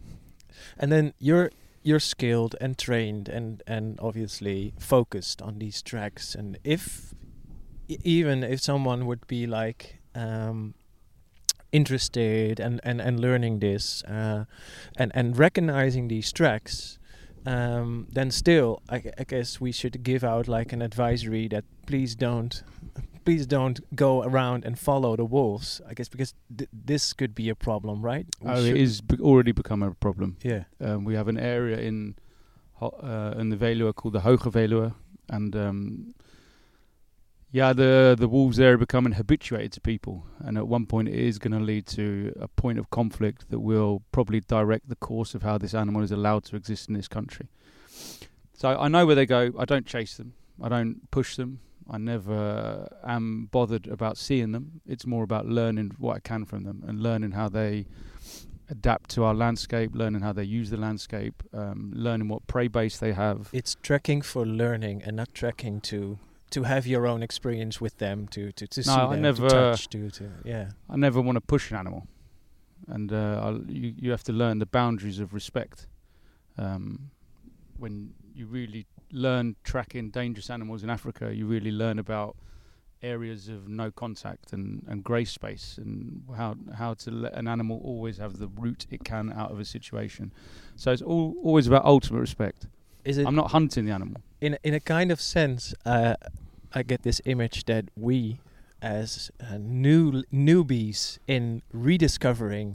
[0.77, 1.49] and then you're
[1.81, 6.35] you're skilled and trained and and obviously focused on these tracks.
[6.35, 7.13] And if
[7.87, 10.73] even if someone would be like um,
[11.71, 14.45] interested and, and, and learning this uh,
[14.97, 16.98] and and recognizing these tracks,
[17.45, 22.15] um, then still I, I guess we should give out like an advisory that please
[22.15, 22.63] don't
[23.25, 25.81] please don't go around and follow the wolves.
[25.87, 28.25] I guess because th- this could be a problem, right?
[28.41, 30.37] We Oh, it is be- already become a problem.
[30.43, 30.63] Yeah.
[30.81, 32.15] Um, we have an area in
[32.81, 34.93] uh, in the Veluwe called the Hoge Veluwe,
[35.29, 36.13] and um,
[37.51, 41.15] yeah, the the wolves there are becoming habituated to people, and at one point it
[41.15, 45.33] is going to lead to a point of conflict that will probably direct the course
[45.33, 47.47] of how this animal is allowed to exist in this country.
[48.53, 49.51] So I know where they go.
[49.57, 50.33] I don't chase them.
[50.61, 51.61] I don't push them.
[51.89, 54.81] I never am bothered about seeing them.
[54.85, 57.87] It's more about learning what I can from them and learning how they
[58.69, 62.99] adapt to our landscape, learning how they use the landscape, um, learning what prey base
[62.99, 63.49] they have.
[63.53, 66.19] it's tracking for learning and not tracking to
[66.51, 69.49] to have your own experience with them to to, to No, see I them never-
[69.49, 72.07] to touch to to yeah I never want to push an animal,
[72.87, 75.87] and uh, you you have to learn the boundaries of respect.
[76.57, 77.11] Um,
[77.77, 82.35] when you really learn tracking dangerous animals in Africa, you really learn about
[83.01, 87.79] areas of no contact and, and grey space and how how to let an animal
[87.83, 90.33] always have the route it can out of a situation.
[90.75, 92.67] So it's all always about ultimate respect.
[93.09, 94.17] Is it I'm not hunting the animal.
[94.41, 96.13] in a- in a kind of sense uh,
[96.79, 98.39] I get this image that we
[98.81, 102.67] as uh, new newbies in rediscovering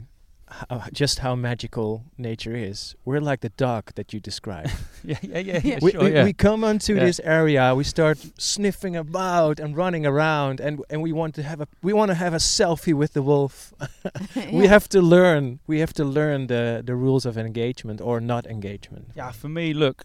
[0.47, 4.71] how, just how magical nature is we're like the dog that you described
[5.03, 5.79] yeah, yeah, yeah, Yeah.
[5.81, 6.23] we, sure, we, yeah.
[6.23, 7.05] we come onto Yeah.
[7.07, 11.59] this area we start sniffing about and running around and and we want to have
[11.61, 13.73] a we want to have a selfie with the wolf
[14.35, 14.69] we Yeah.
[14.75, 19.05] have to learn we have to learn the the rules of engagement or not engagement
[19.15, 19.97] Yeah, for me, look,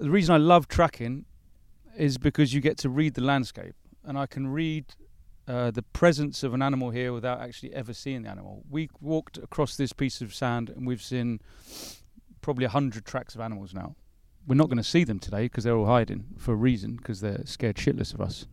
[0.00, 1.26] the reason I love tracking
[1.96, 3.74] is because you get to read the landscape,
[4.04, 4.86] and I can read
[5.46, 8.64] uh, the presence of an animal here without actually ever seeing the animal.
[8.68, 11.40] We walked across this piece of sand, and we've seen
[12.40, 13.94] probably a hundred tracks of animals now.
[14.46, 17.20] We're not going to see them today because they're all hiding for a reason because
[17.20, 18.46] they're scared shitless of us.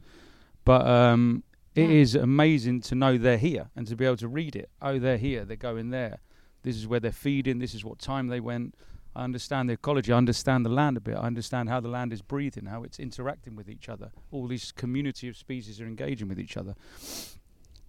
[0.65, 1.44] But um,
[1.76, 4.69] it is amazing to know they're here and to be able to read it.
[4.82, 5.45] Oh, they're here.
[5.45, 6.19] They're going there.
[6.64, 7.60] This is where they're feeding.
[7.60, 8.76] This is what time they went.
[9.18, 10.14] I understand the ecology.
[10.14, 11.15] I understand the land a bit.
[11.15, 14.11] I understand how the land is breathing, how it's interacting with each other.
[14.30, 16.76] All these community of species are engaging with each other.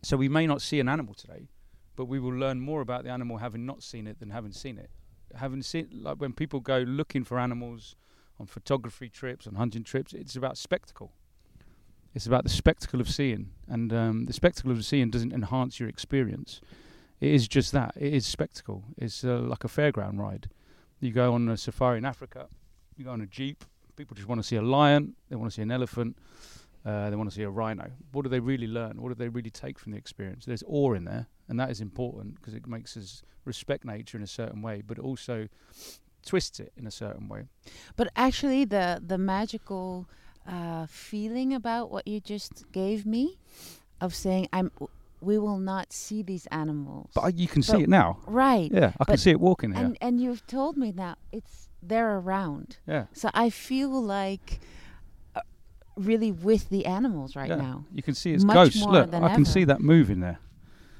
[0.00, 1.50] So we may not see an animal today,
[1.96, 4.78] but we will learn more about the animal having not seen it than having seen
[4.78, 4.88] it.
[5.34, 7.94] Having seen, like when people go looking for animals
[8.40, 11.12] on photography trips, on hunting trips, it's about spectacle.
[12.14, 15.90] It's about the spectacle of seeing, and um, the spectacle of seeing doesn't enhance your
[15.90, 16.62] experience.
[17.20, 17.92] It is just that.
[17.96, 18.84] It is spectacle.
[18.96, 20.48] It's uh, like a fairground ride.
[21.00, 22.48] You go on a safari in Africa,
[22.96, 23.64] you go on a jeep.
[23.96, 25.14] People just want to see a lion.
[25.28, 26.16] They want to see an elephant.
[26.84, 27.90] Uh, they want to see a rhino.
[28.12, 29.00] What do they really learn?
[29.02, 30.44] What do they really take from the experience?
[30.44, 34.22] There's awe in there, and that is important because it makes us respect nature in
[34.22, 35.48] a certain way, but also
[36.24, 37.44] twists it in a certain way.
[37.96, 40.08] But actually, the the magical
[40.46, 43.38] uh, feeling about what you just gave me,
[44.00, 44.70] of saying I'm,
[45.20, 47.10] we will not see these animals.
[47.14, 48.18] But you can see it now.
[48.26, 48.70] right.
[48.72, 49.84] Yeah, I can see it walking here.
[49.84, 52.78] And and you've told me now it's they're around.
[52.86, 53.06] yeah.
[53.12, 54.60] So I feel like
[55.34, 55.40] uh,
[55.96, 57.56] really with the animals right yeah.
[57.56, 57.84] now.
[57.92, 58.86] You can see its Much ghost.
[58.86, 60.38] Look, than I can see that moving there.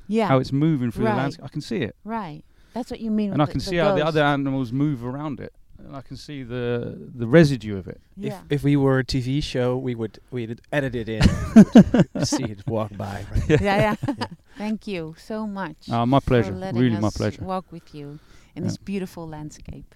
[0.07, 0.29] Yeah.
[0.29, 1.13] How it's moving through Right.
[1.13, 1.45] the landscape.
[1.45, 1.97] I can see it.
[2.05, 2.45] right.
[2.75, 3.33] That's what you mean.
[3.33, 5.53] and I can the, see how the other animals move around it.
[5.79, 8.01] And I can see the the residue of it.
[8.21, 8.41] if Yeah.
[8.51, 11.23] if we were a TV show we would we'd edit it in
[12.25, 13.61] see it walk by right?
[13.61, 14.27] yeah, yeah.
[14.57, 15.89] Thank you so much.
[15.91, 16.53] Uh, my pleasure.
[16.53, 17.45] letting Really, my pleasure.
[17.45, 18.19] Walk with you
[18.57, 18.69] in Yeah.
[18.69, 19.95] this beautiful landscape.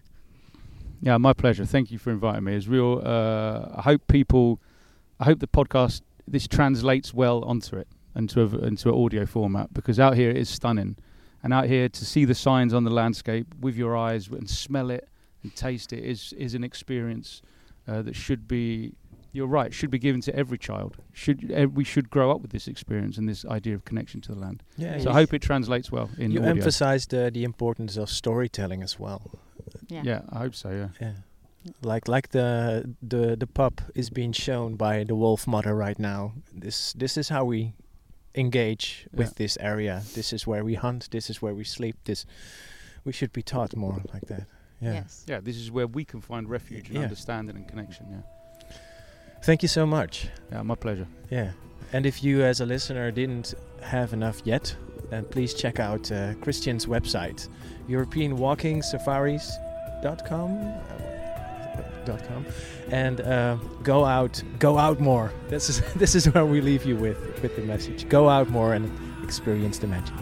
[1.01, 1.65] Yeah, my pleasure.
[1.67, 2.55] Thank you for inviting me.
[2.55, 3.03] It's real.
[3.05, 4.61] Uh, I hope people,
[5.19, 9.75] I hope the podcast this translates well onto it into a, into an audio format
[9.75, 10.97] because out here it is stunning,
[11.43, 14.91] and out here to see the signs on the landscape with your eyes and smell
[14.91, 15.09] it
[15.43, 17.43] and taste it is is an experience
[17.89, 18.93] uh, that should be.
[19.35, 19.73] You're right.
[19.73, 20.97] Should be given to every child.
[21.15, 24.33] Should eh, we should grow up with this experience and this idea of connection to
[24.35, 24.63] the land.
[24.77, 26.51] yeah So I hope it translates well in you audio.
[26.51, 29.21] emphasized uh, the importance of storytelling as well
[29.89, 30.03] Yeah.
[30.05, 30.69] yeah, I hope so.
[30.71, 30.89] Yeah.
[31.01, 31.13] yeah
[31.83, 36.33] like like the the the pup is being shown by the wolf mother right now
[36.61, 37.73] this this is how we
[38.35, 39.35] engage with Yeah.
[39.37, 42.27] this area this is where we hunt this is where we sleep this
[43.05, 44.47] we should be taught more like that
[44.83, 44.95] Yeah.
[44.95, 45.25] Yes.
[45.29, 47.03] Yeah, this is where we can find refuge and Yeah.
[47.05, 48.07] understanding and connection.
[48.11, 48.23] Yeah.
[49.45, 50.29] Thank you so much.
[50.51, 51.07] Yeah, my pleasure.
[51.31, 51.53] Yeah.
[51.93, 54.75] And if you, as a listener, didn't have enough yet,
[55.11, 57.49] then please check out uh, Kristian's website,
[57.89, 60.51] EuropeanWalkingSafaris.com.
[60.59, 60.73] uh,
[62.05, 62.45] Dot com,
[62.91, 63.55] and uh,
[63.85, 65.31] go out, go out more.
[65.49, 68.09] This is this is where we leave you with with the message.
[68.09, 68.91] Go out more and
[69.23, 70.13] experience the magic.